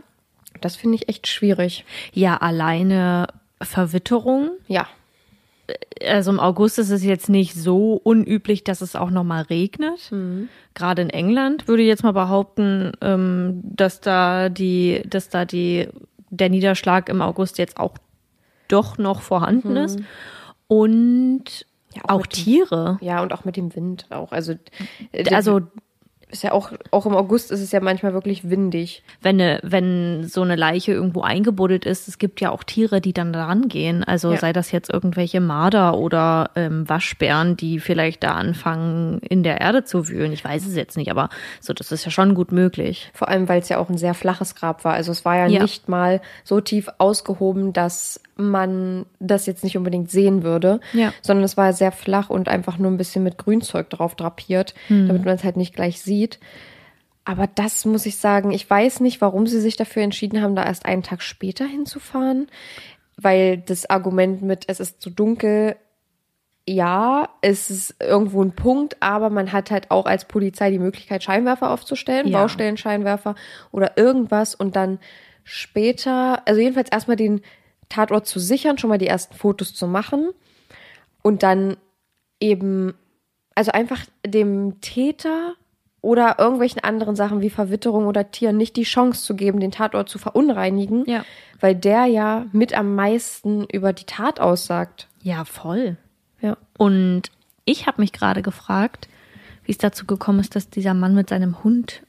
Das 0.62 0.76
finde 0.76 0.96
ich 0.96 1.10
echt 1.10 1.28
schwierig. 1.28 1.86
Ja, 2.14 2.38
alleine 2.38 3.28
Verwitterung. 3.62 4.52
Ja, 4.68 4.88
Also 6.08 6.32
im 6.32 6.40
August 6.40 6.80
ist 6.80 6.90
es 6.90 7.04
jetzt 7.04 7.30
nicht 7.30 7.54
so 7.54 7.94
unüblich, 8.04 8.64
dass 8.64 8.82
es 8.82 8.96
auch 8.96 9.10
nochmal 9.12 9.44
regnet. 9.44 10.12
Gerade 10.74 11.02
in 11.02 11.10
England 11.10 11.68
würde 11.68 11.84
ich 11.84 11.88
jetzt 11.90 12.04
mal 12.04 12.14
behaupten, 12.14 12.94
ähm, 13.02 13.62
dass 13.64 14.00
da 14.02 14.50
die, 14.50 15.04
dass 15.08 15.30
da 15.30 15.46
die, 15.46 15.90
der 16.30 16.50
Niederschlag 16.50 17.10
im 17.10 17.22
August 17.22 17.58
jetzt 17.58 17.78
auch 17.78 17.96
doch 18.70 18.98
noch 18.98 19.22
vorhanden 19.22 19.76
ist. 19.78 20.00
Und 20.68 21.66
Ja, 21.96 22.02
auch 22.06 22.10
auch, 22.10 22.22
mit 22.22 22.38
dem- 22.38 22.44
Tiere. 22.44 22.98
ja 23.02 23.22
und 23.22 23.34
auch 23.34 23.46
mit 23.46 23.58
dem 23.58 23.76
Wind 23.76 24.06
auch. 24.12 24.32
Also, 24.32 24.54
äh, 25.12 25.34
Also 25.34 25.62
ist 26.32 26.44
ja 26.44 26.52
auch, 26.52 26.72
auch 26.92 27.08
im 27.08 27.16
August 27.16 27.50
ist 27.52 27.60
es 27.60 27.72
ja 27.72 27.80
manchmal 27.80 28.14
wirklich 28.14 28.48
windig. 28.48 29.02
wenn, 29.24 29.38
ne, 29.38 29.60
wenn 29.64 30.28
so 30.28 30.44
eine 30.44 30.56
Leiche 30.56 30.92
irgendwo 30.92 31.22
eingebuddelt 31.22 31.88
ist, 31.88 32.08
es 32.08 32.20
gibt 32.20 32.40
ja 32.40 32.52
auch 32.52 32.64
Tiere, 32.64 33.02
die 33.02 33.14
dann 33.14 33.34
da 33.34 33.46
rangehen. 33.46 34.04
Also 34.04 34.32
Ja. 34.34 34.38
sei 34.38 34.54
das 34.54 34.72
jetzt 34.72 34.94
irgendwelche 34.94 35.42
Marder 35.42 35.98
oder 35.98 36.52
ähm, 36.56 36.88
Waschbären, 36.88 37.58
die 37.58 37.80
vielleicht 37.80 38.24
da 38.24 38.36
anfangen, 38.36 39.18
in 39.28 39.42
der 39.42 39.60
Erde 39.60 39.84
zu 39.86 40.08
wühlen. 40.08 40.32
Ich 40.32 40.46
weiß 40.46 40.68
es 40.68 40.76
jetzt 40.76 40.98
nicht, 40.98 41.10
aber 41.10 41.30
so, 41.62 41.74
das 41.74 41.92
ist 41.92 42.06
ja 42.06 42.12
schon 42.12 42.36
gut 42.36 42.52
möglich. 42.52 43.10
Vor 43.16 43.28
allem, 43.30 43.50
weil 43.50 43.62
es 43.62 43.70
ja 43.70 43.80
auch 43.80 43.90
ein 43.90 43.98
sehr 43.98 44.14
flaches 44.14 44.54
Grab 44.54 44.86
war. 44.86 44.94
Also 44.94 45.12
es 45.12 45.26
war 45.26 45.36
ja, 45.36 45.48
Ja. 45.48 45.64
nicht 45.64 45.90
mal 45.90 46.22
so 46.44 46.62
tief 46.62 46.90
ausgehoben, 47.00 47.74
dass 47.74 48.22
man 48.40 49.06
das 49.20 49.46
jetzt 49.46 49.64
nicht 49.64 49.78
unbedingt 49.78 50.10
sehen 50.10 50.44
würde, 50.44 50.80
Ja. 50.94 51.14
sondern 51.22 51.44
es 51.44 51.58
war 51.58 51.74
sehr 51.74 51.92
flach 51.92 52.30
und 52.30 52.48
einfach 52.50 52.78
nur 52.78 52.90
ein 52.90 52.98
bisschen 52.98 53.24
mit 53.24 53.38
Grünzeug 53.38 53.90
drauf 53.90 54.16
drapiert, 54.16 54.74
damit 54.90 55.26
man 55.26 55.36
es 55.36 55.44
halt 55.44 55.58
nicht 55.58 55.76
gleich 55.76 56.02
sieht. 56.02 56.40
Aber 57.26 57.46
das 57.48 57.86
muss 57.86 58.06
ich 58.08 58.18
sagen, 58.18 58.52
ich 58.52 58.68
weiß 58.68 59.02
nicht, 59.02 59.22
warum 59.22 59.46
sie 59.46 59.60
sich 59.62 59.76
dafür 59.76 60.02
entschieden 60.04 60.42
haben, 60.42 60.56
da 60.56 60.64
erst 60.66 60.86
einen 60.86 61.04
Tag 61.04 61.22
später 61.22 61.66
hinzufahren, 61.66 62.48
weil 63.18 63.58
das 63.58 63.90
Argument 63.90 64.42
mit 64.42 64.64
es 64.68 64.80
ist 64.80 65.02
zu 65.02 65.10
dunkel 65.10 65.76
ja, 66.68 67.30
es 67.42 67.72
ist 67.72 67.96
irgendwo 68.00 68.44
ein 68.44 68.52
Punkt, 68.52 68.98
aber 69.00 69.32
man 69.32 69.52
hat 69.52 69.72
halt 69.72 69.90
auch 69.90 70.06
als 70.06 70.26
Polizei 70.26 70.70
die 70.70 70.78
Möglichkeit, 70.78 71.24
Scheinwerfer 71.24 71.72
aufzustellen, 71.72 72.28
Ja. 72.28 72.42
Baustellenscheinwerfer 72.42 73.34
oder 73.72 73.98
irgendwas 73.98 74.54
und 74.54 74.76
dann 74.76 75.00
später, 75.44 76.48
also 76.48 76.62
jedenfalls 76.62 76.92
erstmal 76.92 77.18
den 77.18 77.42
Tatort 77.90 78.28
zu 78.28 78.40
sichern, 78.40 78.78
schon 78.78 78.90
mal 78.90 78.98
die 78.98 79.08
ersten 79.08 79.36
Fotos 79.36 79.74
zu 79.74 79.88
machen 79.88 80.30
und 81.22 81.44
dann 81.44 81.78
eben, 82.40 82.94
also 83.56 83.72
einfach 83.72 84.00
dem 84.26 84.80
Täter 84.82 85.54
oder 86.02 86.38
irgendwelchen 86.40 86.82
anderen 86.84 87.16
Sachen 87.16 87.42
wie 87.42 87.50
Verwitterung 87.50 88.06
oder 88.08 88.32
Tieren 88.32 88.56
nicht 88.56 88.78
die 88.78 88.84
Chance 88.84 89.24
zu 89.24 89.36
geben, 89.36 89.60
den 89.60 89.72
Tatort 89.72 90.08
zu 90.08 90.18
verunreinigen, 90.18 91.04
Ja. 91.08 91.26
weil 91.60 91.76
der 91.76 92.06
ja 92.06 92.46
mit 92.54 92.74
am 92.74 92.96
meisten 92.96 93.66
über 93.66 93.92
die 93.92 94.06
Tat 94.06 94.40
aussagt. 94.40 95.08
Ja, 95.22 95.44
voll. 95.44 95.98
Ja. 96.40 96.56
Und 96.78 97.24
ich 97.66 97.86
habe 97.86 98.02
mich 98.02 98.14
gerade 98.14 98.42
gefragt, 98.42 99.10
wie 99.66 99.72
es 99.74 99.78
dazu 99.78 100.06
gekommen 100.06 100.40
ist, 100.40 100.56
dass 100.56 100.70
dieser 100.70 100.94
Mann 100.94 101.14
mit 101.16 101.28
seinem 101.30 101.64
Hund 101.66 102.02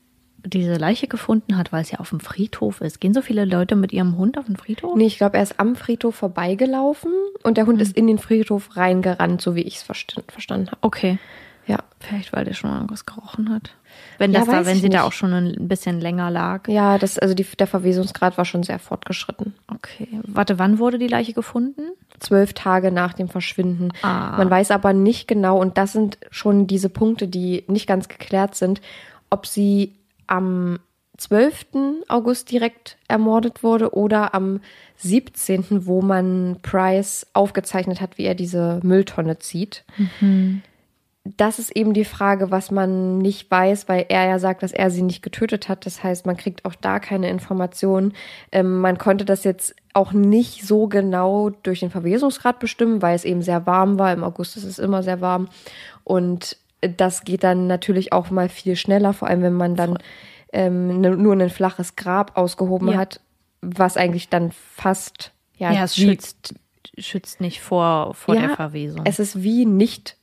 diese 0.44 0.74
Leiche 0.74 1.06
gefunden 1.06 1.56
hat, 1.56 1.72
weil 1.72 1.82
es 1.82 1.90
ja 1.90 1.98
auf 2.00 2.10
dem 2.10 2.20
Friedhof 2.20 2.80
ist. 2.80 3.00
Gehen 3.00 3.14
so 3.14 3.22
viele 3.22 3.44
Leute 3.44 3.76
mit 3.76 3.92
ihrem 3.92 4.16
Hund 4.16 4.38
auf 4.38 4.46
den 4.46 4.56
Friedhof? 4.56 4.96
Nee, 4.96 5.06
ich 5.06 5.18
glaube, 5.18 5.36
er 5.36 5.42
ist 5.42 5.58
am 5.60 5.76
Friedhof 5.76 6.14
vorbeigelaufen 6.16 7.12
und 7.42 7.56
der 7.56 7.66
Hund 7.66 7.76
Mhm. 7.76 7.82
ist 7.82 7.96
in 7.96 8.06
den 8.06 8.18
Friedhof 8.18 8.76
reingerannt, 8.76 9.40
so 9.40 9.54
wie 9.54 9.62
ich 9.62 9.76
es 9.76 9.82
verstand, 9.82 10.30
verstanden 10.32 10.68
habe. 10.68 10.78
Okay. 10.82 11.18
Ja. 11.66 11.78
Vielleicht, 12.00 12.32
weil 12.32 12.44
der 12.44 12.54
schon 12.54 12.70
mal 12.70 12.76
irgendwas 12.76 13.06
gerochen 13.06 13.50
hat. 13.50 13.70
Wenn 14.18 14.32
Ja, 14.32 14.40
das 14.40 14.48
da, 14.48 14.52
weiß 14.54 14.66
wenn 14.66 14.76
sie 14.80 14.88
da 14.88 14.98
nicht. 14.98 15.06
auch 15.06 15.12
schon 15.12 15.32
ein 15.32 15.68
bisschen 15.68 16.00
länger 16.00 16.30
lag. 16.30 16.66
Ja, 16.66 16.98
das, 16.98 17.18
also 17.18 17.34
die, 17.34 17.44
der 17.44 17.66
Verwesungsgrad 17.68 18.38
war 18.38 18.44
schon 18.44 18.62
sehr 18.64 18.78
fortgeschritten. 18.80 19.54
Okay. 19.72 20.08
Warte, 20.24 20.58
wann 20.58 20.78
wurde 20.78 20.98
die 20.98 21.06
Leiche 21.06 21.32
gefunden? 21.32 21.82
Zwölf 22.18 22.54
Tage 22.54 22.90
nach 22.90 23.12
dem 23.12 23.28
Verschwinden. 23.28 23.90
Ah. 24.02 24.36
Man 24.36 24.50
weiß 24.50 24.70
aber 24.72 24.92
nicht 24.94 25.28
genau, 25.28 25.60
und 25.60 25.78
das 25.78 25.92
sind 25.92 26.18
schon 26.30 26.66
diese 26.66 26.88
Punkte, 26.88 27.28
die 27.28 27.64
nicht 27.68 27.86
ganz 27.86 28.08
geklärt 28.08 28.54
sind, 28.56 28.80
ob 29.28 29.46
sie 29.46 29.92
am 30.30 30.78
12. 31.18 31.66
August 32.08 32.50
direkt 32.50 32.96
ermordet 33.06 33.62
wurde 33.62 33.94
oder 33.94 34.34
am 34.34 34.60
17., 34.96 35.86
wo 35.86 36.00
man 36.00 36.58
Price 36.62 37.26
aufgezeichnet 37.34 38.00
hat, 38.00 38.16
wie 38.16 38.24
er 38.24 38.34
diese 38.34 38.80
Mülltonne 38.82 39.38
zieht. 39.38 39.84
Das 41.24 41.58
ist 41.58 41.76
eben 41.76 41.92
die 41.92 42.06
Frage, 42.06 42.50
was 42.50 42.70
man 42.70 43.18
nicht 43.18 43.50
weiß, 43.50 43.86
weil 43.88 44.06
er 44.08 44.26
ja 44.26 44.38
sagt, 44.38 44.62
dass 44.62 44.72
er 44.72 44.90
sie 44.90 45.02
nicht 45.02 45.22
getötet 45.22 45.68
hat. 45.68 45.84
Das 45.84 46.02
heißt, 46.02 46.24
man 46.24 46.38
kriegt 46.38 46.64
auch 46.64 46.74
da 46.74 46.98
keine 46.98 47.28
Informationen. 47.28 48.14
Ähm, 48.50 48.80
man 48.80 48.96
konnte 48.96 49.26
das 49.26 49.44
jetzt 49.44 49.74
auch 49.92 50.12
nicht 50.12 50.66
so 50.66 50.86
genau 50.86 51.50
durch 51.50 51.80
den 51.80 51.90
Verwesungsgrad 51.90 52.58
bestimmen, 52.58 53.02
weil 53.02 53.14
es 53.14 53.26
eben 53.26 53.42
sehr 53.42 53.66
warm 53.66 53.98
war. 53.98 54.14
Im 54.14 54.24
August 54.24 54.56
ist 54.56 54.64
es 54.64 54.78
immer 54.78 55.02
sehr 55.02 55.20
warm. 55.20 55.50
Und 56.04 56.56
das 56.80 57.24
geht 57.24 57.44
dann 57.44 57.66
natürlich 57.66 58.12
auch 58.12 58.30
mal 58.30 58.48
viel 58.48 58.76
schneller, 58.76 59.12
vor 59.12 59.28
allem 59.28 59.42
wenn 59.42 59.52
man 59.54 59.74
dann 59.76 59.98
ähm, 60.52 61.00
ne, 61.00 61.10
nur 61.16 61.34
ein 61.34 61.50
flaches 61.50 61.96
Grab 61.96 62.36
ausgehoben 62.36 62.88
Ja. 62.88 62.98
hat, 62.98 63.20
was 63.60 63.96
eigentlich 63.96 64.28
dann 64.28 64.50
fast 64.52 65.32
ja, 65.56 65.72
Ja, 65.72 65.84
es 65.84 65.96
wie- 65.98 66.02
schützt, 66.06 66.54
schützt 66.98 67.40
nicht 67.40 67.60
vor, 67.60 68.14
vor 68.14 68.34
Ja, 68.34 68.40
der 68.46 68.56
Verwesung. 68.56 69.02
Es 69.04 69.18
ist 69.18 69.42
wie 69.42 69.66
nicht 69.66 70.16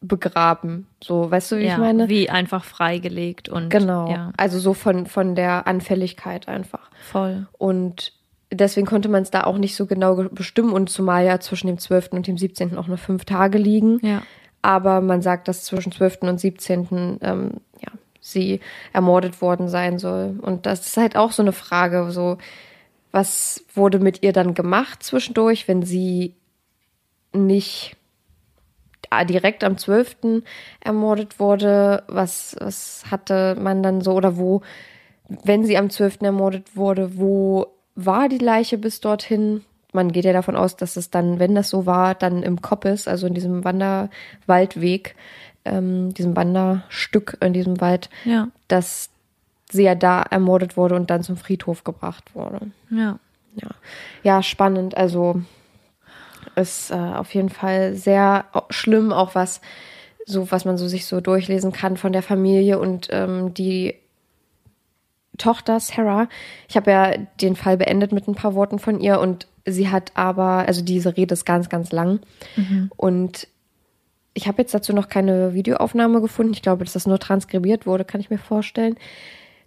begraben. 0.00 0.86
So, 1.02 1.30
weißt 1.30 1.52
du, 1.52 1.58
wie 1.58 1.64
ja, 1.66 1.72
ich 1.72 1.78
meine? 1.78 2.08
Wie 2.08 2.30
einfach 2.30 2.64
freigelegt 2.64 3.48
und 3.48 3.68
genau. 3.68 4.10
ja, 4.10 4.32
Also 4.36 4.58
so 4.58 4.72
von, 4.72 5.06
von 5.06 5.34
der 5.34 5.66
Anfälligkeit 5.66 6.48
einfach. 6.48 6.90
voll. 7.10 7.46
Und 7.58 8.14
deswegen 8.50 8.86
konnte 8.86 9.08
man 9.10 9.22
es 9.22 9.30
da 9.30 9.44
auch 9.44 9.58
nicht 9.58 9.76
so 9.76 9.84
genau 9.86 10.16
ge- 10.16 10.28
bestimmen 10.32 10.72
und 10.72 10.88
zumal 10.88 11.26
ja 11.26 11.38
zwischen 11.40 11.66
dem 11.66 11.76
12. 11.78 12.08
und 12.12 12.26
dem 12.26 12.38
17. 12.38 12.78
auch 12.78 12.86
nur 12.86 12.96
fünf 12.96 13.24
Tage 13.26 13.58
liegen. 13.58 13.98
Ja. 14.02 14.22
Aber 14.62 15.00
man 15.00 15.22
sagt, 15.22 15.48
dass 15.48 15.64
zwischen 15.64 15.92
12. 15.92 16.18
und 16.22 16.38
17. 16.38 17.18
Ähm, 17.22 17.52
ja, 17.80 17.90
sie 18.20 18.60
ermordet 18.92 19.40
worden 19.40 19.68
sein 19.68 19.98
soll. 19.98 20.38
Und 20.40 20.66
das 20.66 20.86
ist 20.86 20.96
halt 20.96 21.16
auch 21.16 21.32
so 21.32 21.42
eine 21.42 21.52
Frage, 21.52 22.10
so, 22.10 22.38
was 23.12 23.64
wurde 23.74 23.98
mit 23.98 24.22
ihr 24.22 24.32
dann 24.32 24.54
gemacht 24.54 25.02
zwischendurch, 25.02 25.66
wenn 25.66 25.82
sie 25.82 26.34
nicht 27.32 27.96
ah, 29.08 29.24
direkt 29.24 29.64
am 29.64 29.78
12. 29.78 30.42
ermordet 30.80 31.40
wurde? 31.40 32.04
Was, 32.06 32.56
was 32.60 33.04
hatte 33.10 33.56
man 33.58 33.82
dann 33.82 34.00
so 34.00 34.12
oder 34.12 34.36
wo, 34.36 34.62
wenn 35.28 35.64
sie 35.64 35.76
am 35.76 35.90
12. 35.90 36.22
ermordet 36.22 36.76
wurde, 36.76 37.18
wo 37.18 37.66
war 37.94 38.28
die 38.28 38.38
Leiche 38.38 38.78
bis 38.78 39.00
dorthin? 39.00 39.64
Man 39.92 40.12
geht 40.12 40.24
ja 40.24 40.32
davon 40.32 40.56
aus, 40.56 40.76
dass 40.76 40.96
es 40.96 41.10
dann, 41.10 41.38
wenn 41.38 41.54
das 41.54 41.68
so 41.70 41.84
war, 41.86 42.14
dann 42.14 42.42
im 42.42 42.62
Koppes, 42.62 43.08
also 43.08 43.26
in 43.26 43.34
diesem 43.34 43.64
Wanderwaldweg, 43.64 45.16
ähm, 45.64 46.14
diesem 46.14 46.36
Wanderstück 46.36 47.36
in 47.40 47.52
diesem 47.52 47.80
Wald, 47.80 48.08
Ja, 48.24 48.48
dass 48.68 49.10
sie 49.70 49.82
ja 49.84 49.94
da 49.94 50.22
ermordet 50.22 50.76
wurde 50.76 50.94
und 50.96 51.10
dann 51.10 51.22
zum 51.22 51.36
Friedhof 51.36 51.84
gebracht 51.84 52.34
wurde. 52.34 52.70
ja. 52.90 53.18
Ja, 53.56 53.68
ja 54.22 54.42
spannend. 54.44 54.96
Also 54.96 55.42
ist 56.54 56.92
äh, 56.92 56.94
auf 56.94 57.34
jeden 57.34 57.48
Fall 57.48 57.94
sehr 57.94 58.44
schlimm, 58.70 59.12
auch 59.12 59.34
was 59.34 59.60
so, 60.24 60.52
was 60.52 60.64
man 60.64 60.78
so 60.78 60.86
sich 60.86 61.04
so 61.06 61.20
durchlesen 61.20 61.72
kann 61.72 61.96
von 61.96 62.12
der 62.12 62.22
Familie 62.22 62.78
und 62.78 63.08
ähm, 63.10 63.52
die 63.52 63.96
Tochter 65.36 65.80
Sarah. 65.80 66.28
Ich 66.68 66.76
habe 66.76 66.90
ja 66.90 67.16
den 67.40 67.56
Fall 67.56 67.76
beendet 67.76 68.12
mit 68.12 68.28
ein 68.28 68.34
paar 68.36 68.54
Worten 68.54 68.78
von 68.78 69.00
ihr 69.00 69.18
und 69.18 69.48
sie 69.66 69.88
hat 69.88 70.12
aber, 70.14 70.66
also 70.66 70.82
diese 70.82 71.16
Rede 71.16 71.34
ist 71.34 71.44
ganz, 71.44 71.68
ganz 71.68 71.92
lang 71.92 72.20
und 72.96 73.48
ich 74.32 74.46
habe 74.46 74.62
jetzt 74.62 74.72
dazu 74.72 74.92
noch 74.92 75.08
keine 75.08 75.54
Videoaufnahme 75.54 76.20
gefunden. 76.20 76.52
Ich 76.52 76.62
glaube, 76.62 76.84
dass 76.84 76.92
das 76.92 77.06
nur 77.06 77.18
transkribiert 77.18 77.86
wurde, 77.86 78.04
kann 78.04 78.20
ich 78.20 78.30
mir 78.30 78.38
vorstellen. 78.38 78.96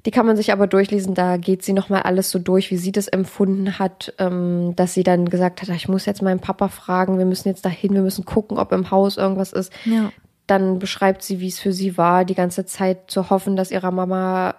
Die 0.06 0.12
kann 0.12 0.26
man 0.26 0.36
sich 0.36 0.52
aber 0.52 0.68
durchlesen. 0.68 1.14
Da 1.14 1.38
geht 1.38 1.64
sie 1.64 1.74
nochmal 1.74 2.02
alles 2.02 2.30
so 2.30 2.40
durch, 2.40 2.72
wie 2.72 2.78
sie 2.78 2.92
das 2.92 3.08
empfunden 3.08 3.80
hat, 3.80 4.14
ähm, 4.20 4.74
dass 4.76 4.94
sie 4.94 5.04
dann 5.04 5.30
gesagt 5.30 5.62
hat, 5.62 5.70
"Ah, 5.70 5.76
ich 5.76 5.88
muss 5.88 6.06
jetzt 6.06 6.22
meinen 6.22 6.40
Papa 6.40 6.68
fragen, 6.68 7.18
wir 7.18 7.26
müssen 7.26 7.48
jetzt 7.48 7.66
dahin, 7.66 7.94
wir 7.94 8.02
müssen 8.02 8.26
gucken, 8.26 8.58
ob 8.58 8.72
im 8.72 8.92
Haus 8.92 9.18
irgendwas 9.18 9.54
ist. 9.54 9.72
Ja. 9.86 10.12
Dann 10.48 10.80
beschreibt 10.80 11.24
sie, 11.24 11.40
wie 11.40 11.48
es 11.48 11.60
für 11.60 11.72
sie 11.72 11.98
war, 11.98 12.26
die 12.26 12.36
ganze 12.36 12.66
Zeit 12.66 13.12
zu 13.12 13.30
hoffen, 13.30 13.56
dass 13.56 13.72
ihrer 13.72 13.92
Mama 13.92 14.56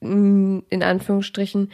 mh, 0.00 0.62
in 0.70 0.82
Anführungsstrichen 0.82 1.70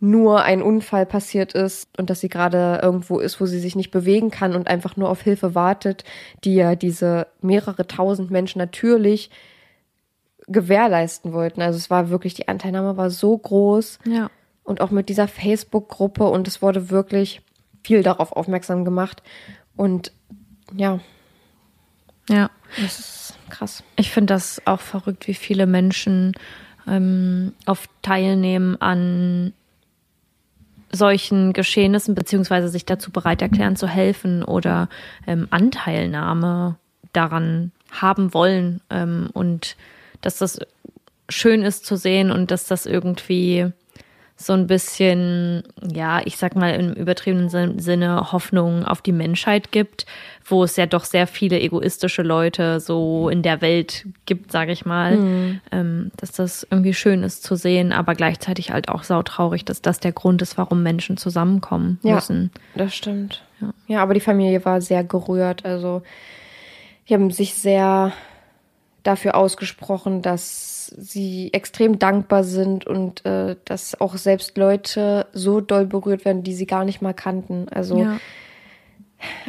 nur 0.00 0.42
ein 0.42 0.62
Unfall 0.62 1.06
passiert 1.06 1.54
ist 1.54 1.88
und 1.98 2.08
dass 2.08 2.20
sie 2.20 2.28
gerade 2.28 2.78
irgendwo 2.82 3.18
ist, 3.18 3.40
wo 3.40 3.46
sie 3.46 3.58
sich 3.58 3.74
nicht 3.74 3.90
bewegen 3.90 4.30
kann 4.30 4.54
und 4.54 4.68
einfach 4.68 4.96
nur 4.96 5.08
auf 5.10 5.22
Hilfe 5.22 5.54
wartet, 5.56 6.04
die 6.44 6.54
ja 6.54 6.76
diese 6.76 7.26
mehrere 7.40 7.86
tausend 7.86 8.30
Menschen 8.30 8.58
natürlich 8.58 9.30
gewährleisten 10.46 11.32
wollten. 11.32 11.60
Also 11.62 11.76
es 11.76 11.90
war 11.90 12.10
wirklich, 12.10 12.34
die 12.34 12.48
Anteilnahme 12.48 12.96
war 12.96 13.10
so 13.10 13.36
groß 13.36 13.98
Ja. 14.06 14.30
und 14.64 14.80
auch 14.80 14.90
mit 14.90 15.08
dieser 15.08 15.28
Facebook-Gruppe 15.28 16.24
und 16.24 16.48
es 16.48 16.62
wurde 16.62 16.90
wirklich 16.90 17.42
viel 17.82 18.02
darauf 18.02 18.32
aufmerksam 18.32 18.84
gemacht 18.84 19.22
und 19.76 20.12
ja, 20.74 21.00
Ja. 22.28 22.50
das 22.80 22.98
ist 22.98 23.34
krass. 23.50 23.82
Ich 23.96 24.10
finde 24.10 24.34
das 24.34 24.62
auch 24.64 24.80
verrückt, 24.80 25.26
wie 25.28 25.34
viele 25.34 25.66
Menschen 25.66 26.32
ähm, 26.86 27.52
oft 27.66 27.90
teilnehmen 28.02 28.80
an 28.80 29.52
solchen 30.90 31.52
Geschehnissen, 31.52 32.14
beziehungsweise 32.14 32.68
sich 32.68 32.84
dazu 32.84 33.10
bereit 33.10 33.42
erklären 33.42 33.76
zu 33.76 33.86
helfen 33.86 34.42
oder 34.42 34.88
ähm, 35.26 35.46
Anteilnahme 35.50 36.76
daran 37.12 37.72
haben 37.90 38.34
wollen 38.34 38.80
ähm, 38.90 39.30
und 39.32 39.76
dass 40.20 40.38
das 40.38 40.58
schön 41.28 41.62
ist 41.62 41.84
zu 41.84 41.96
sehen 41.96 42.30
und 42.30 42.50
dass 42.50 42.66
das 42.66 42.86
irgendwie 42.86 43.72
so 44.40 44.52
ein 44.52 44.68
bisschen, 44.68 45.64
ja, 45.92 46.20
ich 46.24 46.36
sag 46.36 46.54
mal 46.54 46.72
im 46.74 46.92
übertriebenen 46.92 47.48
Sin- 47.48 47.80
Sinne 47.80 48.30
Hoffnung 48.30 48.84
auf 48.84 49.02
die 49.02 49.10
Menschheit 49.10 49.72
gibt, 49.72 50.06
wo 50.46 50.62
es 50.62 50.76
ja 50.76 50.86
doch 50.86 51.04
sehr 51.04 51.26
viele 51.26 51.58
egoistische 51.60 52.22
Leute 52.22 52.78
so 52.78 53.28
in 53.30 53.42
der 53.42 53.60
Welt 53.62 54.06
gibt, 54.26 54.52
sage 54.52 54.70
ich 54.70 54.86
mal, 54.86 55.58
ähm, 55.72 56.12
dass 56.16 56.30
das 56.30 56.64
irgendwie 56.70 56.94
schön 56.94 57.24
ist 57.24 57.42
zu 57.42 57.56
sehen, 57.56 57.92
aber 57.92 58.14
gleichzeitig 58.14 58.70
halt 58.70 58.88
auch 58.88 59.02
sautraurig, 59.02 59.64
dass 59.64 59.82
das 59.82 59.98
der 59.98 60.12
Grund 60.12 60.40
ist, 60.40 60.56
warum 60.56 60.84
Menschen 60.84 61.16
zusammenkommen 61.16 61.98
Ja. 62.04 62.14
müssen. 62.14 62.52
Das 62.76 62.94
stimmt. 62.94 63.42
Ja. 63.88 64.02
aber 64.02 64.14
die 64.14 64.20
Familie 64.20 64.64
war 64.64 64.80
sehr 64.80 65.02
gerührt. 65.02 65.64
Also, 65.64 66.02
die 67.08 67.14
haben 67.14 67.32
sich 67.32 67.54
sehr 67.54 68.12
dafür 69.02 69.34
ausgesprochen, 69.36 70.22
dass 70.22 70.86
sie 70.96 71.52
extrem 71.52 71.98
dankbar 71.98 72.44
sind 72.44 72.86
und 72.86 73.24
äh, 73.26 73.56
dass 73.64 74.00
auch 74.00 74.16
selbst 74.16 74.56
Leute 74.56 75.26
so 75.32 75.60
doll 75.60 75.86
berührt 75.86 76.24
werden, 76.24 76.42
die 76.42 76.54
sie 76.54 76.66
gar 76.66 76.84
nicht 76.84 77.02
mal 77.02 77.12
kannten. 77.14 77.68
Also, 77.68 77.98
Ja. 77.98 78.18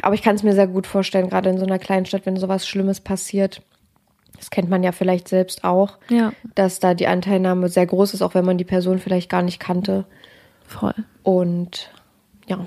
aber 0.02 0.14
ich 0.14 0.22
kann 0.22 0.36
es 0.36 0.42
mir 0.42 0.52
sehr 0.54 0.66
gut 0.66 0.86
vorstellen, 0.86 1.28
gerade 1.30 1.50
in 1.50 1.58
so 1.58 1.64
einer 1.64 1.78
kleinen 1.78 2.06
Stadt, 2.06 2.26
wenn 2.26 2.36
sowas 2.36 2.66
Schlimmes 2.66 3.00
passiert. 3.00 3.62
Das 4.36 4.50
kennt 4.50 4.70
man 4.70 4.82
ja 4.82 4.92
vielleicht 4.92 5.28
selbst 5.28 5.64
auch, 5.64 5.98
Ja, 6.08 6.32
dass 6.54 6.78
da 6.80 6.94
die 6.94 7.06
Anteilnahme 7.06 7.68
sehr 7.68 7.86
groß 7.86 8.14
ist, 8.14 8.22
auch 8.22 8.34
wenn 8.34 8.44
man 8.44 8.56
die 8.58 8.64
Person 8.64 8.98
vielleicht 8.98 9.28
gar 9.30 9.42
nicht 9.42 9.60
kannte. 9.60 10.04
voll. 10.66 10.94
Und 11.22 11.90
ja, 12.46 12.66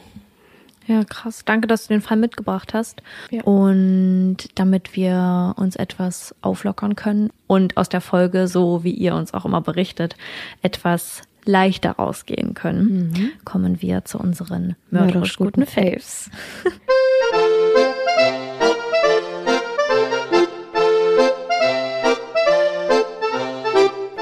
Ja, 0.88 1.03
krass. 1.03 1.43
Danke, 1.45 1.67
dass 1.67 1.88
du 1.88 1.93
den 1.93 2.01
Fall 2.01 2.17
mitgebracht 2.17 2.73
hast. 2.73 3.01
Ja. 3.31 3.43
Und 3.43 4.38
damit 4.55 4.95
wir 4.95 5.53
uns 5.57 5.75
etwas 5.75 6.36
auflockern 6.41 6.95
können 6.95 7.29
und 7.47 7.77
aus 7.77 7.89
der 7.89 8.01
Folge, 8.01 8.47
so 8.47 8.84
wie 8.84 8.91
ihr 8.91 9.15
uns 9.15 9.34
auch 9.34 9.45
immer 9.45 9.61
berichtet, 9.61 10.15
etwas 10.61 11.21
leichter 11.45 11.91
rausgehen 11.91 12.53
können, 12.53 13.31
kommen 13.43 13.81
wir 13.81 14.05
zu 14.05 14.17
unseren 14.17 14.75
mörderisch 14.89 15.38
guten 15.38 15.65
Faves. 15.65 16.29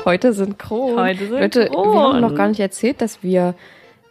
Heute 0.03 0.33
synchron. 0.33 0.99
Heute 0.99 1.25
Leute, 1.25 1.59
wir 1.59 1.67
synchron. 1.67 1.95
haben 1.95 2.21
noch 2.21 2.33
gar 2.33 2.47
nicht 2.47 2.59
erzählt, 2.59 3.01
dass 3.01 3.21
wir 3.21 3.53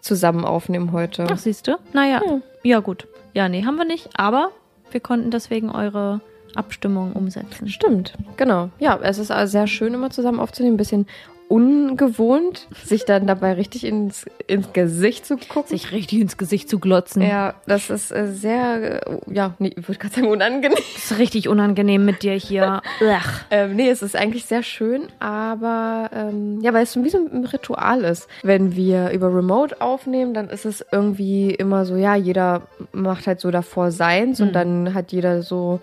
zusammen 0.01 0.44
aufnehmen 0.44 0.92
heute. 0.92 1.26
Ach, 1.30 1.38
siehst 1.38 1.68
du? 1.68 1.76
Naja, 1.92 2.20
ja. 2.62 2.80
gut. 2.80 3.07
Ja, 3.34 3.48
nee, 3.48 3.64
haben 3.64 3.76
wir 3.76 3.84
nicht, 3.84 4.09
aber 4.16 4.51
wir 4.90 5.01
konnten 5.01 5.30
deswegen 5.30 5.70
eure 5.70 6.20
Abstimmung 6.55 7.12
umsetzen. 7.12 7.68
Stimmt, 7.68 8.14
genau. 8.36 8.70
Ja, 8.78 8.98
es 9.03 9.18
ist 9.18 9.30
also 9.30 9.51
sehr 9.51 9.66
schön, 9.66 9.94
immer 9.94 10.11
zusammen 10.11 10.40
aufzunehmen. 10.40 10.74
Ein 10.74 10.78
bisschen 10.78 11.07
ungewohnt, 11.51 12.68
sich 12.84 13.05
dann 13.05 13.26
dabei 13.26 13.55
richtig 13.55 13.84
ins, 13.84 14.24
ins 14.46 14.72
Gesicht 14.72 15.26
zu 15.26 15.36
gucken. 15.36 15.68
Sich 15.68 15.92
richtig 15.92 16.20
ins 16.20 16.36
Gesicht 16.36 16.68
zu 16.68 16.78
glotzen. 16.78 17.22
ja, 17.22 17.55
das 17.66 17.90
ist 17.90 18.12
äh, 18.12 18.28
sehr, 18.28 19.07
äh, 19.07 19.18
ja, 19.32 19.55
nee, 19.59 19.72
ich 19.76 19.88
würde 19.88 19.98
gerade 19.98 20.14
sagen 20.14 20.28
unangenehm. 20.28 20.78
Das 20.94 21.11
ist 21.11 21.18
richtig 21.18 21.48
unangenehm 21.48 22.05
mit 22.05 22.22
dir 22.22 22.34
hier. 22.34 22.80
Ähm, 23.51 23.74
nee, 23.74 23.88
es 23.88 24.03
ist 24.03 24.14
eigentlich 24.14 24.44
sehr 24.44 24.62
schön, 24.62 25.09
aber 25.18 26.11
ähm, 26.14 26.61
ja, 26.62 26.72
weil 26.72 26.84
es 26.84 26.92
so 26.92 27.03
wie 27.05 27.09
so 27.11 27.18
ein 27.18 27.44
Ritual 27.44 28.05
ist. 28.05 28.28
Wenn 28.42 28.76
wir 28.76 29.11
über 29.11 29.34
Remote 29.34 29.80
aufnehmen, 29.80 30.34
dann 30.34 30.48
ist 30.48 30.64
es 30.64 30.84
irgendwie 30.92 31.51
immer 31.51 31.84
so, 31.84 31.96
ja, 31.96 32.14
jeder 32.14 32.62
macht 32.92 33.26
halt 33.26 33.40
so 33.40 33.51
davor 33.51 33.90
seins 33.90 34.38
Mhm. 34.38 34.46
und 34.46 34.53
dann 34.55 34.94
hat 34.94 35.11
jeder 35.12 35.42
so, 35.42 35.80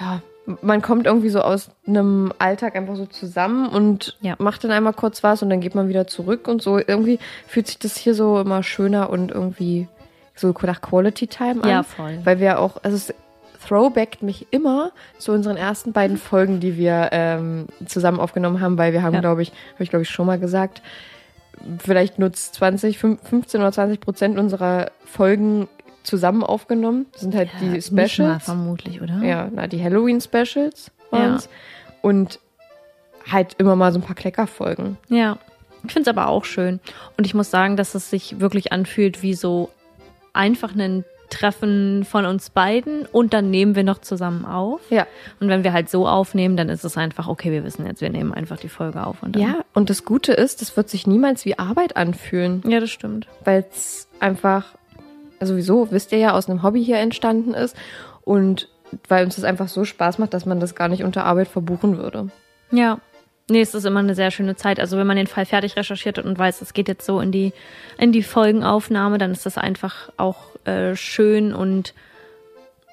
ja, 0.00 0.22
man 0.62 0.82
kommt 0.82 1.06
irgendwie 1.06 1.30
so 1.30 1.40
aus 1.40 1.70
einem 1.86 2.32
Alltag 2.38 2.76
einfach 2.76 2.96
so 2.96 3.06
zusammen 3.06 3.68
und 3.68 4.16
Ja. 4.20 4.34
macht 4.38 4.62
dann 4.64 4.70
einmal 4.72 4.92
kurz 4.92 5.22
was 5.22 5.42
und 5.42 5.50
dann 5.50 5.60
geht 5.60 5.74
man 5.74 5.88
wieder 5.88 6.06
zurück 6.06 6.48
und 6.48 6.60
so. 6.60 6.78
Irgendwie 6.78 7.18
fühlt 7.46 7.66
sich 7.66 7.78
das 7.78 7.96
hier 7.96 8.14
so 8.14 8.38
immer 8.40 8.62
schöner 8.62 9.08
und 9.10 9.30
irgendwie 9.30 9.88
so 10.34 10.54
nach 10.62 10.80
Quality 10.82 11.26
Time 11.28 11.62
an. 11.62 11.68
Ja, 11.70 11.82
voll. 11.82 12.18
Weil 12.24 12.40
wir 12.40 12.58
auch, 12.58 12.82
also 12.82 12.96
es 12.96 13.14
throwbackt 13.66 14.22
mich 14.22 14.46
immer 14.50 14.90
zu 15.16 15.32
unseren 15.32 15.56
ersten 15.56 15.92
beiden 15.92 16.18
Folgen, 16.18 16.60
die 16.60 16.76
wir 16.76 17.08
ähm, 17.12 17.66
zusammen 17.86 18.20
aufgenommen 18.20 18.60
haben, 18.60 18.76
weil 18.76 18.92
wir 18.92 19.02
haben, 19.02 19.14
Ja. 19.14 19.20
glaube 19.20 19.40
ich, 19.42 19.48
habe 19.74 19.84
ich 19.84 19.88
glaube 19.90 20.02
ich 20.02 20.10
schon 20.10 20.26
mal 20.26 20.38
gesagt, 20.38 20.82
vielleicht 21.78 22.18
nutzt 22.18 22.54
20, 22.56 22.98
fün- 22.98 23.18
15 23.22 23.60
oder 23.60 23.72
20 23.72 24.00
Prozent 24.00 24.38
unserer 24.38 24.90
Folgen 25.06 25.68
zusammen 26.04 26.42
aufgenommen. 26.42 27.06
Das 27.12 27.22
sind 27.22 27.34
halt 27.34 27.50
die 27.60 27.66
Nicht 27.66 27.90
mal 27.92 28.08
Specials. 28.08 28.44
vermutlich, 28.44 29.00
oder? 29.02 29.22
Ja, 29.22 29.48
na, 29.52 29.66
die 29.66 29.82
Halloween-Specials 29.82 30.90
Ja. 31.12 31.18
waren's. 31.18 31.48
Und 32.02 32.38
halt 33.30 33.54
immer 33.58 33.74
mal 33.76 33.92
so 33.92 33.98
ein 33.98 34.02
paar 34.02 34.14
Kleckerfolgen. 34.14 34.98
Ja, 35.08 35.38
ich 35.86 35.92
finde 35.92 36.10
es 36.10 36.16
aber 36.16 36.28
auch 36.28 36.44
schön. 36.44 36.80
Und 37.16 37.26
ich 37.26 37.34
muss 37.34 37.50
sagen, 37.50 37.76
dass 37.76 37.94
es 37.94 38.10
sich 38.10 38.38
wirklich 38.40 38.72
anfühlt 38.72 39.22
wie 39.22 39.34
so 39.34 39.70
einfach 40.34 40.74
ein 40.74 41.04
Treffen 41.30 42.04
von 42.04 42.26
uns 42.26 42.50
beiden 42.50 43.06
und 43.06 43.32
dann 43.32 43.50
nehmen 43.50 43.74
wir 43.74 43.82
noch 43.82 43.98
zusammen 43.98 44.44
auf. 44.44 44.80
Ja. 44.90 45.06
Und 45.40 45.48
wenn 45.48 45.64
wir 45.64 45.72
halt 45.72 45.88
so 45.88 46.06
aufnehmen, 46.06 46.56
dann 46.56 46.68
ist 46.68 46.84
es 46.84 46.96
einfach, 46.96 47.26
okay, 47.28 47.50
wir 47.50 47.64
wissen 47.64 47.86
jetzt, 47.86 48.02
wir 48.02 48.10
nehmen 48.10 48.32
einfach 48.32 48.58
die 48.58 48.68
Folge 48.68 49.04
auf. 49.04 49.22
Und 49.22 49.34
dann, 49.34 49.42
Ja, 49.42 49.64
und 49.72 49.90
das 49.90 50.04
Gute 50.04 50.32
ist, 50.32 50.60
das 50.60 50.76
wird 50.76 50.88
sich 50.90 51.06
niemals 51.06 51.44
wie 51.44 51.58
Arbeit 51.58 51.96
anfühlen, 51.96 52.62
ja, 52.68 52.78
das 52.78 52.90
stimmt. 52.90 53.26
weil 53.42 53.64
es 53.70 54.06
einfach, 54.20 54.74
sowieso, 55.46 55.90
wisst 55.90 56.12
ihr 56.12 56.18
ja, 56.18 56.32
aus 56.32 56.48
einem 56.48 56.62
Hobby 56.62 56.84
hier 56.84 56.98
entstanden 56.98 57.54
ist 57.54 57.76
und 58.22 58.68
weil 59.08 59.24
uns 59.24 59.36
das 59.36 59.44
einfach 59.44 59.68
so 59.68 59.84
Spaß 59.84 60.18
macht, 60.18 60.34
dass 60.34 60.46
man 60.46 60.60
das 60.60 60.74
gar 60.74 60.88
nicht 60.88 61.02
unter 61.04 61.24
Arbeit 61.24 61.48
verbuchen 61.48 61.98
würde. 61.98 62.28
Ja. 62.70 62.98
Nee, 63.50 63.60
es 63.60 63.74
ist 63.74 63.84
immer 63.84 64.00
eine 64.00 64.14
sehr 64.14 64.30
schöne 64.30 64.56
Zeit. 64.56 64.80
Also 64.80 64.96
wenn 64.96 65.06
man 65.06 65.16
den 65.18 65.26
Fall 65.26 65.44
fertig 65.44 65.76
recherchiert 65.76 66.16
hat 66.16 66.24
und 66.24 66.38
weiß, 66.38 66.62
es 66.62 66.72
geht 66.72 66.88
jetzt 66.88 67.04
so 67.04 67.20
in 67.20 67.30
die, 67.30 67.52
in 67.98 68.10
die 68.10 68.22
Folgenaufnahme, 68.22 69.18
dann 69.18 69.32
ist 69.32 69.44
das 69.44 69.58
einfach 69.58 70.10
auch 70.16 70.38
äh, 70.64 70.96
schön 70.96 71.52
und 71.52 71.92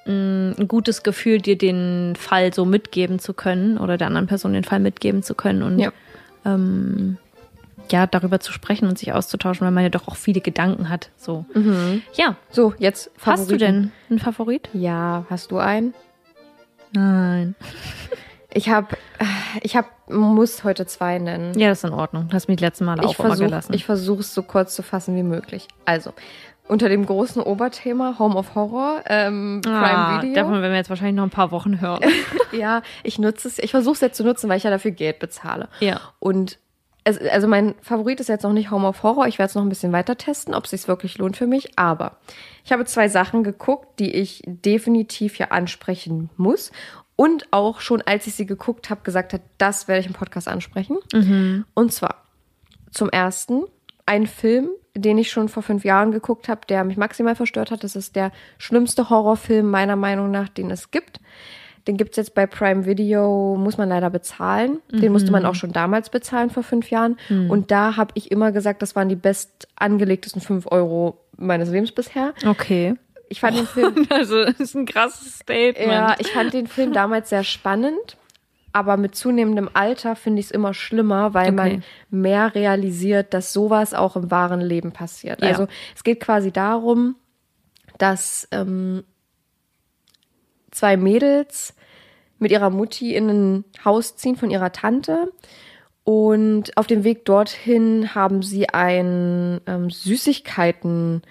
mh, 0.04 0.56
ein 0.58 0.68
gutes 0.68 1.02
Gefühl, 1.02 1.38
dir 1.40 1.56
den 1.56 2.14
Fall 2.16 2.52
so 2.52 2.64
mitgeben 2.66 3.18
zu 3.18 3.32
können 3.32 3.78
oder 3.78 3.96
der 3.96 4.08
anderen 4.08 4.26
Person 4.26 4.52
den 4.52 4.64
Fall 4.64 4.80
mitgeben 4.80 5.22
zu 5.22 5.34
können 5.34 5.62
und 5.62 5.78
Ja. 5.78 5.90
ähm, 6.44 7.16
ja, 7.92 8.06
darüber 8.06 8.40
zu 8.40 8.52
sprechen 8.52 8.88
und 8.88 8.98
sich 8.98 9.12
auszutauschen, 9.12 9.64
weil 9.64 9.72
man 9.72 9.84
ja 9.84 9.90
doch 9.90 10.08
auch 10.08 10.16
viele 10.16 10.40
Gedanken 10.40 10.88
hat. 10.88 11.10
So. 11.16 11.44
Ja. 12.14 12.36
So, 12.50 12.74
jetzt 12.78 13.10
Hast 13.18 13.50
du 13.50 13.54
Favoriten. 13.54 13.58
denn 13.58 13.92
einen 14.10 14.18
Favorit? 14.18 14.68
Ja, 14.72 15.26
hast 15.30 15.50
du 15.50 15.58
einen? 15.58 15.94
Nein. 16.92 17.54
Ich 18.54 18.68
habe, 18.68 18.96
ich 19.62 19.76
habe, 19.76 19.88
muss 20.08 20.64
heute 20.64 20.86
zwei 20.86 21.18
nennen. 21.18 21.58
Ja, 21.58 21.68
das 21.68 21.78
ist 21.78 21.90
in 21.90 21.96
Ordnung. 21.96 22.28
Du 22.28 22.34
hast 22.34 22.48
mich 22.48 22.58
die 22.58 22.64
letzten 22.64 22.84
Mal 22.84 23.00
auch 23.00 23.18
immer 23.18 23.28
versuche 23.28 23.46
gelassen. 23.46 23.72
ich 23.72 23.84
versuche 23.84 24.20
es 24.20 24.34
so 24.34 24.42
kurz 24.42 24.74
zu 24.74 24.82
fassen 24.82 25.16
wie 25.16 25.22
möglich. 25.22 25.68
Also, 25.86 26.12
unter 26.68 26.88
dem 26.88 27.06
großen 27.06 27.42
Oberthema 27.42 28.16
Home 28.18 28.34
of 28.34 28.54
Horror, 28.54 29.02
ähm, 29.06 29.60
Prime 29.62 29.80
ah, 29.80 30.22
Video. 30.22 30.34
Davon 30.34 30.52
werden 30.60 30.70
wir 30.70 30.76
jetzt 30.76 30.90
wahrscheinlich 30.90 31.16
noch 31.16 31.24
ein 31.24 31.30
paar 31.30 31.50
Wochen 31.50 31.80
hören. 31.80 32.00
Ja, 32.52 32.82
ich 33.02 33.18
nutze 33.18 33.48
es, 33.48 33.58
ich 33.58 33.70
versuche 33.70 33.94
es 33.94 34.00
jetzt 34.02 34.18
zu 34.18 34.24
nutzen, 34.24 34.50
weil 34.50 34.58
ich 34.58 34.64
ja 34.64 34.68
dafür 34.68 34.90
Geld 34.90 35.20
bezahle. 35.20 35.68
Ja. 35.80 36.02
Und 36.18 36.58
es, 37.04 37.18
also 37.18 37.48
mein 37.48 37.74
Favorit 37.80 38.20
ist 38.20 38.28
jetzt 38.28 38.44
noch 38.44 38.52
nicht 38.52 38.70
Home 38.70 38.86
of 38.86 39.02
Horror. 39.02 39.26
Ich 39.26 39.38
werde 39.38 39.50
es 39.50 39.54
noch 39.54 39.62
ein 39.62 39.68
bisschen 39.68 39.92
weiter 39.92 40.16
testen, 40.16 40.54
ob 40.54 40.64
es 40.64 40.70
sich 40.70 40.88
wirklich 40.88 41.18
lohnt 41.18 41.36
für 41.36 41.46
mich. 41.46 41.78
Aber 41.78 42.18
ich 42.64 42.72
habe 42.72 42.84
zwei 42.84 43.08
Sachen 43.08 43.42
geguckt, 43.42 43.98
die 43.98 44.12
ich 44.14 44.42
definitiv 44.46 45.36
hier 45.36 45.52
ansprechen 45.52 46.30
muss. 46.36 46.70
Und 47.16 47.46
auch 47.50 47.80
schon, 47.80 48.02
als 48.02 48.26
ich 48.26 48.34
sie 48.34 48.46
geguckt 48.46 48.88
habe, 48.90 49.02
gesagt 49.02 49.32
habe, 49.32 49.42
das 49.58 49.88
werde 49.88 50.00
ich 50.00 50.06
im 50.06 50.12
Podcast 50.12 50.48
ansprechen. 50.48 50.98
Und 51.74 51.92
zwar 51.92 52.24
zum 52.90 53.10
ersten 53.10 53.64
ein 54.06 54.26
Film, 54.26 54.68
den 54.94 55.18
ich 55.18 55.30
schon 55.30 55.48
vor 55.48 55.62
fünf 55.62 55.84
Jahren 55.84 56.12
geguckt 56.12 56.48
habe, 56.48 56.62
der 56.68 56.84
mich 56.84 56.96
maximal 56.96 57.34
verstört 57.34 57.70
hat. 57.70 57.84
Das 57.84 57.96
ist 57.96 58.16
der 58.16 58.32
schlimmste 58.58 59.10
Horrorfilm 59.10 59.70
meiner 59.70 59.96
Meinung 59.96 60.30
nach, 60.30 60.48
den 60.48 60.70
es 60.70 60.90
gibt. 60.90 61.20
Den 61.88 61.96
gibt's 61.96 62.16
jetzt 62.16 62.34
bei 62.34 62.46
Prime 62.46 62.86
Video, 62.86 63.56
muss 63.58 63.76
man 63.76 63.88
leider 63.88 64.08
bezahlen. 64.08 64.78
Den 64.92 65.10
musste 65.12 65.32
man 65.32 65.44
auch 65.44 65.54
schon 65.56 65.72
damals 65.72 66.10
bezahlen 66.10 66.48
vor 66.50 66.62
fünf 66.62 66.90
Jahren. 66.90 67.16
Und 67.28 67.70
da 67.72 67.96
habe 67.96 68.12
ich 68.14 68.30
immer 68.30 68.52
gesagt, 68.52 68.82
das 68.82 68.94
waren 68.94 69.08
die 69.08 69.16
best 69.16 69.66
angelegtesten 69.76 70.40
fünf 70.40 70.66
Euro 70.70 71.18
meines 71.36 71.70
Lebens 71.70 71.90
bisher. 71.92 72.34
Okay. 72.46 72.94
Ich 73.28 73.40
fand 73.40 73.56
den 73.56 73.66
Film 73.74 74.06
Also, 74.10 74.44
das 74.44 74.60
ist 74.60 74.74
ein 74.76 74.86
krasses 74.86 75.38
Statement. 75.40 75.90
ja, 75.92 76.14
ich 76.18 76.28
fand 76.30 76.52
den 76.54 76.66
Film 76.68 76.92
damals 76.92 77.30
sehr 77.30 77.42
spannend, 77.44 78.16
aber 78.72 78.96
mit 78.96 79.14
zunehmendem 79.16 79.68
Alter 79.72 80.14
finde 80.16 80.38
ich 80.40 80.46
es 80.46 80.50
immer 80.52 80.74
schlimmer, 80.74 81.34
weil 81.34 81.48
Okay. 81.48 81.52
man 81.52 81.84
mehr 82.10 82.54
realisiert, 82.54 83.34
dass 83.34 83.52
sowas 83.52 83.92
auch 83.92 84.14
im 84.16 84.30
wahren 84.30 84.60
Leben 84.60 84.92
passiert. 84.92 85.42
Ja. 85.42 85.48
Also 85.48 85.66
es 85.96 86.04
geht 86.04 86.20
quasi 86.20 86.52
darum, 86.52 87.16
dass 87.98 88.46
ähm, 88.52 89.04
zwei 90.72 90.96
Mädels 90.96 91.74
mit 92.38 92.50
ihrer 92.50 92.70
Mutti 92.70 93.14
in 93.14 93.28
ein 93.30 93.64
Haus 93.84 94.16
ziehen 94.16 94.36
von 94.36 94.50
ihrer 94.50 94.72
Tante. 94.72 95.32
Und 96.04 96.76
auf 96.76 96.88
dem 96.88 97.04
Weg 97.04 97.24
dorthin 97.24 98.14
haben 98.14 98.42
sie 98.42 98.68
einen 98.68 99.60
ähm, 99.66 99.88
Süßigkeiten 99.90 101.22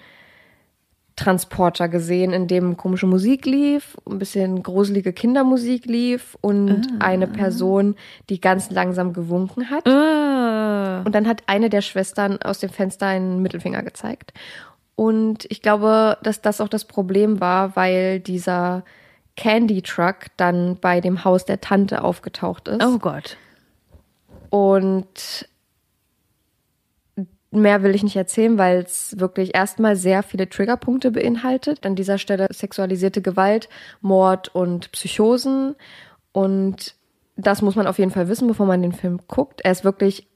Transporter 1.14 1.88
gesehen, 1.88 2.32
in 2.32 2.48
dem 2.48 2.78
komische 2.78 3.06
Musik 3.06 3.44
lief, 3.44 3.98
ein 4.08 4.18
bisschen 4.18 4.62
gruselige 4.62 5.12
Kindermusik 5.12 5.84
lief 5.84 6.38
und 6.40 6.88
eine 7.00 7.26
Person, 7.26 7.96
die 8.30 8.40
ganz 8.40 8.70
langsam 8.70 9.12
gewunken 9.12 9.68
hat. 9.68 9.86
Äh, 9.86 11.04
Und 11.06 11.14
dann 11.14 11.28
hat 11.28 11.42
eine 11.46 11.68
der 11.68 11.82
Schwestern 11.82 12.40
aus 12.40 12.60
dem 12.60 12.70
Fenster 12.70 13.06
einen 13.06 13.42
Mittelfinger 13.42 13.82
gezeigt. 13.82 14.32
Und 14.96 15.44
ich 15.50 15.60
glaube, 15.60 16.16
dass 16.22 16.40
das 16.40 16.60
auch 16.62 16.68
das 16.68 16.86
Problem 16.86 17.40
war, 17.40 17.76
weil 17.76 18.18
dieser 18.18 18.82
Candy 19.36 19.82
Truck 19.82 20.26
dann 20.36 20.78
bei 20.80 21.00
dem 21.00 21.24
Haus 21.24 21.44
der 21.44 21.60
Tante 21.60 22.04
aufgetaucht 22.04 22.68
ist. 22.68 22.84
oh 22.84 22.98
Gott. 22.98 23.36
Und 24.50 25.48
mehr 27.52 27.82
will 27.82 27.94
ich 27.94 28.02
nicht 28.02 28.16
erzählen, 28.16 28.58
weil 28.58 28.78
es 28.78 29.18
wirklich 29.18 29.54
erstmal 29.54 29.96
sehr 29.96 30.22
viele 30.22 30.48
Triggerpunkte 30.48 31.10
beinhaltet. 31.10 31.84
An 31.86 31.94
dieser 31.94 32.18
Stelle 32.18 32.48
sexualisierte 32.50 33.22
Gewalt, 33.22 33.68
Mord 34.00 34.54
und 34.54 34.90
Psychosen. 34.92 35.76
Und 36.32 36.94
das 37.36 37.62
muss 37.62 37.76
man 37.76 37.86
auf 37.86 37.98
jeden 37.98 38.10
Fall 38.10 38.28
wissen, 38.28 38.48
bevor 38.48 38.66
man 38.66 38.82
den 38.82 38.92
Film 38.92 39.20
guckt. 39.28 39.60
Er 39.62 39.72
ist 39.72 39.84
wirklich 39.84 40.28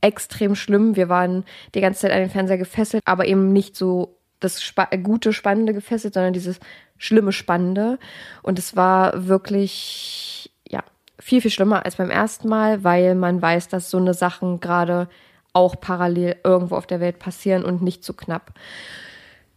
extrem 0.00 0.54
schlimm. 0.54 0.96
Wir 0.96 1.08
waren 1.08 1.44
die 1.74 1.80
ganze 1.80 2.02
Zeit 2.02 2.12
an 2.12 2.20
den 2.20 2.30
Fernseher 2.30 2.58
gefesselt, 2.58 3.02
aber 3.04 3.26
eben 3.26 3.52
nicht 3.52 3.76
so 3.76 4.17
das 4.40 4.62
spa 4.62 4.84
gute, 5.02 5.32
spannende 5.32 5.74
gefesselt, 5.74 6.14
sondern 6.14 6.32
dieses 6.32 6.60
schlimme, 6.96 7.32
spannende. 7.32 7.98
Und 8.42 8.58
es 8.58 8.76
war 8.76 9.26
wirklich, 9.26 10.52
ja, 10.68 10.82
viel, 11.18 11.40
viel 11.40 11.50
schlimmer 11.50 11.84
als 11.84 11.96
beim 11.96 12.10
ersten 12.10 12.48
Mal, 12.48 12.84
weil 12.84 13.14
man 13.14 13.40
weiß, 13.40 13.68
dass 13.68 13.90
so 13.90 13.98
eine 13.98 14.14
Sachen 14.14 14.60
gerade 14.60 15.08
auch 15.52 15.80
parallel 15.80 16.36
irgendwo 16.44 16.76
auf 16.76 16.86
der 16.86 17.00
Welt 17.00 17.18
passieren 17.18 17.64
und 17.64 17.82
nicht 17.82 18.04
zu 18.04 18.14
knapp. 18.14 18.52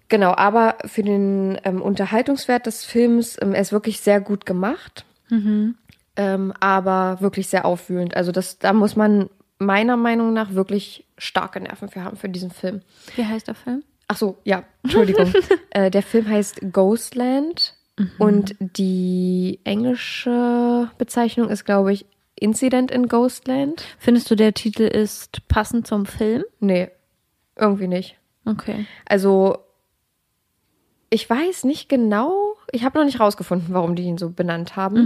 Genau, 0.09 0.33
aber 0.35 0.77
für 0.85 1.03
den 1.03 1.57
ähm, 1.63 1.81
Unterhaltungswert 1.81 2.65
des 2.65 2.83
Films, 2.83 3.37
ähm, 3.41 3.53
er 3.53 3.61
ist 3.61 3.71
wirklich 3.71 4.01
sehr 4.01 4.19
gut 4.19 4.45
gemacht, 4.45 5.05
ähm, 6.17 6.53
aber 6.59 7.21
wirklich 7.21 7.47
sehr 7.47 7.65
aufwühlend. 7.65 8.15
Also 8.15 8.31
das, 8.31 8.59
da 8.59 8.73
muss 8.73 8.95
man 8.95 9.29
meiner 9.57 9.95
Meinung 9.95 10.33
nach 10.33 10.53
wirklich 10.53 11.05
starke 11.17 11.61
Nerven 11.61 11.87
für 11.87 12.03
haben 12.03 12.17
für 12.17 12.27
diesen 12.27 12.51
Film. 12.51 12.81
Wie 13.15 13.25
heißt 13.25 13.47
der 13.47 13.55
Film? 13.55 13.83
Ach 14.11 14.17
so, 14.17 14.35
ja, 14.43 14.65
Entschuldigung. 14.83 15.33
äh, 15.69 15.89
der 15.89 16.03
Film 16.03 16.27
heißt 16.27 16.59
Ghostland 16.73 17.75
und 18.19 18.57
die 18.59 19.61
englische 19.63 20.91
Bezeichnung 20.97 21.47
ist, 21.47 21.63
glaube 21.63 21.93
ich, 21.93 22.05
Incident 22.35 22.91
in 22.91 23.07
Ghostland. 23.07 23.85
Findest 23.99 24.29
du, 24.29 24.35
der 24.35 24.53
Titel 24.53 24.83
ist 24.83 25.47
passend 25.47 25.87
zum 25.87 26.05
Film? 26.05 26.43
Nee, 26.59 26.89
irgendwie 27.55 27.87
nicht. 27.87 28.17
Okay. 28.43 28.85
Also, 29.07 29.59
ich 31.09 31.29
weiß 31.29 31.63
nicht 31.63 31.87
genau, 31.87 32.55
ich 32.73 32.83
habe 32.83 32.99
noch 32.99 33.05
nicht 33.05 33.21
rausgefunden, 33.21 33.73
warum 33.73 33.95
die 33.95 34.03
ihn 34.03 34.17
so 34.17 34.29
benannt 34.29 34.75
haben. 34.75 34.97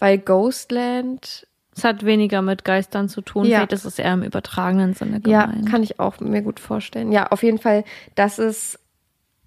Weil 0.00 0.18
Ghostland, 0.18 1.46
Es 1.80 1.84
hat 1.84 2.04
weniger 2.04 2.42
mit 2.42 2.64
Geistern 2.64 3.08
zu 3.08 3.22
tun. 3.22 3.44
Ja. 3.44 3.58
Vielleicht 3.58 3.72
ist 3.72 3.84
es 3.84 3.98
eher 3.98 4.12
im 4.12 4.22
übertragenen 4.22 4.94
Sinne 4.94 5.20
ja, 5.26 5.46
gemeint. 5.46 5.68
kann 5.68 5.82
ich 5.82 5.98
auch 5.98 6.20
mir 6.20 6.42
gut 6.42 6.60
vorstellen. 6.60 7.10
Ja, 7.10 7.28
auf 7.28 7.42
jeden 7.42 7.58
Fall, 7.58 7.84
das 8.14 8.38
ist 8.38 8.78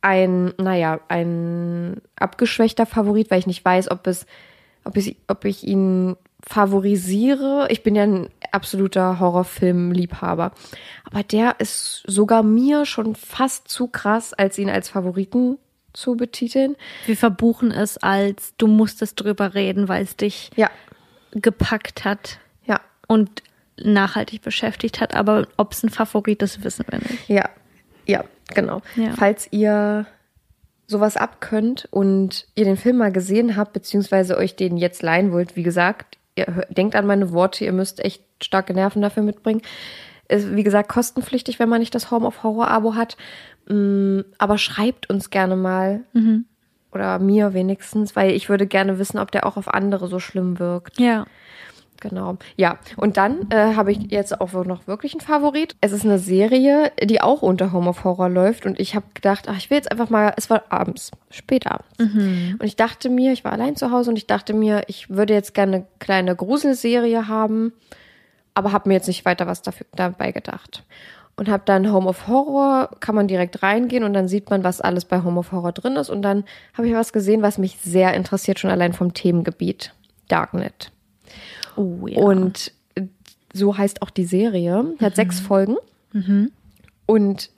ein, 0.02 0.54
naja, 0.58 1.00
ein 1.08 2.02
abgeschwächter 2.16 2.86
Favorit, 2.86 3.32
weil 3.32 3.40
ich 3.40 3.48
nicht 3.48 3.64
weiß, 3.64 3.92
ob 3.92 4.08
es, 4.08 4.26
ob 4.84 4.98
ich, 4.98 5.18
ob 5.28 5.46
ich 5.46 5.64
ihn 5.64 6.16
favorisiere. 6.46 7.68
Ich 7.70 7.84
bin 7.84 7.96
ja 7.96 8.04
ein 8.04 8.30
absoluter 8.52 9.20
Horrorfilm-Liebhaber. 9.20 10.52
Aber 11.06 11.24
der 11.24 11.60
ist 11.60 12.04
sogar 12.08 12.44
mir 12.44 12.86
schon 12.86 13.16
fast 13.16 13.68
zu 13.68 13.88
krass, 13.88 14.34
als 14.34 14.58
ihn 14.58 14.70
als 14.70 14.90
Favoriten 14.90 15.58
zu 15.94 16.16
betiteln. 16.16 16.76
Wir 17.06 17.16
verbuchen 17.16 17.72
es 17.72 17.98
als, 17.98 18.56
du 18.58 18.68
musstest 18.68 19.22
drüber 19.22 19.54
reden, 19.54 19.88
weil 19.88 20.04
es 20.04 20.18
dich 20.18 20.52
Ja, 20.56 20.70
gepackt 21.36 22.06
hat 22.06 22.40
ja, 22.66 22.80
und 23.08 23.44
nachhaltig 23.78 24.42
beschäftigt 24.42 25.02
hat. 25.02 25.16
Aber 25.16 25.48
ob 25.58 25.74
es 25.74 25.84
ein 25.84 25.90
Favorit 25.90 26.42
ist, 26.42 26.64
wissen 26.64 26.86
wir 26.90 27.00
nicht. 27.00 27.28
Ja, 27.30 27.50
ja, 28.06 28.24
genau. 28.54 28.82
Ja. 28.96 29.14
Falls 29.18 29.48
ihr 29.52 30.06
sowas 30.88 31.18
abkönnt 31.18 31.88
und 31.92 32.48
ihr 32.56 32.66
den 32.66 32.78
Film 32.78 32.98
mal 32.98 33.12
gesehen 33.12 33.56
habt, 33.56 33.74
beziehungsweise 33.74 34.38
euch 34.38 34.56
den 34.56 34.78
jetzt 34.78 35.02
leihen 35.02 35.32
wollt, 35.32 35.56
wie 35.56 35.64
gesagt, 35.64 36.18
ihr 36.36 36.66
denkt 36.70 36.96
an 36.96 37.08
meine 37.08 37.32
Worte, 37.32 37.66
ihr 37.66 37.74
müsst 37.74 38.00
echt 38.00 38.24
starke 38.42 38.74
Nerven 38.74 39.02
dafür 39.02 39.24
mitbringen. 39.24 39.62
Ist, 40.28 40.56
wie 40.56 40.64
gesagt, 40.64 40.90
kostenpflichtig, 40.90 41.60
wenn 41.60 41.70
man 41.70 41.80
nicht 41.80 41.96
das 41.96 42.12
Home 42.12 42.26
of 42.26 42.44
Horror 42.44 42.70
Abo 42.70 42.96
hat. 42.96 43.18
Mm, 43.68 44.22
aber 44.38 44.58
schreibt 44.58 45.10
uns 45.10 45.30
gerne 45.30 45.56
mal. 45.56 46.04
Oder 46.94 47.20
mir 47.20 47.54
wenigstens, 47.54 48.16
weil 48.16 48.32
ich 48.32 48.50
würde 48.50 48.68
gerne 48.68 49.00
wissen, 49.00 49.20
ob 49.20 49.32
der 49.32 49.46
auch 49.46 49.58
auf 49.58 49.74
andere 49.74 50.08
so 50.08 50.20
schlimm 50.20 50.60
wirkt. 50.60 51.00
Ja. 51.00 51.26
Genau. 52.04 52.38
Ja, 52.58 52.80
und 52.98 53.16
dann 53.16 53.50
äh, 53.50 53.76
habe 53.76 53.94
ich 53.94 54.12
jetzt 54.12 54.42
auch 54.42 54.52
noch 54.66 54.88
wirklich 54.88 55.14
einen 55.14 55.22
Favorit. 55.22 55.78
Es 55.80 55.94
ist 55.94 56.04
eine 56.04 56.20
Serie, 56.20 56.92
die 57.02 57.22
auch 57.22 57.42
unter 57.42 57.72
Home 57.72 57.90
of 57.90 58.04
Horror 58.04 58.28
läuft. 58.28 58.66
Und 58.66 58.78
ich 58.78 58.94
habe 58.94 59.06
gedacht, 59.14 59.48
ach, 59.48 59.56
ich 59.56 59.70
will 59.70 59.78
jetzt 59.78 59.90
einfach 59.90 60.10
mal, 60.10 60.34
es 60.36 60.50
war 60.50 60.64
abends, 60.68 61.12
spät 61.30 61.66
abends. 61.66 61.88
Und 62.60 62.64
ich 62.64 62.76
dachte 62.76 63.10
mir, 63.10 63.32
ich 63.32 63.46
war 63.46 63.54
allein 63.54 63.78
zu 63.78 63.90
Hause 63.90 64.10
und 64.10 64.18
ich 64.18 64.28
dachte 64.28 64.54
mir, 64.54 64.84
ich 64.88 65.10
würde 65.10 65.34
jetzt 65.34 65.54
gerne 65.54 65.78
eine 65.78 65.86
kleine 66.00 66.36
Gruselserie 66.36 67.30
haben, 67.30 67.72
aber 68.54 68.74
habe 68.74 68.90
mir 68.90 68.96
jetzt 68.96 69.08
nicht 69.08 69.24
weiter 69.24 69.48
was 69.48 69.62
dafür, 69.62 69.88
dabei 69.96 70.34
gedacht. 70.34 70.84
Und 71.36 71.50
habe 71.50 71.64
dann 71.66 71.92
Home 71.92 72.08
of 72.08 72.28
Horror, 72.28 72.92
kann 73.00 73.16
man 73.16 73.28
direkt 73.28 73.64
reingehen 73.64 74.04
und 74.04 74.14
dann 74.14 74.28
sieht 74.28 74.50
man, 74.52 74.64
was 74.64 74.82
alles 74.82 75.06
bei 75.06 75.24
Home 75.24 75.40
of 75.40 75.52
Horror 75.52 75.72
drin 75.72 75.96
ist. 75.96 76.10
Und 76.10 76.22
dann 76.22 76.44
habe 76.76 76.88
ich 76.88 76.94
was 76.94 77.12
gesehen, 77.12 77.42
was 77.42 77.58
mich 77.58 77.80
sehr 77.80 78.14
interessiert, 78.14 78.60
schon 78.60 78.70
allein 78.70 78.94
vom 78.94 79.14
Themengebiet. 79.14 79.94
Darknet. 80.28 80.92
Oh 81.76 82.08
ja. 82.08 82.22
Und 82.22 82.72
so 83.52 83.78
heißt 83.78 84.02
auch 84.04 84.12
die 84.12 84.26
Serie. 84.26 84.96
Die 85.00 85.06
hat 85.06 85.16
sechs 85.16 85.40
Folgen. 85.40 85.76
Und 87.08 87.50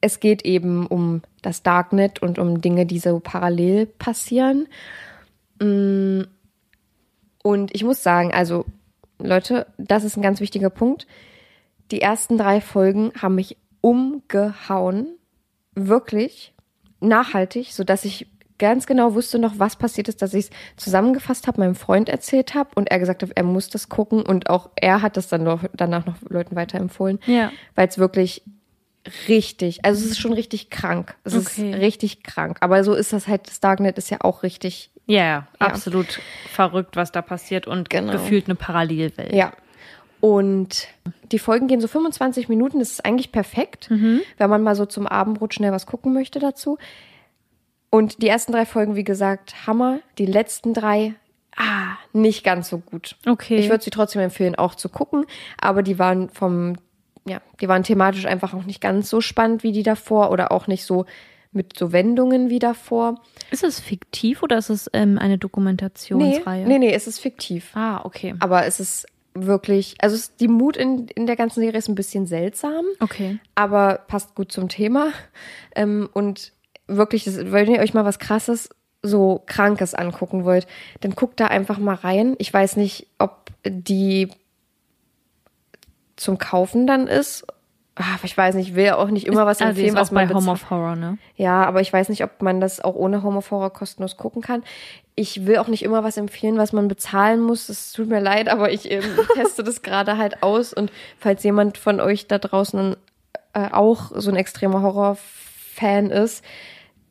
es 0.00 0.18
geht 0.18 0.44
eben 0.44 0.86
um 0.88 1.22
das 1.40 1.62
Darknet 1.62 2.20
und 2.20 2.38
um 2.40 2.60
Dinge, 2.60 2.84
die 2.84 2.98
so 2.98 3.20
parallel 3.20 3.86
passieren. 3.86 4.66
Mm, 5.60 6.22
Und 7.44 7.74
ich 7.74 7.84
muss 7.84 8.02
sagen, 8.02 8.32
also 8.32 8.64
Leute, 9.18 9.66
das 9.78 10.04
ist 10.04 10.16
ein 10.16 10.22
ganz 10.22 10.40
wichtiger 10.40 10.70
Punkt. 10.70 11.06
Die 11.92 12.00
ersten 12.00 12.38
drei 12.38 12.60
Folgen 12.60 13.12
haben 13.20 13.34
mich 13.36 13.56
umgehauen. 13.82 15.06
Wirklich 15.74 16.52
nachhaltig, 17.00 17.72
sodass 17.72 18.04
ich 18.04 18.26
ganz 18.58 18.86
genau 18.86 19.14
wusste 19.14 19.38
noch, 19.38 19.58
was 19.58 19.76
passiert 19.76 20.08
ist, 20.08 20.22
dass 20.22 20.34
ich 20.34 20.46
es 20.46 20.50
zusammengefasst 20.76 21.46
habe, 21.46 21.60
meinem 21.60 21.74
Freund 21.74 22.08
erzählt 22.08 22.54
habe 22.54 22.70
und 22.76 22.90
er 22.90 22.98
gesagt 22.98 23.22
hat, 23.22 23.30
er 23.34 23.42
muss 23.42 23.68
das 23.70 23.88
gucken 23.88 24.22
und 24.22 24.48
auch 24.50 24.70
er 24.76 25.02
hat 25.02 25.16
das 25.16 25.28
dann 25.28 25.42
noch, 25.42 25.64
danach 25.74 26.06
noch 26.06 26.16
Leuten 26.28 26.54
weiterempfohlen, 26.54 27.18
Ja. 27.26 27.50
weil 27.74 27.88
es 27.88 27.98
wirklich 27.98 28.42
richtig, 29.28 29.84
also 29.84 30.04
es 30.04 30.12
ist 30.12 30.20
schon 30.20 30.32
richtig 30.32 30.70
krank. 30.70 31.16
Es 31.24 31.34
Okay. 31.34 31.70
ist 31.72 31.78
richtig 31.80 32.22
krank, 32.22 32.58
aber 32.60 32.84
so 32.84 32.94
ist 32.94 33.12
das 33.12 33.26
halt, 33.26 33.48
das 33.48 33.58
Darknet 33.60 33.98
ist 33.98 34.10
ja 34.10 34.18
auch 34.20 34.42
richtig 34.44 34.90
Ja, 35.06 35.24
ja, 35.24 35.46
absolut 35.58 36.20
verrückt, 36.48 36.94
was 36.94 37.10
da 37.10 37.20
passiert 37.22 37.66
und 37.66 37.90
Genau. 37.90 38.12
gefühlt 38.12 38.46
eine 38.46 38.54
Parallelwelt. 38.54 39.32
Ja. 39.34 39.52
Und 40.22 40.86
die 41.32 41.40
Folgen 41.40 41.66
gehen 41.66 41.80
so 41.80 41.88
25 41.88 42.48
Minuten, 42.48 42.78
das 42.78 42.92
ist 42.92 43.04
eigentlich 43.04 43.32
perfekt, 43.32 43.90
wenn 43.90 44.50
man 44.50 44.62
mal 44.62 44.76
so 44.76 44.86
zum 44.86 45.08
Abendbrot 45.08 45.52
schnell 45.52 45.72
was 45.72 45.84
gucken 45.84 46.12
möchte 46.12 46.38
dazu. 46.38 46.78
Und 47.90 48.22
die 48.22 48.28
ersten 48.28 48.52
drei 48.52 48.64
Folgen, 48.64 48.94
wie 48.94 49.02
gesagt, 49.02 49.66
Hammer. 49.66 49.98
Die 50.18 50.26
letzten 50.26 50.74
drei, 50.74 51.14
ah, 51.56 51.96
nicht 52.12 52.44
ganz 52.44 52.68
so 52.68 52.78
gut. 52.78 53.16
Okay. 53.26 53.56
Ich 53.56 53.68
würde 53.68 53.82
sie 53.82 53.90
trotzdem 53.90 54.22
empfehlen, 54.22 54.54
auch 54.54 54.76
zu 54.76 54.88
gucken, 54.88 55.26
aber 55.60 55.82
die 55.82 55.98
waren 55.98 56.28
vom, 56.30 56.76
ja, 57.26 57.40
die 57.60 57.66
waren 57.66 57.82
thematisch 57.82 58.24
einfach 58.26 58.54
auch 58.54 58.64
nicht 58.64 58.80
ganz 58.80 59.10
so 59.10 59.20
spannend 59.20 59.64
wie 59.64 59.72
die 59.72 59.82
davor 59.82 60.30
oder 60.30 60.52
auch 60.52 60.68
nicht 60.68 60.84
so 60.84 61.04
mit 61.50 61.76
so 61.76 61.90
Wendungen 61.92 62.48
wie 62.48 62.60
davor. 62.60 63.20
Ist 63.50 63.64
es 63.64 63.80
fiktiv 63.80 64.44
oder 64.44 64.56
ist 64.56 64.70
es 64.70 64.88
ähm, 64.92 65.18
eine 65.18 65.34
Nee, 65.34 65.38
Dokumentationsreihe? 65.38 66.64
nee, 66.68 66.78
nee, 66.78 66.92
es 66.94 67.08
ist 67.08 67.18
fiktiv. 67.18 67.72
Ah, 67.74 68.02
okay. 68.04 68.36
Aber 68.38 68.64
es 68.66 68.78
ist 68.78 69.06
wirklich, 69.34 69.96
also 70.00 70.30
die 70.40 70.48
Mut 70.48 70.76
in, 70.76 71.08
in 71.08 71.26
der 71.26 71.36
ganzen 71.36 71.60
Serie 71.60 71.78
ist 71.78 71.88
ein 71.88 71.94
bisschen 71.94 72.26
seltsam, 72.26 72.84
Okay. 73.00 73.38
aber 73.54 74.00
passt 74.08 74.34
gut 74.34 74.52
zum 74.52 74.68
Thema. 74.68 75.12
Ähm, 75.74 76.08
und 76.12 76.52
wirklich, 76.86 77.24
das, 77.24 77.50
wenn 77.52 77.70
ihr 77.70 77.80
euch 77.80 77.94
mal 77.94 78.04
was 78.04 78.18
krasses, 78.18 78.68
so 79.02 79.42
Krankes 79.46 79.94
angucken 79.94 80.44
wollt, 80.44 80.66
dann 81.00 81.14
guckt 81.14 81.40
da 81.40 81.46
einfach 81.46 81.78
mal 81.78 81.94
rein. 81.94 82.34
Ich 82.38 82.52
weiß 82.52 82.76
nicht, 82.76 83.08
ob 83.18 83.50
die 83.66 84.28
zum 86.16 86.38
Kaufen 86.38 86.86
dann 86.86 87.08
ist. 87.08 87.44
Ach, 87.94 88.24
ich 88.24 88.36
weiß 88.36 88.54
nicht, 88.54 88.70
ich 88.70 88.74
will 88.74 88.84
ja 88.84 88.96
auch 88.96 89.08
nicht 89.08 89.26
immer 89.26 89.44
was 89.44 89.60
also 89.60 89.70
empfehlen, 89.70 89.90
ist 89.90 89.96
was 89.96 90.08
auch 90.08 90.14
bei 90.14 90.24
man 90.24 90.34
Home 90.34 90.50
of 90.50 90.70
Horror, 90.70 90.96
ne? 90.96 91.18
Ja, 91.36 91.64
aber 91.64 91.82
ich 91.82 91.92
weiß 91.92 92.08
nicht, 92.08 92.24
ob 92.24 92.40
man 92.40 92.60
das 92.60 92.80
auch 92.80 92.94
ohne 92.94 93.22
Home 93.22 93.38
of 93.38 93.50
Horror 93.50 93.70
kostenlos 93.70 94.16
gucken 94.16 94.40
kann. 94.40 94.62
Ich 95.14 95.44
will 95.44 95.58
auch 95.58 95.68
nicht 95.68 95.82
immer 95.82 96.02
was 96.02 96.16
empfehlen, 96.16 96.56
was 96.56 96.72
man 96.72 96.88
bezahlen 96.88 97.40
muss. 97.40 97.68
Es 97.68 97.92
tut 97.92 98.08
mir 98.08 98.20
leid, 98.20 98.48
aber 98.48 98.72
ich 98.72 98.90
ähm, 98.90 99.04
teste 99.34 99.62
das 99.62 99.82
gerade 99.82 100.16
halt 100.16 100.42
aus. 100.42 100.72
Und 100.72 100.90
falls 101.18 101.42
jemand 101.42 101.76
von 101.76 102.00
euch 102.00 102.26
da 102.26 102.38
draußen 102.38 102.96
äh, 103.52 103.68
auch 103.70 104.10
so 104.14 104.30
ein 104.30 104.36
extremer 104.36 104.80
Horror-Fan 104.80 106.10
ist, 106.10 106.42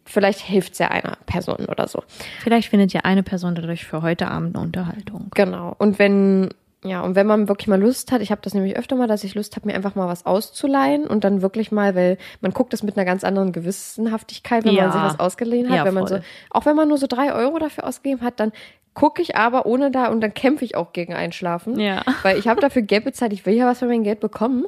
vielleicht 0.06 0.40
hilft 0.40 0.74
es 0.74 0.80
ja 0.80 0.88
einer 0.88 1.18
Person 1.28 1.66
oder 1.68 1.88
so. 1.88 2.04
Vielleicht 2.40 2.70
findet 2.70 2.92
ja 2.94 3.02
eine 3.02 3.22
Person 3.22 3.54
dadurch 3.54 3.86
für 3.86 4.02
heute 4.02 4.30
Abend 4.30 4.56
eine 4.56 4.66
Unterhaltung. 4.66 5.28
Genau. 5.36 5.76
Und 5.78 6.00
wenn, 6.00 6.50
ja, 6.84 7.02
und 7.02 7.16
wenn 7.16 7.28
man 7.28 7.48
wirklich 7.48 7.68
mal 7.68 7.80
Lust 7.80 8.12
hat, 8.12 8.22
ich 8.22 8.32
habe 8.32 8.42
das 8.44 8.54
nämlich 8.54 8.76
öfter 8.76 8.96
mal, 8.96 9.08
dass 9.08 9.24
ich 9.24 9.36
Lust 9.36 9.56
habe, 9.56 9.68
mir 9.68 9.76
einfach 9.76 9.96
mal 9.96 10.08
was 10.08 10.26
auszuleihen 10.26 11.06
und 11.06 11.24
dann 11.24 11.42
wirklich 11.42 11.72
mal, 11.72 11.94
weil 11.96 12.18
man 12.42 12.52
guckt 12.54 12.74
das 12.74 12.82
mit 12.84 12.98
einer 12.98 13.06
ganz 13.06 13.24
anderen 13.24 13.52
Gewissenhaftigkeit, 13.52 14.64
wenn 14.66 14.74
Ja. 14.74 14.84
man 14.84 14.92
sich 14.94 15.02
was 15.02 15.20
ausgeliehen 15.20 15.70
hat. 15.70 15.76
Ja, 15.78 15.86
wenn 15.86 15.94
man 15.94 16.08
so, 16.08 16.20
auch 16.50 16.66
wenn 16.66 16.76
man 16.76 16.88
nur 16.88 16.98
so 16.98 17.08
drei 17.08 17.34
Euro 17.34 17.60
dafür 17.60 17.86
ausgegeben 17.86 18.22
hat, 18.24 18.40
dann 18.40 18.52
gucke 18.94 19.22
ich 19.22 19.36
aber 19.38 19.66
ohne 19.68 19.90
da 19.92 20.08
und 20.08 20.22
dann 20.22 20.34
kämpfe 20.34 20.66
ich 20.66 20.76
auch 20.76 20.92
gegen 20.92 21.14
Einschlafen. 21.14 21.80
Ja. 21.80 22.02
Weil 22.24 22.38
ich 22.38 22.48
habe 22.48 22.60
dafür 22.60 22.82
Geld 22.82 23.06
bezahlt, 23.06 23.32
ich 23.32 23.46
will 23.46 23.54
ja 23.54 23.66
was 23.68 23.80
für 23.80 23.86
mein 23.88 24.04
Geld 24.04 24.20
bekommen. 24.20 24.66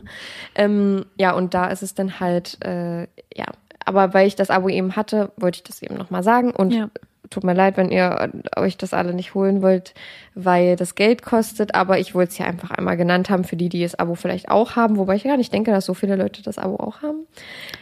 Ähm, 0.56 1.06
ja, 1.18 1.34
und 1.34 1.54
da 1.54 1.68
ist 1.68 1.82
es 1.82 1.94
dann 1.94 2.20
halt, 2.20 2.64
äh, 2.64 3.02
ja. 3.36 3.46
Aber 3.86 4.14
weil 4.14 4.28
ich 4.28 4.38
das 4.38 4.50
Abo 4.50 4.70
eben 4.70 4.96
hatte, 4.96 5.32
wollte 5.36 5.58
ich 5.58 5.64
das 5.64 5.82
eben 5.82 5.98
nochmal 5.98 6.24
sagen. 6.24 6.52
Und 6.52 6.72
Ja. 6.74 6.90
Tut 7.34 7.44
mir 7.44 7.54
leid, 7.54 7.78
wenn 7.78 7.92
ihr 7.92 8.32
euch 8.56 8.78
das 8.78 8.94
alle 8.94 9.14
nicht 9.14 9.34
holen 9.34 9.62
wollt, 9.62 9.94
weil 10.36 10.76
das 10.76 10.96
Geld 10.96 11.24
kostet. 11.24 11.76
Aber 11.76 12.00
ich 12.00 12.16
wollte 12.16 12.32
es 12.32 12.38
ja 12.38 12.46
einfach 12.46 12.72
einmal 12.72 12.98
genannt 12.98 13.30
haben 13.30 13.44
für 13.44 13.56
die, 13.56 13.70
die 13.70 13.82
das 13.82 13.96
Abo 13.96 14.16
vielleicht 14.16 14.50
auch 14.50 14.76
haben. 14.76 14.98
Wobei 14.98 15.16
ich 15.16 15.24
gar 15.24 15.38
nicht 15.38 15.52
denke, 15.52 15.72
dass 15.72 15.86
so 15.86 15.94
viele 15.94 16.16
Leute 16.16 16.42
das 16.42 16.58
Abo 16.58 16.76
auch 16.76 17.02
haben. 17.02 17.26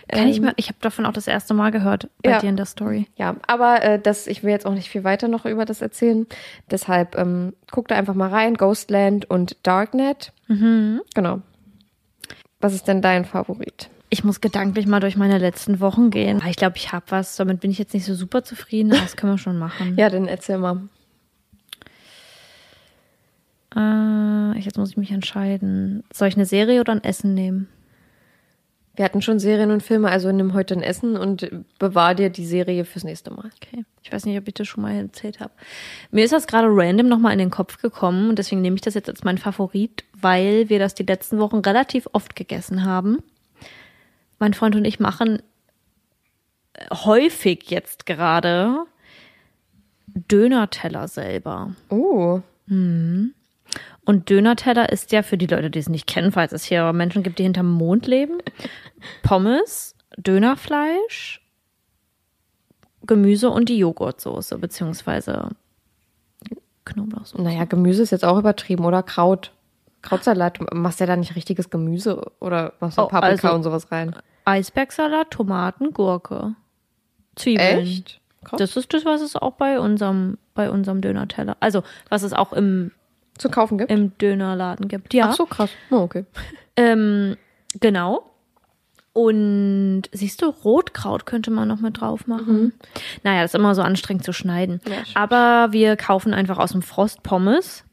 Kann 0.08 0.28
ich 0.28 0.42
mir, 0.42 0.54
ich 0.56 0.68
habe 0.68 0.78
davon 0.82 1.06
auch 1.06 1.14
das 1.14 1.28
erste 1.28 1.54
Mal 1.54 1.72
gehört 1.72 2.10
bei 2.24 2.32
ja. 2.32 2.40
dir 2.40 2.50
in 2.50 2.58
der 2.58 2.66
Story. 2.66 3.08
Ja, 3.16 3.36
aber 3.48 3.84
äh, 3.84 4.00
das, 4.00 4.28
ich 4.28 4.44
will 4.44 4.52
jetzt 4.52 4.66
auch 4.66 4.74
nicht 4.74 4.90
viel 4.90 5.04
weiter 5.04 5.28
noch 5.28 5.46
über 5.46 5.66
das 5.66 5.82
erzählen. 5.82 6.28
Deshalb 6.70 7.18
ähm, 7.18 7.54
guckt 7.72 7.92
da 7.92 7.96
einfach 7.96 8.16
mal 8.16 8.30
rein. 8.30 8.56
Ghostland 8.56 9.30
und 9.30 9.58
Darknet. 9.64 10.34
Genau. 11.14 11.42
Was 12.60 12.74
ist 12.74 12.88
denn 12.88 13.02
dein 13.02 13.26
Favorit? 13.26 13.90
Ich 14.14 14.26
muss 14.26 14.42
gedanklich 14.42 14.88
mal 14.88 15.00
durch 15.00 15.16
meine 15.16 15.38
letzten 15.38 15.80
Wochen 15.80 16.10
gehen. 16.10 16.44
Ich 16.50 16.58
glaube, 16.58 16.76
ich 16.76 16.92
habe 16.92 17.06
was. 17.10 17.38
Damit 17.38 17.62
bin 17.62 17.72
ich 17.72 17.78
jetzt 17.78 17.94
nicht 17.94 18.06
so 18.06 18.14
super 18.14 18.44
zufrieden. 18.44 18.92
aber 18.92 19.02
Das 19.04 19.16
können 19.16 19.32
wir 19.32 19.38
schon 19.38 19.58
machen. 19.58 19.96
Ja, 19.98 20.10
dann 20.10 20.28
erzähl 20.28 20.58
mal. 20.58 20.82
Äh, 23.74 24.60
jetzt 24.60 24.78
muss 24.78 24.92
ich 24.92 24.98
mich 24.98 25.12
entscheiden. 25.12 26.04
Soll 26.14 26.28
ich 26.28 26.36
eine 26.36 26.46
Serie 26.46 26.82
oder 26.82 26.92
ein 26.92 27.06
Essen 27.06 27.34
nehmen? 27.34 27.70
Wir 28.98 29.06
hatten 29.06 29.22
schon 29.22 29.40
Serien 29.40 29.72
und 29.72 29.82
Filme, 29.82 30.10
also 30.10 30.30
nimm 30.34 30.54
heute 30.54 30.74
ein 30.74 30.84
Essen 30.84 31.16
und 31.16 31.50
bewahr 31.80 32.14
dir 32.14 32.30
die 32.30 32.46
Serie 32.46 32.84
fürs 32.84 33.06
nächste 33.06 33.32
Mal. 33.32 33.50
Okay. 33.56 33.86
Ich 34.04 34.12
weiß 34.12 34.26
nicht, 34.26 34.38
ob 34.38 34.46
ich 34.46 34.54
das 34.54 34.68
schon 34.68 34.84
mal 34.84 34.94
erzählt 34.94 35.40
habe. 35.40 35.54
Mir 36.12 36.26
ist 36.26 36.34
das 36.34 36.48
gerade 36.48 36.68
random 36.70 37.08
nochmal 37.08 37.32
in 37.32 37.40
den 37.40 37.50
Kopf 37.50 37.82
gekommen 37.82 38.28
und 38.28 38.38
deswegen 38.38 38.60
nehme 38.60 38.76
ich 38.76 38.82
das 38.82 38.94
jetzt 38.94 39.08
als 39.08 39.24
mein 39.24 39.38
Favorit, 39.38 40.04
weil 40.20 40.68
wir 40.68 40.80
das 40.80 40.94
die 40.94 41.04
letzten 41.04 41.40
Wochen 41.40 41.60
relativ 41.60 42.10
oft 42.12 42.36
gegessen 42.36 42.84
haben. 42.84 43.20
Mein 44.42 44.56
Freund 44.56 44.76
und 44.76 44.86
ich 44.86 45.00
machen 45.00 45.42
äh, 46.74 46.86
häufig 46.94 47.70
jetzt 47.70 48.06
gerade 48.08 48.86
Dönerteller 50.08 51.08
selber. 51.08 51.76
Oh, 51.90 52.42
Und 52.68 54.30
Dönerteller 54.30 54.92
ist 54.92 55.12
ja 55.12 55.22
für 55.24 55.38
die 55.38 55.46
Leute, 55.46 55.70
die 55.70 55.78
es 55.80 55.90
nicht 55.90 56.08
kennen, 56.08 56.32
falls 56.32 56.52
es 56.54 56.64
hier 56.64 56.92
Menschen 56.92 57.22
gibt, 57.22 57.38
die 57.40 57.44
hinterm 57.44 57.72
Mond 57.72 58.08
leben, 58.08 58.40
Pommes, 59.24 59.96
Dönerfleisch, 60.18 61.42
Gemüse 63.06 63.50
und 63.52 63.70
die 63.70 63.78
Joghurtsoße, 63.78 64.58
beziehungsweise 64.58 65.50
Knoblauchsoße. 66.86 67.42
naja, 67.42 67.66
Gemüse 67.66 68.02
ist 68.02 68.12
jetzt 68.12 68.26
auch 68.26 68.40
übertrieben, 68.40 68.86
oder? 68.86 69.04
Kraut. 69.04 69.52
Krautsalat, 70.02 70.60
du 70.60 70.66
machst 70.76 71.00
ja 71.00 71.06
da 71.06 71.16
nicht 71.16 71.36
richtiges 71.36 71.70
Gemüse 71.70 72.32
oder 72.40 72.74
machst 72.80 72.98
du 72.98 73.04
Oh, 73.04 73.08
Paprika 73.08 73.50
also- 73.50 73.56
und 73.56 73.64
sowas 73.64 73.92
rein? 73.92 74.16
Eisbergsalat, 74.46 75.32
Tomaten, 75.32 75.92
Gurke, 75.92 76.56
Zwiebeln. 77.36 77.80
Echt? 77.80 78.20
Krass. 78.44 78.60
Das 78.60 78.76
ist 78.76 78.94
das, 78.94 79.06
was 79.06 79.22
es 79.22 79.36
auch 79.36 79.54
bei 79.54 79.80
unserem, 79.80 80.38
bei 80.56 80.70
unserem 80.70 81.02
Dönerteller, 81.02 81.58
also 81.60 81.84
was 82.10 82.24
es 82.24 82.34
auch 82.34 82.54
im, 82.54 82.92
Zu 83.38 83.50
kaufen 83.50 83.78
gibt? 83.78 83.92
im 83.92 84.18
Dönerladen 84.18 84.88
gibt. 84.88 85.14
Ja. 85.14 85.30
Ach 85.30 85.36
so, 85.36 85.46
krass. 85.46 85.70
Oh, 85.90 85.98
okay. 85.98 86.26
Ähm, 86.78 87.36
genau. 87.82 88.32
Und 89.14 90.04
siehst 90.14 90.42
du, 90.42 90.48
Rotkraut 90.48 91.26
könnte 91.26 91.52
man 91.52 91.68
noch 91.68 91.82
mit 91.82 92.00
drauf 92.00 92.28
machen. 92.28 92.72
Naja, 93.24 93.42
das 93.42 93.52
ist 93.52 93.56
immer 93.60 93.76
so 93.76 93.82
anstrengend 93.82 94.24
zu 94.24 94.32
schneiden. 94.32 94.80
Ja. 94.88 95.04
Aber 95.16 95.74
wir 95.74 95.98
kaufen 95.98 96.34
einfach 96.34 96.58
aus 96.58 96.72
dem 96.72 96.82
Frost 96.82 97.22
Pommes. 97.24 97.84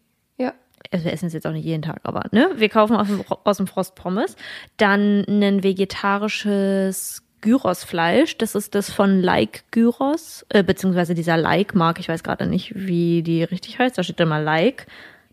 Also 0.90 1.04
wir 1.04 1.12
essen 1.12 1.26
es 1.26 1.32
jetzt 1.32 1.46
auch 1.46 1.52
nicht 1.52 1.64
jeden 1.64 1.82
Tag, 1.82 2.00
aber 2.04 2.24
ne, 2.32 2.50
wir 2.56 2.68
kaufen 2.68 2.96
aus 2.96 3.08
dem, 3.08 3.24
aus 3.44 3.56
dem 3.56 3.66
Frost 3.66 3.94
Pommes. 3.94 4.36
Dann 4.76 5.24
ein 5.28 5.62
vegetarisches 5.62 7.22
Gyrosfleisch, 7.40 8.36
das 8.38 8.54
ist 8.54 8.74
das 8.74 8.90
von 8.90 9.22
Like 9.22 9.64
Gyros, 9.70 10.44
äh, 10.48 10.62
beziehungsweise 10.62 11.14
dieser 11.14 11.36
Like 11.36 11.74
Mark, 11.74 12.00
ich 12.00 12.08
weiß 12.08 12.22
gerade 12.22 12.46
nicht, 12.46 12.72
wie 12.74 13.22
die 13.22 13.44
richtig 13.44 13.78
heißt, 13.78 13.96
da 13.96 14.02
steht 14.02 14.20
immer 14.20 14.40
Like. 14.40 14.86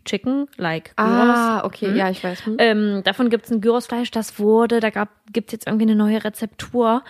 Chicken, 0.04 0.46
like 0.56 0.96
Gyros. 0.96 1.36
Ah, 1.36 1.64
okay, 1.64 1.92
ja, 1.96 2.08
ich 2.08 2.22
weiß. 2.22 2.46
Hm. 2.46 2.56
Ähm, 2.58 3.02
davon 3.02 3.28
gibt 3.28 3.46
es 3.46 3.50
ein 3.50 3.60
Gyrosfleisch, 3.60 4.12
das 4.12 4.38
wurde, 4.38 4.78
da 4.78 4.90
gibt 5.32 5.48
es 5.48 5.52
jetzt 5.52 5.66
irgendwie 5.66 5.82
eine 5.82 5.96
neue 5.96 6.22
Rezeptur. 6.22 7.02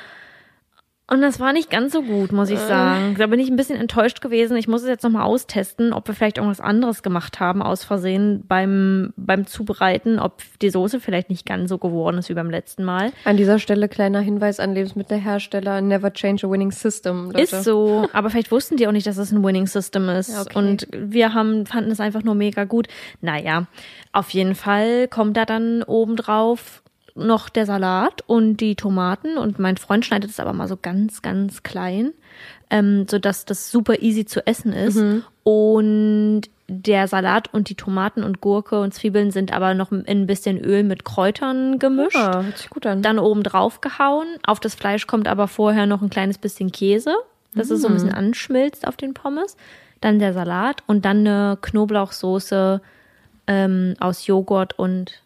Und 1.09 1.23
das 1.23 1.39
war 1.39 1.53
nicht 1.53 1.71
ganz 1.71 1.93
so 1.93 2.03
gut, 2.03 2.33
muss 2.33 2.51
ich 2.51 2.59
sagen. 2.59 3.15
Da 3.17 3.29
bin 3.29 3.39
ich 3.39 3.49
ein 3.49 3.55
bisschen 3.55 3.79
enttäuscht 3.79 4.21
gewesen. 4.21 4.57
Ich 4.57 4.67
muss 4.67 4.83
es 4.83 4.89
jetzt 4.89 5.05
nochmal 5.05 5.23
austesten, 5.23 5.93
ob 5.93 6.09
wir 6.09 6.15
vielleicht 6.15 6.39
irgendwas 6.39 6.61
anderes 6.61 7.05
gemacht 7.05 7.39
haben, 7.39 7.63
aus 7.63 7.85
Versehen 7.85 8.43
beim, 8.49 9.13
beim 9.17 9.47
Zubereiten, 9.47 10.19
ob 10.19 10.43
die 10.61 10.71
Soße 10.71 10.99
vielleicht 10.99 11.31
nicht 11.31 11.47
ganz 11.47 11.69
so 11.69 11.79
geworden 11.79 12.19
ist 12.19 12.29
wie 12.29 12.35
beim 12.35 12.51
letzten 12.51 12.83
Mal. 12.83 13.13
An 13.25 13.37
dieser 13.37 13.61
Stelle 13.61 13.89
kleiner 13.89 14.19
Hinweis 14.19 14.59
an 14.59 14.75
Lebensmittelhersteller, 14.75 15.81
never 15.81 16.13
change 16.13 16.45
a 16.45 16.51
winning 16.51 16.73
system. 16.73 17.27
Leute. 17.27 17.41
Ist 17.41 17.63
so, 17.63 18.09
aber 18.13 18.31
vielleicht 18.31 18.51
wussten 18.51 18.77
die 18.77 18.89
auch 18.89 18.93
nicht, 18.93 19.07
dass 19.07 19.17
es 19.17 19.31
ein 19.31 19.45
Winning 19.45 19.69
System 19.69 20.09
ist. 20.09 20.31
Ja, 20.31 20.41
okay. 20.41 20.59
Und 20.59 20.89
wir 20.91 21.35
haben, 21.35 21.67
fanden 21.67 21.93
es 21.93 22.01
einfach 22.01 22.25
nur 22.25 22.35
mega 22.35 22.65
gut. 22.65 22.89
Naja, 23.21 23.67
auf 24.11 24.31
jeden 24.31 24.57
Fall 24.57 25.07
kommt 25.07 25.37
da 25.37 25.45
dann 25.45 25.85
obendrauf 25.85 26.83
noch 27.17 27.49
der 27.49 27.67
Salat 27.67 28.23
und 28.27 28.59
die 28.59 28.77
Tomaten 28.77 29.39
und 29.39 29.59
mein 29.59 29.77
Freund 29.77 30.05
schneidet 30.05 30.31
es 30.31 30.41
aber 30.41 30.53
mal 30.53 30.69
so 30.69 30.77
ganz, 30.77 31.23
ganz 31.23 31.62
klein, 31.62 32.12
ähm, 32.71 33.07
sodass 33.09 33.45
das 33.45 33.71
super 33.71 34.03
easy 34.03 34.25
zu 34.27 34.47
essen 34.47 34.73
ist. 34.73 34.99
Und 35.43 36.43
der 36.69 37.07
Salat 37.07 37.53
und 37.55 37.69
die 37.69 37.77
Tomaten 37.77 38.25
und 38.25 38.41
Gurke 38.41 38.81
und 38.81 38.93
Zwiebeln 38.93 39.31
sind 39.31 39.53
aber 39.53 39.75
noch 39.75 39.93
in 39.93 40.05
ein 40.07 40.27
bisschen 40.27 40.59
Öl 40.59 40.83
mit 40.83 41.05
Kräutern 41.05 41.79
gemischt. 41.79 42.17
Ah, 42.17 42.43
hört 42.43 42.59
sich 42.59 42.71
gut 42.71 42.87
an. 42.87 43.03
Dann 43.03 43.19
oben 43.19 43.43
drauf 43.43 43.81
gehauen. 43.81 44.27
Auf 44.45 44.59
das 44.59 44.75
Fleisch 44.75 45.07
kommt 45.07 45.29
aber 45.29 45.47
vorher 45.47 45.87
noch 45.87 46.03
ein 46.03 46.11
kleines 46.11 46.39
bisschen 46.39 46.73
Käse, 46.73 47.14
dass 47.55 47.71
es 47.71 47.83
so 47.83 47.89
ein 47.89 47.95
bisschen 47.95 48.12
anschmilzt 48.12 48.87
auf 48.87 48.97
den 48.97 49.14
Pommes. 49.14 49.57
Dann 50.01 50.19
der 50.19 50.33
Salat 50.33 50.83
und 50.87 51.05
dann 51.05 51.19
eine 51.19 51.59
Knoblauchsoße 51.61 52.81
ähm, 53.47 53.95
aus 54.01 54.27
Joghurt 54.27 54.79
und. 54.79 55.23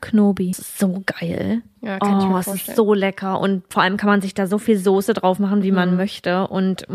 Knobi. 0.00 0.50
Das 0.50 0.60
ist 0.60 0.78
so 0.78 1.02
geil. 1.04 1.62
Ja, 1.80 1.98
kann 1.98 2.18
ich 2.18 2.24
oh, 2.24 2.28
mir 2.28 2.38
es 2.38 2.46
ist 2.46 2.74
so 2.74 2.94
lecker. 2.94 3.38
Und 3.40 3.64
vor 3.72 3.82
allem 3.82 3.96
kann 3.96 4.08
man 4.08 4.20
sich 4.20 4.34
da 4.34 4.46
so 4.46 4.58
viel 4.58 4.78
Soße 4.78 5.14
drauf 5.14 5.38
machen, 5.38 5.62
wie 5.62 5.70
Mhm. 5.70 5.76
man 5.76 5.96
möchte 5.96 6.46
und 6.48 6.86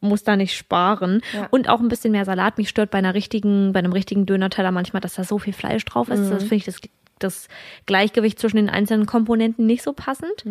muss 0.00 0.24
da 0.24 0.36
nicht 0.36 0.54
sparen. 0.56 1.20
Ja. 1.32 1.46
Und 1.50 1.68
auch 1.68 1.80
ein 1.80 1.88
bisschen 1.88 2.12
mehr 2.12 2.24
Salat. 2.24 2.58
Mich 2.58 2.68
stört 2.68 2.90
bei 2.90 2.98
einer 2.98 3.14
richtigen, 3.14 3.72
bei 3.72 3.80
einem 3.80 3.92
richtigen 3.92 4.26
Dönerteller 4.26 4.70
manchmal, 4.72 5.00
dass 5.00 5.14
da 5.14 5.24
so 5.24 5.38
viel 5.38 5.52
Fleisch 5.52 5.84
drauf 5.84 6.08
ist. 6.08 6.20
Mhm. 6.20 6.30
Das 6.30 6.42
finde 6.42 6.56
ich 6.56 6.64
das, 6.64 6.80
das 7.18 7.48
Gleichgewicht 7.86 8.38
zwischen 8.38 8.56
den 8.56 8.70
einzelnen 8.70 9.06
Komponenten 9.06 9.66
nicht 9.66 9.82
so 9.82 9.92
passend. 9.92 10.44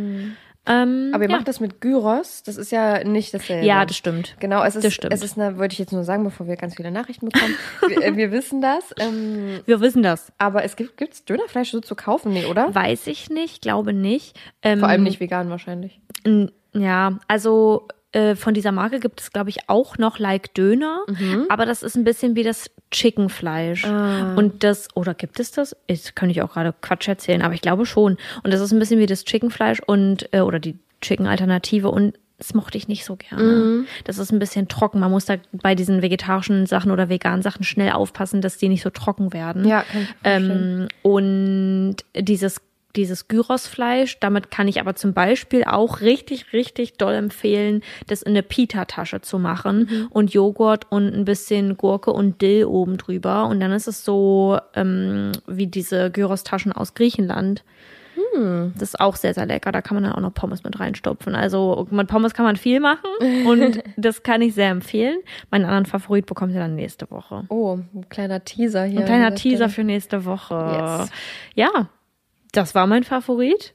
Ähm, 0.68 1.11
Aber 1.13 1.24
ihr 1.24 1.30
ja. 1.30 1.36
macht 1.36 1.47
das 1.47 1.59
mit 1.59 1.80
Gyros, 1.82 2.41
das 2.43 2.57
ist 2.57 2.72
ja 2.72 3.03
nicht 3.03 3.34
dasselbe. 3.34 3.66
Ja, 3.66 3.86
das 3.86 3.95
stimmt. 3.97 4.36
Genau, 4.39 4.63
es 4.63 4.76
ist, 4.76 4.84
Das 4.84 4.93
stimmt. 4.93 5.13
es 5.13 5.22
ist 5.24 5.38
eine, 5.38 5.57
wollte 5.57 5.74
ich 5.74 5.80
jetzt 5.80 5.93
nur 5.93 6.03
sagen, 6.03 6.24
bevor 6.24 6.47
wir 6.47 6.55
ganz 6.55 6.76
viele 6.76 6.91
Nachrichten 6.91 7.30
bekommen. 7.30 7.55
wir, 7.88 8.01
äh, 8.03 8.16
wir 8.18 8.32
wissen 8.32 8.61
das. 8.61 8.84
Ähm, 8.99 9.61
Wir 9.66 9.80
wissen 9.82 10.01
das. 10.03 10.32
aber 10.38 10.63
es 10.63 10.76
gibt 10.76 10.97
gibt's 10.97 11.24
Dönerfleisch 11.26 11.72
so 11.72 11.82
zu 11.82 11.95
kaufen, 11.95 12.34
nee, 12.34 12.45
oder? 12.45 12.74
Weiß 12.74 13.07
ich 13.07 13.30
nicht, 13.30 13.61
glaube 13.61 13.93
nicht. 13.93 14.39
Ähm, 14.63 14.80
Vor 14.80 14.89
allem 14.89 15.03
nicht 15.03 15.20
vegan 15.20 15.49
wahrscheinlich. 15.49 15.99
Ja, 16.74 17.20
also 17.28 17.88
äh, 18.16 18.36
von 18.36 18.53
dieser 18.53 18.72
Marke 18.72 18.99
gibt 18.99 19.20
es, 19.22 19.32
glaube 19.32 19.49
ich, 19.49 19.68
auch 19.70 19.97
noch 19.97 20.18
Like 20.20 20.53
Döner, 20.53 21.01
Mhm. 21.07 21.45
aber 21.49 21.66
das 21.66 21.84
ist 21.84 21.95
ein 21.95 22.03
bisschen 22.03 22.36
wie 22.36 22.43
das 22.43 22.72
Chickenfleisch. 22.91 23.86
Ah. 23.86 24.34
Und 24.36 24.63
das, 24.63 24.88
oder 24.95 25.13
gibt 25.13 25.39
es 25.39 25.51
das? 25.51 25.76
Ich 25.88 26.16
kann 26.16 26.30
ich 26.30 26.41
auch 26.41 26.53
gerade 26.53 26.74
Quatsch 26.82 27.07
erzählen, 27.07 27.41
aber 27.41 27.53
ich 27.53 27.61
glaube 27.61 27.86
schon. 27.86 28.18
Und 28.43 28.53
das 28.53 28.61
ist 28.61 28.72
ein 28.72 28.80
bisschen 28.80 28.99
wie 28.99 29.05
das 29.05 29.24
Chickenfleisch 29.26 29.82
und, 29.86 30.34
äh, 30.34 30.39
oder 30.41 30.59
die 30.59 30.78
Chicken-Alternative 31.01 31.89
und 31.89 32.18
das 32.38 32.53
mochte 32.53 32.78
ich 32.78 32.89
nicht 32.89 33.05
so 33.05 33.16
gerne. 33.16 33.43
Mhm. 33.43 33.88
Das 34.03 34.18
ist 34.18 34.32
ein 34.34 34.39
bisschen 34.39 34.68
trocken. 34.68 34.99
Man 34.99 35.09
muss 35.11 35.24
da 35.26 35.36
bei 35.53 35.74
diesen 35.74 36.01
vegetarischen 36.01 36.66
Sachen 36.66 36.91
oder 36.91 37.07
veganen 37.07 37.41
Sachen 37.41 37.63
schnell 37.63 37.91
aufpassen, 37.93 38.41
dass 38.41 38.57
die 38.57 38.68
nicht 38.68 38.82
so 38.84 38.89
trocken 38.89 39.32
werden. 39.32 39.66
Ja, 39.66 39.84
kann 39.84 40.01
ich. 40.01 40.09
Ähm, 40.26 40.88
und 41.01 41.95
dieses, 42.13 42.59
dieses 42.95 43.27
Gyrosfleisch, 43.27 44.19
damit 44.19 44.51
kann 44.51 44.67
ich 44.67 44.79
aber 44.79 44.95
zum 44.95 45.13
Beispiel 45.13 45.63
auch 45.65 46.01
richtig, 46.01 46.53
richtig 46.53 46.93
doll 46.97 47.13
empfehlen, 47.13 47.81
das 48.07 48.21
in 48.21 48.31
eine 48.31 48.43
Pita-Tasche 48.43 49.21
zu 49.21 49.39
machen 49.39 49.87
Mhm. 49.89 50.07
und 50.09 50.33
Joghurt 50.33 50.91
und 50.91 51.13
ein 51.13 51.25
bisschen 51.25 51.77
Gurke 51.77 52.11
und 52.11 52.41
Dill 52.41 52.65
oben 52.65 52.97
drüber. 52.97 53.45
Und 53.47 53.59
dann 53.59 53.71
ist 53.71 53.87
es 53.87 54.03
so 54.05 54.59
ähm, 54.75 55.31
wie 55.47 55.67
diese 55.67 56.11
Gyros-Taschen 56.11 56.71
aus 56.71 56.93
Griechenland. 56.93 57.63
Hm. 58.33 58.71
Das 58.77 58.89
ist 58.89 58.99
auch 59.01 59.17
sehr, 59.17 59.33
sehr 59.33 59.45
lecker. 59.45 59.73
Da 59.73 59.81
kann 59.81 59.95
man 59.95 60.05
dann 60.05 60.13
auch 60.13 60.21
noch 60.21 60.33
Pommes 60.33 60.63
mit 60.63 60.79
reinstopfen. 60.79 61.35
Also 61.35 61.85
mit 61.91 62.07
Pommes 62.07 62.33
kann 62.33 62.45
man 62.45 62.55
viel 62.55 62.79
machen 62.79 63.01
und 63.45 63.83
das 63.97 64.23
kann 64.23 64.41
ich 64.41 64.53
sehr 64.53 64.69
empfehlen. 64.69 65.17
Meinen 65.51 65.65
anderen 65.65 65.85
Favorit 65.85 66.25
bekommt 66.25 66.53
ihr 66.53 66.59
dann 66.61 66.75
nächste 66.75 67.11
Woche. 67.11 67.43
Oh, 67.49 67.77
ein 67.93 68.07
kleiner 68.07 68.43
Teaser 68.45 68.85
hier. 68.85 69.01
Ein 69.01 69.05
kleiner 69.05 69.35
Teaser 69.35 69.55
Stelle. 69.67 69.69
für 69.69 69.83
nächste 69.83 70.23
Woche. 70.23 70.53
Yes. 70.55 71.09
Ja, 71.55 71.89
das 72.55 72.75
war 72.75 72.87
mein 72.87 73.03
Favorit. 73.03 73.73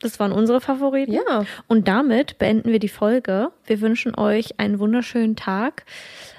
Das 0.00 0.18
waren 0.18 0.32
unsere 0.32 0.60
Favoriten. 0.60 1.12
Ja. 1.12 1.44
Und 1.68 1.86
damit 1.86 2.38
beenden 2.38 2.72
wir 2.72 2.80
die 2.80 2.88
Folge. 2.88 3.52
Wir 3.66 3.80
wünschen 3.80 4.16
euch 4.18 4.58
einen 4.58 4.80
wunderschönen 4.80 5.36
Tag, 5.36 5.84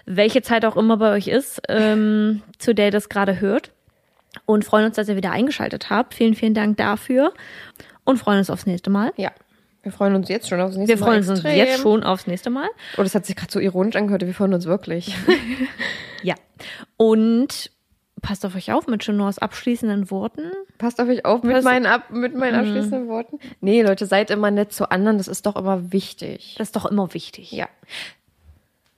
welche 0.06 0.42
Zeit 0.42 0.66
auch 0.66 0.76
immer 0.76 0.98
bei 0.98 1.14
euch 1.14 1.28
ist, 1.28 1.62
ähm, 1.70 2.42
zu 2.58 2.76
der 2.76 2.86
ihr 2.88 2.92
das 2.92 3.08
gerade 3.08 3.40
hört. 3.40 3.72
Und 4.46 4.66
freuen 4.66 4.86
uns, 4.88 4.96
dass 4.96 5.08
ihr 5.08 5.16
wieder 5.16 5.32
eingeschaltet 5.32 5.90
habt. 5.90 6.14
Vielen, 6.14 6.34
vielen 6.34 6.54
Dank 6.54 6.76
dafür. 6.78 7.34
Und 8.04 8.18
freuen 8.18 8.40
uns 8.40 8.50
aufs 8.50 8.66
nächste 8.66 8.90
Mal. 8.90 9.14
Ja. 9.16 9.32
Wir 9.84 9.92
freuen 9.92 10.16
uns 10.16 10.28
jetzt 10.30 10.50
schon 10.50 10.60
aufs 10.60 10.76
nächste 10.76 10.96
Wir 10.96 11.00
Mal. 11.00 11.06
freuen 11.06 11.20
uns 11.20 11.30
extrem. 11.30 11.56
jetzt 11.58 11.80
schon 11.82 12.04
aufs 12.04 12.28
nächste 12.28 12.50
Mal. 12.50 12.68
Oh, 12.98 13.04
das 13.04 13.16
hat 13.16 13.26
sich 13.26 13.36
gerade 13.36 13.52
so 13.52 13.60
ironisch 13.60 13.96
angehört. 13.96 14.26
Wir 14.26 14.34
freuen 14.34 14.54
uns 14.54 14.66
wirklich. 14.66 15.16
Ja. 16.24 16.36
Und 16.96 17.70
passt 18.24 18.44
auf 18.48 18.56
euch 18.56 18.72
auf 18.72 18.88
mit 18.88 19.04
Chenors 19.04 19.38
abschließenden 19.38 20.10
Worten. 20.10 20.50
Passt 20.80 21.00
auf 21.00 21.08
euch 21.08 21.24
auf 21.26 21.44
mit 21.44 21.54
Pass- 21.54 21.64
meinen, 21.64 21.86
ab, 21.86 22.10
mit 22.10 22.34
meinen 22.34 22.56
abschließenden 22.56 23.08
Worten. 23.08 23.38
Nee, 23.62 23.84
Leute, 23.84 24.08
seid 24.08 24.32
immer 24.32 24.50
nett 24.50 24.74
zu 24.74 24.90
anderen. 24.90 25.20
Das 25.20 25.28
ist 25.28 25.46
doch 25.46 25.56
immer 25.56 25.92
wichtig. 25.94 26.56
Das 26.58 26.70
ist 26.70 26.76
doch 26.76 26.88
immer 26.88 27.14
wichtig. 27.14 27.52
Ja. 27.52 27.68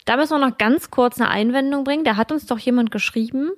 Da 0.06 0.16
müssen 0.16 0.40
wir 0.40 0.48
noch 0.48 0.58
ganz 0.58 0.92
kurz 0.92 1.20
eine 1.20 1.30
Einwendung 1.30 1.84
bringen. 1.84 2.06
Da 2.06 2.16
hat 2.16 2.32
uns 2.32 2.46
doch 2.46 2.60
jemand 2.60 2.92
geschrieben, 2.92 3.52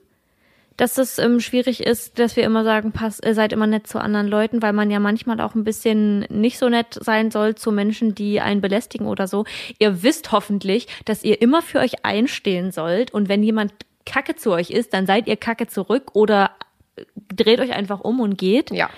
dass 0.78 0.98
es 1.00 1.18
ähm, 1.18 1.40
schwierig 1.40 1.82
ist, 1.84 2.20
dass 2.20 2.36
wir 2.36 2.44
immer 2.44 2.64
sagen, 2.64 2.92
pass, 2.92 3.20
äh, 3.20 3.34
seid 3.34 3.52
immer 3.52 3.66
nett 3.68 3.88
zu 3.88 4.00
anderen 4.00 4.28
Leuten, 4.28 4.62
weil 4.62 4.74
man 4.74 4.90
ja 4.92 5.00
manchmal 5.00 5.42
auch 5.42 5.56
ein 5.56 5.64
bisschen 5.64 6.20
nicht 6.30 6.60
so 6.60 6.70
nett 6.70 6.98
sein 7.02 7.32
soll 7.32 7.56
zu 7.56 7.72
Menschen, 7.72 8.14
die 8.16 8.40
einen 8.40 8.62
belästigen 8.62 9.08
oder 9.08 9.28
so. 9.28 9.44
Ihr 9.80 10.04
wisst 10.04 10.32
hoffentlich, 10.32 10.88
dass 11.06 11.24
ihr 11.24 11.42
immer 11.42 11.62
für 11.64 11.80
euch 11.80 12.06
einstehen 12.06 12.72
sollt 12.72 13.12
und 13.12 13.28
wenn 13.28 13.42
jemand 13.44 13.74
Kacke 14.08 14.36
zu 14.36 14.52
euch 14.52 14.70
ist, 14.72 14.94
dann 14.94 15.06
seid 15.06 15.28
ihr 15.28 15.38
Kacke 15.38 15.68
zurück 15.68 16.12
oder 16.14 16.52
äh, 16.96 17.04
dreht 17.36 17.60
euch 17.60 17.74
einfach 17.74 18.00
um 18.00 18.20
und 18.20 18.38
geht 18.38 18.72
Ja. 18.72 18.90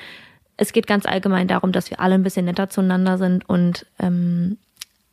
es 0.58 0.72
geht 0.74 0.88
ganz 0.88 1.06
allgemein 1.06 1.48
darum, 1.48 1.72
dass 1.72 1.90
wir 1.90 2.00
alle 2.00 2.16
ein 2.16 2.24
bisschen 2.24 2.46
netter 2.46 2.70
zueinander 2.70 3.18
sind 3.18 3.48
und 3.50 3.86
ähm, 4.00 4.58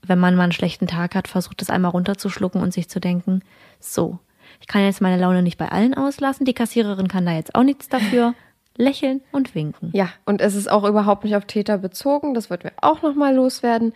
wenn 0.03 0.19
man 0.21 0.37
mal 0.37 0.45
einen 0.45 0.53
schlechten 0.53 0.87
Tag 0.87 1.15
hat, 1.17 1.27
versucht 1.27 1.61
es 1.63 1.71
einmal 1.71 1.91
runterzuschlucken 1.91 2.63
und 2.63 2.73
sich 2.73 2.89
zu 2.89 3.01
denken, 3.01 3.43
so, 3.81 4.19
ich 4.61 4.69
kann 4.69 4.83
jetzt 4.85 5.01
meine 5.01 5.21
Laune 5.21 5.43
nicht 5.43 5.59
bei 5.59 5.69
allen 5.73 5.95
auslassen, 5.95 6.47
die 6.47 6.55
Kassiererin 6.55 7.09
kann 7.09 7.27
da 7.27 7.33
jetzt 7.33 7.55
auch 7.57 7.65
nichts 7.65 7.89
dafür. 7.89 8.35
Lächeln 8.79 9.23
und 9.33 9.55
winken. 9.55 9.91
Ja, 9.95 10.11
und 10.27 10.43
es 10.43 10.55
ist 10.55 10.71
auch 10.71 10.85
überhaupt 10.85 11.25
nicht 11.25 11.35
auf 11.35 11.47
Täter 11.47 11.79
bezogen. 11.79 12.35
Das 12.35 12.51
wollten 12.51 12.65
wir 12.65 12.73
auch 12.83 13.01
nochmal 13.01 13.35
loswerden. 13.35 13.95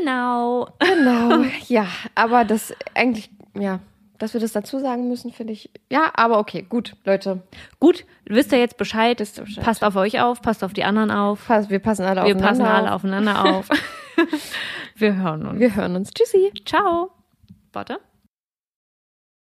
Genau. 0.00 0.68
Genau. 0.80 1.44
ja, 1.68 1.86
aber 2.14 2.44
das 2.44 2.74
eigentlich, 2.94 3.30
ja, 3.58 3.80
dass 4.18 4.34
wir 4.34 4.40
das 4.40 4.52
dazu 4.52 4.78
sagen 4.78 5.08
müssen, 5.08 5.32
finde 5.32 5.52
ich. 5.52 5.70
Ja, 5.90 6.10
aber 6.14 6.38
okay, 6.38 6.66
gut, 6.68 6.96
Leute. 7.04 7.42
Gut, 7.80 8.04
wisst 8.24 8.52
ihr 8.52 8.58
jetzt 8.58 8.76
Bescheid. 8.76 9.20
Wisst 9.20 9.38
ihr 9.38 9.44
Bescheid. 9.44 9.64
Passt 9.64 9.84
auf 9.84 9.96
euch 9.96 10.20
auf, 10.20 10.42
passt 10.42 10.64
auf 10.64 10.72
die 10.72 10.84
anderen 10.84 11.10
auf. 11.10 11.46
Pass, 11.46 11.70
wir 11.70 11.78
passen 11.78 12.04
alle 12.04 12.24
Wir 12.24 12.34
aufeinander 12.34 12.48
passen 12.48 12.62
alle 12.64 12.88
auf. 12.88 12.94
aufeinander 12.96 13.44
auf. 13.44 13.68
wir 14.96 15.16
hören 15.16 15.46
uns. 15.46 15.60
Wir 15.60 15.74
hören 15.74 15.96
uns. 15.96 16.10
Tschüssi. 16.10 16.52
Ciao. 16.64 17.10
Warte. 17.72 17.98